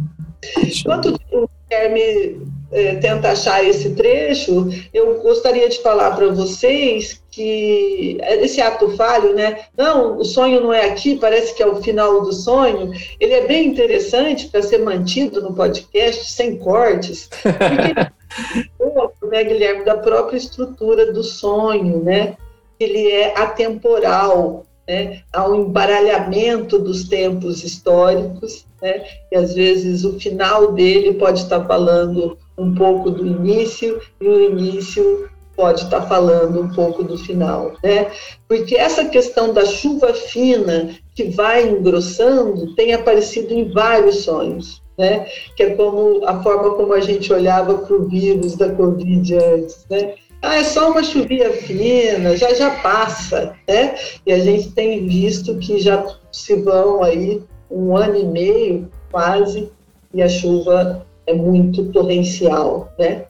Enquanto 0.63 1.19
o 1.33 1.49
Guilherme 1.69 2.47
é, 2.73 2.97
tenta 2.97 3.31
achar 3.31 3.65
esse 3.65 3.91
trecho, 3.91 4.69
eu 4.93 5.21
gostaria 5.21 5.69
de 5.69 5.81
falar 5.81 6.11
para 6.17 6.29
vocês 6.29 7.23
que 7.31 8.19
esse 8.21 8.61
ato 8.61 8.97
falho, 8.97 9.35
né? 9.35 9.67
Não, 9.77 10.19
o 10.19 10.25
sonho 10.25 10.61
não 10.61 10.73
é 10.73 10.87
aqui, 10.87 11.17
parece 11.17 11.55
que 11.55 11.63
é 11.63 11.67
o 11.67 11.83
final 11.83 12.23
do 12.23 12.33
sonho. 12.33 12.93
Ele 13.21 13.35
é 13.35 13.47
bem 13.47 13.69
interessante 13.69 14.49
para 14.49 14.63
ser 14.63 14.79
mantido 14.79 15.43
no 15.43 15.53
podcast 15.53 16.33
sem 16.33 16.57
cortes, 16.57 17.29
porque 17.43 18.17
né, 19.31 19.45
Guilherme, 19.45 19.85
da 19.85 19.97
própria 19.97 20.37
estrutura 20.37 21.13
do 21.13 21.23
sonho, 21.23 22.03
né? 22.03 22.37
Ele 22.79 23.11
é 23.11 23.39
atemporal, 23.39 24.65
né? 24.87 25.23
Um 25.49 25.67
embaralhamento 25.67 26.79
dos 26.79 27.09
tempos 27.09 27.65
históricos, 27.65 28.67
né? 28.81 29.05
E 29.31 29.37
às 29.37 29.55
vezes 29.55 30.05
o 30.05 30.19
final 30.19 30.73
dele 30.73 31.15
pode 31.15 31.41
estar 31.41 31.65
falando 31.65 32.39
um 32.59 32.75
pouco 32.75 33.11
do 33.11 33.27
início 33.27 34.01
e 34.21 34.29
o 34.29 34.41
início 34.41 35.29
pode 35.57 35.85
estar 35.85 36.03
falando 36.03 36.61
um 36.61 36.69
pouco 36.69 37.03
do 37.03 37.17
final, 37.17 37.73
né? 37.83 38.11
Porque 38.47 38.77
essa 38.77 39.07
questão 39.07 39.53
da 39.53 39.65
chuva 39.65 40.13
fina 40.13 40.91
que 41.15 41.25
vai 41.25 41.67
engrossando 41.67 42.75
tem 42.75 42.93
aparecido 42.93 43.55
em 43.55 43.73
vários 43.73 44.25
sonhos, 44.25 44.83
né? 44.99 45.27
Que 45.57 45.63
é 45.63 45.71
como 45.75 46.25
a 46.27 46.43
forma 46.43 46.75
como 46.75 46.93
a 46.93 47.01
gente 47.01 47.33
olhava 47.33 47.79
para 47.79 47.97
o 47.97 48.07
vírus 48.07 48.55
da 48.55 48.71
Covid 48.71 49.35
antes, 49.35 49.87
né? 49.91 50.15
Ah, 50.43 50.57
é 50.57 50.65
só 50.65 50.91
uma 50.91 51.03
chuvinha 51.03 51.51
fina, 51.51 52.37
já 52.37 52.53
já 52.53 52.71
passa, 52.83 53.55
né? 53.67 53.97
E 54.27 54.33
a 54.33 54.39
gente 54.39 54.71
tem 54.73 55.07
visto 55.07 55.57
que 55.57 55.79
já 55.79 56.05
se 56.31 56.55
vão 56.57 57.03
aí 57.03 57.43
um 57.71 57.97
ano 57.97 58.17
e 58.17 58.25
meio 58.25 58.91
quase 59.11 59.71
e 60.13 60.23
a 60.23 60.29
chuva 60.29 61.07
é 61.27 61.35
muito 61.35 61.85
torrencial, 61.87 62.93
né? 62.99 63.25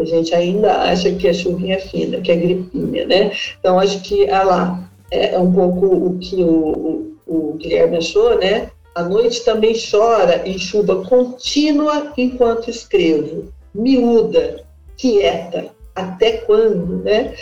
A 0.00 0.04
gente 0.04 0.34
ainda 0.34 0.72
acha 0.72 1.12
que 1.14 1.28
a 1.28 1.34
chuvinha 1.34 1.76
é 1.76 1.80
fina, 1.80 2.20
que 2.20 2.32
é 2.32 2.36
gripinha, 2.36 3.06
né? 3.06 3.32
Então, 3.58 3.78
acho 3.78 4.00
que 4.00 4.28
ah 4.30 4.42
lá, 4.42 4.90
é, 5.10 5.34
é 5.34 5.38
um 5.38 5.52
pouco 5.52 5.86
o 5.86 6.18
que 6.18 6.42
o, 6.42 7.16
o, 7.26 7.50
o 7.50 7.52
Guilherme 7.54 7.98
achou, 7.98 8.38
né? 8.38 8.70
A 8.94 9.02
noite 9.02 9.44
também 9.44 9.74
chora 9.74 10.48
em 10.48 10.58
chuva 10.58 11.04
contínua 11.04 12.12
enquanto 12.16 12.70
escrevo, 12.70 13.52
miúda, 13.74 14.64
quieta, 14.96 15.66
até 15.94 16.38
quando, 16.38 17.02
né? 17.02 17.34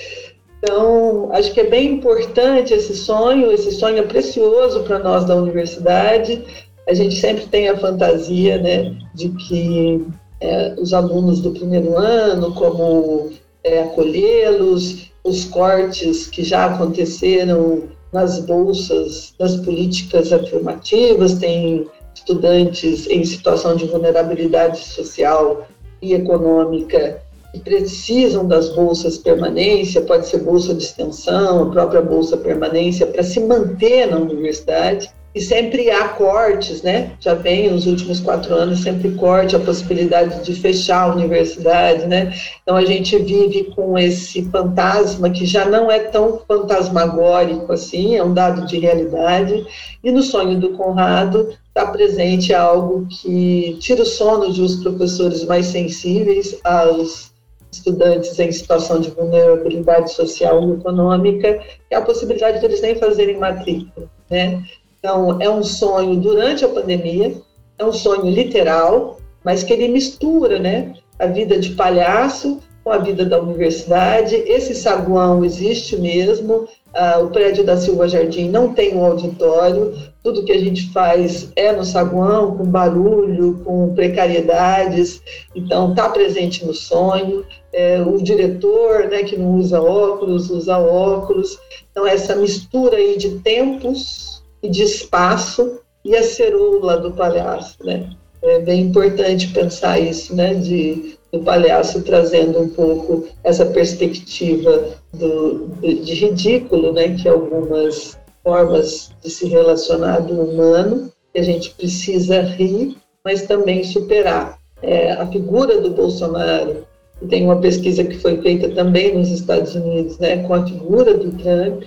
Então, 0.58 1.30
acho 1.32 1.52
que 1.52 1.60
é 1.60 1.66
bem 1.66 1.94
importante 1.94 2.72
esse 2.72 2.94
sonho, 2.96 3.50
esse 3.50 3.72
sonho 3.72 3.98
é 3.98 4.02
precioso 4.02 4.84
para 4.84 5.00
nós 5.00 5.24
da 5.24 5.34
universidade, 5.34 6.44
a 6.88 6.94
gente 6.94 7.14
sempre 7.16 7.46
tem 7.46 7.68
a 7.68 7.78
fantasia 7.78 8.58
né, 8.58 8.96
de 9.14 9.28
que 9.30 10.06
é, 10.40 10.74
os 10.78 10.92
alunos 10.92 11.40
do 11.40 11.52
primeiro 11.52 11.96
ano, 11.96 12.52
como 12.54 13.30
é, 13.62 13.82
acolhê-los, 13.82 15.12
os 15.24 15.44
cortes 15.44 16.26
que 16.26 16.42
já 16.42 16.66
aconteceram 16.66 17.84
nas 18.12 18.40
bolsas 18.40 19.32
das 19.38 19.56
políticas 19.56 20.32
afirmativas, 20.32 21.34
tem 21.34 21.86
estudantes 22.14 23.06
em 23.08 23.24
situação 23.24 23.76
de 23.76 23.86
vulnerabilidade 23.86 24.78
social 24.78 25.66
e 26.00 26.12
econômica 26.14 27.22
que 27.52 27.60
precisam 27.60 28.46
das 28.46 28.70
bolsas 28.70 29.18
permanência, 29.18 30.00
pode 30.00 30.26
ser 30.26 30.38
bolsa 30.38 30.74
de 30.74 30.82
extensão, 30.82 31.64
a 31.64 31.70
própria 31.70 32.00
bolsa 32.00 32.36
permanência, 32.36 33.06
para 33.06 33.22
se 33.22 33.40
manter 33.40 34.06
na 34.06 34.16
universidade 34.16 35.10
e 35.34 35.40
sempre 35.40 35.90
há 35.90 36.08
cortes, 36.08 36.82
né? 36.82 37.12
Já 37.18 37.34
vem 37.34 37.70
nos 37.70 37.86
últimos 37.86 38.20
quatro 38.20 38.54
anos 38.54 38.80
sempre 38.80 39.12
corte, 39.12 39.56
a 39.56 39.60
possibilidade 39.60 40.44
de 40.44 40.54
fechar 40.54 41.02
a 41.02 41.14
universidade, 41.14 42.06
né? 42.06 42.34
Então 42.62 42.76
a 42.76 42.84
gente 42.84 43.18
vive 43.18 43.64
com 43.74 43.98
esse 43.98 44.42
fantasma 44.50 45.30
que 45.30 45.46
já 45.46 45.64
não 45.64 45.90
é 45.90 46.00
tão 46.00 46.40
fantasmagórico 46.46 47.72
assim, 47.72 48.16
é 48.16 48.22
um 48.22 48.34
dado 48.34 48.66
de 48.66 48.78
realidade. 48.78 49.66
E 50.04 50.10
no 50.10 50.22
sonho 50.22 50.60
do 50.60 50.70
Conrado 50.70 51.48
está 51.68 51.86
presente 51.86 52.52
algo 52.52 53.06
que 53.08 53.78
tira 53.80 54.02
o 54.02 54.06
sono 54.06 54.52
dos 54.52 54.76
professores 54.76 55.44
mais 55.44 55.66
sensíveis 55.66 56.58
aos 56.62 57.32
estudantes 57.72 58.38
em 58.38 58.52
situação 58.52 59.00
de 59.00 59.10
vulnerabilidade 59.10 60.12
social 60.12 60.62
e 60.68 60.72
econômica, 60.72 61.58
é 61.90 61.96
a 61.96 62.02
possibilidade 62.02 62.60
de 62.60 62.66
eles 62.66 62.82
nem 62.82 62.94
fazerem 62.96 63.38
matrícula, 63.38 64.10
né? 64.30 64.62
Então, 65.02 65.36
é 65.40 65.50
um 65.50 65.64
sonho 65.64 66.14
durante 66.14 66.64
a 66.64 66.68
pandemia, 66.68 67.34
é 67.76 67.84
um 67.84 67.92
sonho 67.92 68.30
literal, 68.30 69.18
mas 69.42 69.64
que 69.64 69.72
ele 69.72 69.88
mistura, 69.88 70.60
né, 70.60 70.94
a 71.18 71.26
vida 71.26 71.58
de 71.58 71.70
palhaço 71.70 72.60
com 72.84 72.90
a 72.92 72.98
vida 72.98 73.24
da 73.24 73.40
universidade. 73.40 74.36
Esse 74.46 74.76
saguão 74.76 75.44
existe 75.44 75.96
mesmo. 75.96 76.68
Ah, 76.94 77.18
o 77.18 77.30
prédio 77.30 77.64
da 77.64 77.76
Silva 77.76 78.08
Jardim 78.08 78.48
não 78.48 78.74
tem 78.74 78.94
um 78.94 79.04
auditório. 79.04 79.92
Tudo 80.22 80.44
que 80.44 80.52
a 80.52 80.58
gente 80.58 80.92
faz 80.92 81.50
é 81.56 81.72
no 81.72 81.84
saguão, 81.84 82.56
com 82.56 82.64
barulho, 82.64 83.60
com 83.64 83.92
precariedades. 83.96 85.20
Então, 85.52 85.90
está 85.90 86.08
presente 86.10 86.64
no 86.64 86.74
sonho. 86.74 87.44
É, 87.72 88.00
o 88.00 88.22
diretor, 88.22 89.08
né, 89.08 89.24
que 89.24 89.36
não 89.36 89.56
usa 89.56 89.82
óculos, 89.82 90.48
usa 90.48 90.78
óculos. 90.78 91.58
Então, 91.90 92.06
essa 92.06 92.36
mistura 92.36 92.98
aí 92.98 93.16
de 93.16 93.40
tempos 93.40 94.31
e 94.62 94.68
de 94.68 94.82
espaço 94.82 95.80
e 96.04 96.16
a 96.16 96.22
cerula 96.22 96.96
do 96.96 97.12
palhaço, 97.12 97.76
né? 97.84 98.10
É 98.42 98.58
bem 98.58 98.82
importante 98.82 99.48
pensar 99.48 100.00
isso, 100.00 100.34
né? 100.34 100.54
De 100.54 101.16
do 101.32 101.40
palhaço 101.40 102.02
trazendo 102.02 102.60
um 102.60 102.68
pouco 102.68 103.26
essa 103.42 103.64
perspectiva 103.64 104.90
do, 105.14 105.70
de 105.80 106.14
ridículo, 106.14 106.92
né, 106.92 107.16
que 107.16 107.26
algumas 107.26 108.18
formas 108.44 109.10
de 109.22 109.30
se 109.30 109.46
relacionar 109.46 110.20
do 110.20 110.34
humano, 110.34 111.10
que 111.32 111.40
a 111.40 111.42
gente 111.42 111.70
precisa 111.70 112.42
rir, 112.42 112.96
mas 113.24 113.42
também 113.42 113.82
superar. 113.82 114.58
É, 114.82 115.12
a 115.12 115.26
figura 115.26 115.80
do 115.80 115.90
Bolsonaro, 115.90 116.84
tem 117.28 117.44
uma 117.44 117.60
pesquisa 117.60 118.04
que 118.04 118.18
foi 118.18 118.36
feita 118.42 118.68
também 118.70 119.16
nos 119.16 119.30
Estados 119.30 119.74
Unidos, 119.74 120.18
né, 120.18 120.42
com 120.42 120.52
a 120.52 120.66
figura 120.66 121.16
do 121.16 121.30
Trump, 121.32 121.84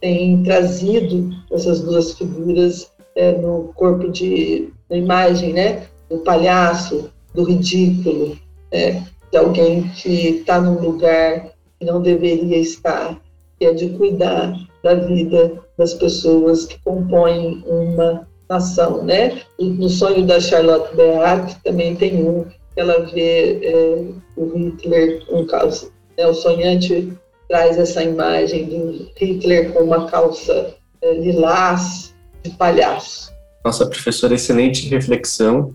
tem 0.00 0.42
trazido 0.42 1.30
essas 1.52 1.80
duas 1.80 2.12
figuras 2.12 2.90
é, 3.16 3.32
no 3.32 3.72
corpo 3.74 4.10
de 4.10 4.72
na 4.88 4.96
imagem, 4.96 5.52
né, 5.52 5.86
do 6.08 6.18
palhaço, 6.18 7.10
do 7.34 7.44
ridículo, 7.44 8.38
né, 8.72 9.04
de 9.30 9.36
alguém 9.36 9.88
que 9.90 10.38
está 10.40 10.60
num 10.60 10.80
lugar 10.80 11.50
que 11.78 11.84
não 11.84 12.00
deveria 12.00 12.56
estar, 12.56 13.20
que 13.58 13.66
é 13.66 13.72
de 13.72 13.90
cuidar 13.90 14.54
da 14.82 14.94
vida 14.94 15.60
das 15.76 15.94
pessoas 15.94 16.66
que 16.66 16.78
compõem 16.82 17.62
uma 17.66 18.26
nação, 18.48 19.04
né? 19.04 19.42
No 19.58 19.88
sonho 19.88 20.26
da 20.26 20.40
Charlotte 20.40 20.96
Beat 20.96 21.62
também 21.62 21.94
tem 21.94 22.24
um 22.26 22.46
ela 22.76 23.00
vê 23.06 23.58
é, 23.60 24.04
o 24.36 24.56
Hitler 24.56 25.24
um 25.30 25.44
calça, 25.44 25.90
né? 26.16 26.26
O 26.26 26.34
sonhante 26.34 27.12
traz 27.48 27.78
essa 27.78 28.02
imagem 28.02 28.66
do 28.66 29.10
Hitler 29.16 29.72
com 29.72 29.84
uma 29.84 30.06
calça 30.08 30.74
é, 31.00 31.14
lilás 31.14 32.14
de 32.42 32.50
palhaço. 32.50 33.32
Nossa, 33.64 33.86
professora, 33.86 34.34
excelente 34.34 34.88
reflexão 34.88 35.74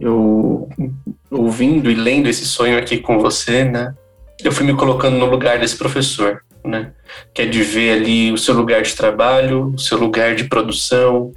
eu 0.00 0.68
ouvindo 1.30 1.90
e 1.90 1.94
lendo 1.94 2.28
esse 2.28 2.46
sonho 2.46 2.78
aqui 2.78 2.98
com 2.98 3.18
você, 3.18 3.64
né? 3.64 3.94
Eu 4.42 4.52
fui 4.52 4.64
me 4.64 4.76
colocando 4.76 5.18
no 5.18 5.26
lugar 5.26 5.58
desse 5.58 5.76
professor, 5.76 6.44
né? 6.64 6.92
Que 7.34 7.42
é 7.42 7.46
de 7.46 7.62
ver 7.62 7.98
ali 7.98 8.32
o 8.32 8.38
seu 8.38 8.54
lugar 8.54 8.82
de 8.82 8.94
trabalho, 8.94 9.72
o 9.74 9.78
seu 9.78 9.98
lugar 9.98 10.36
de 10.36 10.44
produção 10.44 11.32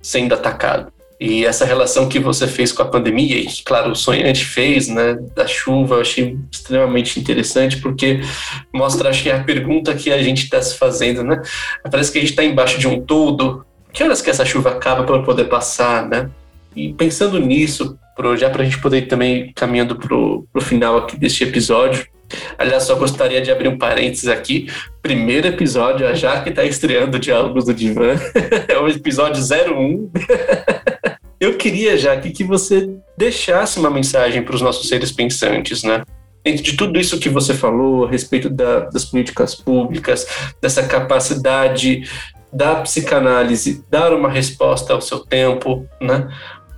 sendo 0.00 0.34
atacado. 0.34 0.90
E 1.18 1.46
essa 1.46 1.64
relação 1.64 2.08
que 2.08 2.18
você 2.18 2.46
fez 2.46 2.72
com 2.72 2.82
a 2.82 2.86
pandemia, 2.86 3.38
e 3.38 3.46
que, 3.46 3.64
claro, 3.64 3.92
o 3.92 3.96
sonhante 3.96 4.44
fez, 4.44 4.88
né, 4.88 5.14
da 5.34 5.46
chuva, 5.46 5.96
eu 5.96 6.00
achei 6.02 6.38
extremamente 6.52 7.18
interessante, 7.18 7.78
porque 7.78 8.20
mostra, 8.72 9.08
acho 9.08 9.22
que 9.22 9.30
a 9.30 9.42
pergunta 9.42 9.94
que 9.94 10.12
a 10.12 10.22
gente 10.22 10.44
está 10.44 10.60
se 10.60 10.76
fazendo, 10.76 11.24
né? 11.24 11.40
Parece 11.90 12.12
que 12.12 12.18
a 12.18 12.20
gente 12.20 12.30
está 12.30 12.44
embaixo 12.44 12.78
de 12.78 12.86
um 12.86 13.00
todo. 13.00 13.64
Que 13.92 14.04
horas 14.04 14.20
que 14.20 14.28
essa 14.28 14.44
chuva 14.44 14.70
acaba 14.70 15.04
para 15.04 15.22
poder 15.22 15.44
passar, 15.44 16.06
né? 16.06 16.28
E 16.74 16.92
pensando 16.92 17.38
nisso, 17.38 17.98
pro, 18.14 18.36
já 18.36 18.50
para 18.50 18.62
a 18.62 18.64
gente 18.64 18.78
poder 18.78 18.98
ir 18.98 19.06
também 19.06 19.52
caminhando 19.54 19.96
para 19.96 20.14
o 20.14 20.60
final 20.60 20.98
aqui 20.98 21.16
deste 21.16 21.44
episódio, 21.44 22.06
aliás, 22.58 22.84
só 22.84 22.94
gostaria 22.94 23.40
de 23.40 23.50
abrir 23.50 23.68
um 23.68 23.78
parênteses 23.78 24.28
aqui. 24.28 24.68
Primeiro 25.02 25.46
episódio, 25.46 26.06
a 26.06 26.14
Jaque 26.14 26.50
está 26.50 26.64
estreando 26.64 27.18
Diálogos 27.18 27.64
do 27.64 27.74
Divã, 27.74 28.14
é 28.68 28.78
o 28.78 28.88
episódio 28.88 29.42
01. 29.42 30.10
Eu 31.38 31.56
queria, 31.56 31.98
Jaque, 31.98 32.30
que 32.30 32.42
você 32.42 32.88
deixasse 33.16 33.78
uma 33.78 33.90
mensagem 33.90 34.42
para 34.42 34.54
os 34.54 34.62
nossos 34.62 34.88
seres 34.88 35.12
pensantes, 35.12 35.82
né? 35.82 36.02
dentro 36.46 36.62
de 36.62 36.76
tudo 36.76 36.96
isso 37.00 37.18
que 37.18 37.28
você 37.28 37.52
falou 37.52 38.06
a 38.06 38.10
respeito 38.10 38.48
da, 38.48 38.80
das 38.88 39.04
políticas 39.04 39.56
públicas, 39.56 40.24
dessa 40.62 40.86
capacidade 40.86 42.08
da 42.52 42.76
psicanálise 42.76 43.84
dar 43.90 44.14
uma 44.14 44.30
resposta 44.30 44.92
ao 44.92 45.00
seu 45.00 45.18
tempo, 45.18 45.84
né? 46.00 46.28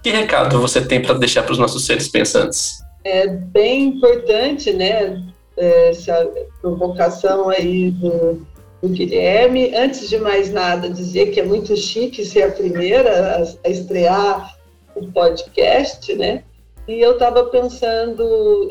Que 0.03 0.11
recado 0.11 0.59
você 0.59 0.81
tem 0.81 1.03
para 1.03 1.15
deixar 1.15 1.43
para 1.43 1.53
os 1.53 1.59
nossos 1.59 1.85
seres 1.85 2.09
pensantes? 2.09 2.79
É 3.05 3.27
bem 3.27 3.85
importante, 3.85 4.73
né, 4.73 5.23
essa 5.59 6.31
provocação 6.61 7.49
aí 7.49 7.91
do, 7.91 8.47
do 8.83 8.89
Guilherme. 8.89 9.75
Antes 9.75 10.09
de 10.09 10.19
mais 10.19 10.51
nada, 10.51 10.89
dizer 10.89 11.31
que 11.31 11.41
é 11.41 11.45
muito 11.45 11.77
chique 11.77 12.25
ser 12.25 12.43
a 12.43 12.51
primeira 12.53 13.37
a, 13.37 13.69
a 13.69 13.71
estrear 13.71 14.57
o 14.95 15.07
podcast, 15.13 16.15
né? 16.15 16.45
E 16.87 17.01
eu 17.01 17.13
estava 17.13 17.45
pensando 17.45 18.25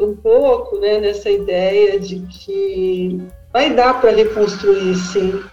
um 0.04 0.16
pouco 0.16 0.80
né, 0.80 1.00
nessa 1.00 1.30
ideia 1.30 2.00
de 2.00 2.20
que 2.22 3.22
vai 3.54 3.74
dar 3.76 4.02
para 4.02 4.12
reconstruir, 4.12 4.96
sim, 4.96 5.44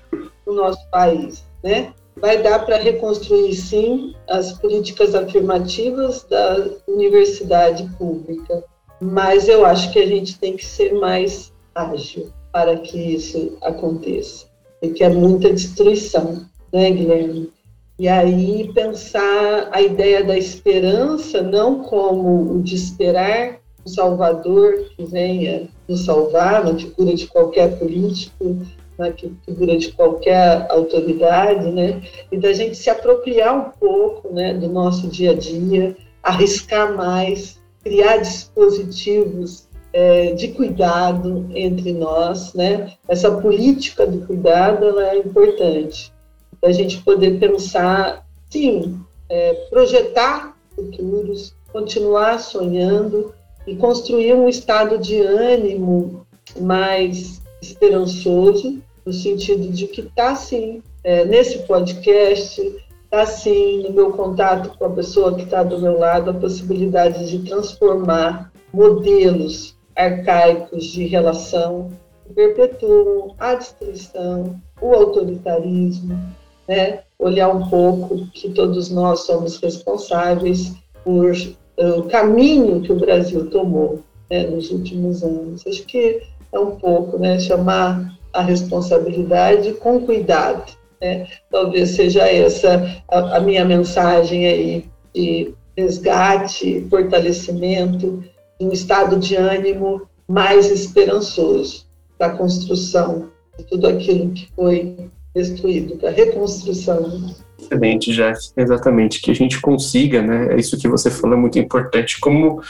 o 0.46 0.52
nosso 0.52 0.88
país, 0.90 1.44
né? 1.62 1.92
vai 2.16 2.42
dar 2.42 2.64
para 2.64 2.76
reconstruir, 2.76 3.54
sim, 3.54 4.14
as 4.28 4.52
políticas 4.52 5.14
afirmativas 5.14 6.24
da 6.24 6.68
universidade 6.86 7.88
pública, 7.98 8.64
mas 9.00 9.48
eu 9.48 9.64
acho 9.64 9.92
que 9.92 9.98
a 9.98 10.06
gente 10.06 10.38
tem 10.38 10.56
que 10.56 10.64
ser 10.64 10.92
mais 10.94 11.52
ágil 11.74 12.30
para 12.52 12.76
que 12.76 12.98
isso 12.98 13.56
aconteça, 13.62 14.46
porque 14.80 15.02
é 15.02 15.08
muita 15.08 15.52
destruição, 15.52 16.46
né, 16.72 16.90
Guilherme? 16.90 17.52
E 17.98 18.08
aí 18.08 18.72
pensar 18.74 19.68
a 19.70 19.80
ideia 19.80 20.24
da 20.24 20.36
esperança 20.36 21.40
não 21.42 21.82
como 21.84 22.52
o 22.52 22.62
de 22.62 22.74
esperar 22.74 23.60
um 23.86 23.88
Salvador 23.88 24.90
que 24.96 25.04
venha 25.04 25.68
nos 25.88 26.04
salvar, 26.04 26.64
na 26.64 26.76
figura 26.76 27.14
de 27.14 27.26
qualquer 27.26 27.78
político, 27.78 28.58
na 28.98 29.12
figura 29.12 29.76
de 29.76 29.92
qualquer 29.92 30.66
autoridade, 30.70 31.70
né? 31.70 32.02
E 32.32 32.38
da 32.38 32.52
gente 32.52 32.76
se 32.76 32.90
apropriar 32.90 33.54
um 33.54 33.70
pouco, 33.78 34.32
né, 34.32 34.54
do 34.54 34.68
nosso 34.68 35.06
dia 35.08 35.32
a 35.32 35.34
dia, 35.34 35.96
arriscar 36.22 36.96
mais, 36.96 37.60
criar 37.84 38.16
dispositivos 38.16 39.68
é, 39.92 40.32
de 40.32 40.48
cuidado 40.48 41.46
entre 41.54 41.92
nós, 41.92 42.52
né? 42.54 42.94
Essa 43.06 43.30
política 43.30 44.06
do 44.06 44.26
cuidado 44.26 44.84
ela 44.84 45.10
é 45.10 45.18
importante, 45.18 46.12
da 46.60 46.72
gente 46.72 47.00
poder 47.02 47.38
pensar, 47.38 48.26
sim, 48.50 48.98
é, 49.28 49.52
projetar 49.70 50.56
futuros, 50.74 51.54
continuar 51.72 52.40
sonhando 52.40 53.32
e 53.66 53.76
construir 53.76 54.34
um 54.34 54.48
estado 54.48 54.98
de 54.98 55.20
ânimo 55.20 56.26
mais 56.60 57.40
esperançoso, 57.62 58.82
no 59.04 59.12
sentido 59.12 59.68
de 59.68 59.86
que 59.86 60.00
está 60.00 60.34
sim 60.34 60.82
é, 61.04 61.24
nesse 61.24 61.58
podcast, 61.60 62.83
está 63.14 63.26
sim 63.26 63.82
no 63.84 63.92
meu 63.92 64.10
contato 64.10 64.76
com 64.76 64.86
a 64.86 64.90
pessoa 64.90 65.34
que 65.34 65.42
está 65.42 65.62
do 65.62 65.78
meu 65.78 65.98
lado, 65.98 66.30
a 66.30 66.34
possibilidade 66.34 67.30
de 67.30 67.48
transformar 67.48 68.52
modelos 68.72 69.76
arcaicos 69.94 70.86
de 70.86 71.06
relação 71.06 71.90
que 72.26 72.32
perpetuam 72.32 73.36
a 73.38 73.54
destruição, 73.54 74.60
o 74.80 74.92
autoritarismo, 74.92 76.18
né? 76.66 77.02
olhar 77.16 77.50
um 77.50 77.68
pouco 77.68 78.26
que 78.32 78.50
todos 78.50 78.90
nós 78.90 79.20
somos 79.20 79.58
responsáveis 79.58 80.74
por 81.04 81.32
o 81.78 82.02
caminho 82.04 82.80
que 82.80 82.92
o 82.92 82.98
Brasil 82.98 83.48
tomou 83.48 84.00
né, 84.28 84.44
nos 84.48 84.70
últimos 84.72 85.22
anos. 85.22 85.64
Acho 85.66 85.84
que 85.84 86.20
é 86.52 86.58
um 86.58 86.72
pouco, 86.76 87.18
né, 87.18 87.38
chamar 87.38 88.12
a 88.32 88.42
responsabilidade 88.42 89.72
com 89.74 90.00
cuidado. 90.00 90.72
Né? 91.04 91.26
Talvez 91.50 91.90
seja 91.90 92.26
essa 92.26 93.02
a, 93.08 93.36
a 93.36 93.40
minha 93.40 93.62
mensagem 93.62 94.46
aí 94.46 94.84
de 95.14 95.54
resgate, 95.76 96.86
fortalecimento, 96.88 98.24
um 98.58 98.72
estado 98.72 99.18
de 99.18 99.36
ânimo 99.36 100.08
mais 100.26 100.70
esperançoso 100.70 101.86
da 102.18 102.30
construção 102.30 103.28
de 103.58 103.64
tudo 103.64 103.86
aquilo 103.86 104.30
que 104.30 104.48
foi 104.56 105.10
destruído, 105.34 105.96
da 105.96 106.10
reconstrução. 106.10 107.34
Excelente, 107.60 108.12
Jess. 108.12 108.54
Exatamente, 108.56 109.20
que 109.20 109.30
a 109.30 109.34
gente 109.34 109.60
consiga, 109.60 110.22
né? 110.22 110.54
É 110.54 110.56
isso 110.56 110.78
que 110.78 110.88
você 110.88 111.10
falou 111.10 111.36
é 111.36 111.40
muito 111.40 111.58
importante, 111.58 112.18
como 112.18 112.62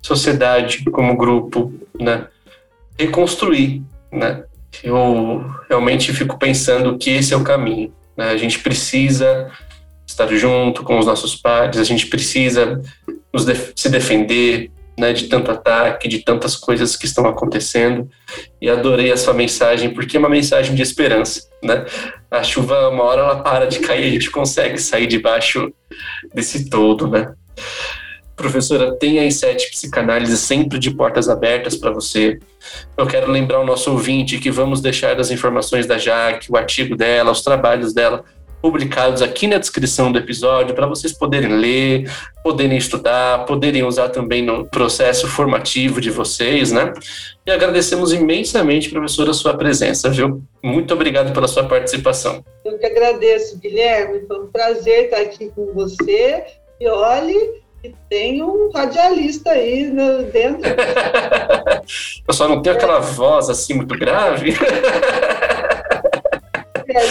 sociedade, 0.00 0.84
como 0.84 1.16
grupo, 1.16 1.72
né? 1.98 2.28
reconstruir, 3.00 3.82
né? 4.12 4.44
Eu 4.82 5.44
realmente 5.68 6.12
fico 6.12 6.38
pensando 6.38 6.96
que 6.96 7.10
esse 7.10 7.34
é 7.34 7.36
o 7.36 7.44
caminho. 7.44 7.92
Né? 8.16 8.30
A 8.30 8.36
gente 8.36 8.58
precisa 8.58 9.50
estar 10.06 10.26
junto 10.28 10.82
com 10.82 10.98
os 10.98 11.06
nossos 11.06 11.36
pares, 11.36 11.78
a 11.78 11.84
gente 11.84 12.06
precisa 12.06 12.80
def 13.46 13.72
se 13.76 13.88
defender, 13.88 14.70
né, 14.98 15.12
de 15.12 15.28
tanto 15.28 15.50
ataque, 15.50 16.08
de 16.08 16.18
tantas 16.18 16.56
coisas 16.56 16.96
que 16.96 17.06
estão 17.06 17.26
acontecendo. 17.26 18.08
E 18.60 18.68
adorei 18.68 19.10
a 19.10 19.16
sua 19.16 19.32
mensagem, 19.32 19.90
porque 19.94 20.16
é 20.16 20.20
uma 20.20 20.28
mensagem 20.28 20.74
de 20.74 20.82
esperança, 20.82 21.48
né? 21.62 21.86
A 22.30 22.42
chuva, 22.42 22.90
uma 22.90 23.04
hora 23.04 23.22
ela 23.22 23.42
para 23.42 23.66
de 23.66 23.78
cair, 23.80 24.04
a 24.04 24.10
gente 24.10 24.30
consegue 24.30 24.78
sair 24.78 25.06
debaixo 25.06 25.72
desse 26.34 26.68
todo, 26.68 27.08
né? 27.08 27.32
Professora, 28.40 28.96
tem 28.96 29.18
a 29.18 29.30
sete 29.30 29.70
Psicanálise 29.70 30.38
sempre 30.38 30.78
de 30.78 30.90
portas 30.90 31.28
abertas 31.28 31.76
para 31.76 31.90
você. 31.90 32.38
Eu 32.96 33.06
quero 33.06 33.30
lembrar 33.30 33.60
o 33.60 33.66
nosso 33.66 33.90
ouvinte 33.90 34.38
que 34.38 34.50
vamos 34.50 34.80
deixar 34.80 35.20
as 35.20 35.30
informações 35.30 35.86
da 35.86 35.98
Jaque, 35.98 36.50
o 36.50 36.56
artigo 36.56 36.96
dela, 36.96 37.32
os 37.32 37.42
trabalhos 37.42 37.92
dela 37.92 38.24
publicados 38.62 39.20
aqui 39.20 39.46
na 39.46 39.58
descrição 39.58 40.10
do 40.10 40.18
episódio 40.18 40.74
para 40.74 40.86
vocês 40.86 41.12
poderem 41.12 41.58
ler, 41.58 42.10
poderem 42.42 42.78
estudar, 42.78 43.44
poderem 43.44 43.82
usar 43.84 44.08
também 44.08 44.42
no 44.42 44.66
processo 44.66 45.26
formativo 45.26 46.00
de 46.00 46.10
vocês, 46.10 46.72
né? 46.72 46.92
E 47.46 47.50
agradecemos 47.50 48.10
imensamente, 48.12 48.90
professora, 48.90 49.32
a 49.32 49.34
sua 49.34 49.54
presença, 49.54 50.08
viu? 50.08 50.42
Muito 50.62 50.94
obrigado 50.94 51.32
pela 51.32 51.48
sua 51.48 51.64
participação. 51.64 52.42
Eu 52.64 52.78
que 52.78 52.86
agradeço, 52.86 53.58
Guilherme. 53.58 54.26
Foi 54.26 54.40
um 54.40 54.46
prazer 54.46 55.04
estar 55.04 55.20
aqui 55.20 55.50
com 55.54 55.72
você. 55.74 56.44
E 56.78 56.88
olhe, 56.88 57.60
que 57.82 57.94
tem 58.08 58.42
um 58.42 58.70
radialista 58.70 59.50
aí 59.50 59.86
no, 59.86 60.24
dentro. 60.24 60.70
Eu 62.26 62.34
só 62.34 62.48
não 62.48 62.62
tenho 62.62 62.76
aquela 62.76 63.00
voz 63.00 63.48
assim 63.48 63.74
muito 63.74 63.96
grave. 63.98 64.54
É, 66.92 67.06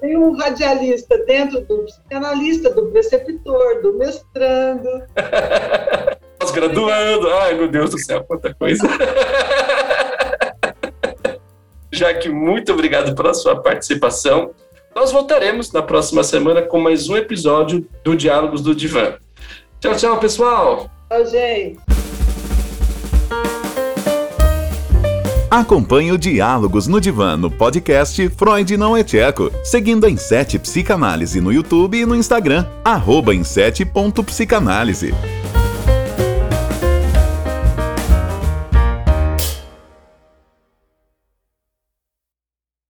tem 0.00 0.18
um 0.18 0.36
radialista 0.36 1.16
dentro 1.24 1.60
do 1.60 1.84
psicanalista, 1.84 2.68
do 2.70 2.86
preceptor, 2.86 3.80
do 3.80 3.96
mestrando. 3.96 4.88
Pós-graduando. 6.36 7.30
Ai, 7.30 7.54
meu 7.54 7.68
Deus 7.68 7.90
do 7.90 7.98
céu, 7.98 8.24
quanta 8.24 8.52
coisa. 8.52 8.82
Jaque, 11.92 12.28
muito 12.28 12.72
obrigado 12.72 13.14
pela 13.14 13.32
sua 13.32 13.62
participação. 13.62 14.52
Nós 14.94 15.12
voltaremos 15.12 15.72
na 15.72 15.80
próxima 15.80 16.24
semana 16.24 16.60
com 16.60 16.80
mais 16.80 17.08
um 17.08 17.16
episódio 17.16 17.88
do 18.02 18.16
Diálogos 18.16 18.62
do 18.62 18.74
Divã. 18.74 19.16
Tchau, 19.84 19.94
tchau, 19.96 20.18
pessoal. 20.18 20.90
Tchau, 21.10 21.26
gente. 21.26 21.78
Acompanhe 25.50 26.10
o 26.10 26.16
Diálogos 26.16 26.86
no 26.86 26.98
Divã 26.98 27.36
no 27.36 27.50
podcast 27.50 28.30
Freud 28.30 28.78
Não 28.78 28.96
é 28.96 29.04
Tcheco, 29.04 29.50
seguindo 29.62 30.06
a 30.06 30.10
Insete 30.10 30.58
Psicanálise 30.58 31.38
no 31.38 31.52
YouTube 31.52 31.98
e 31.98 32.06
no 32.06 32.16
Instagram, 32.16 32.66
arroba 32.82 33.34
insete.psicanálise. 33.34 35.12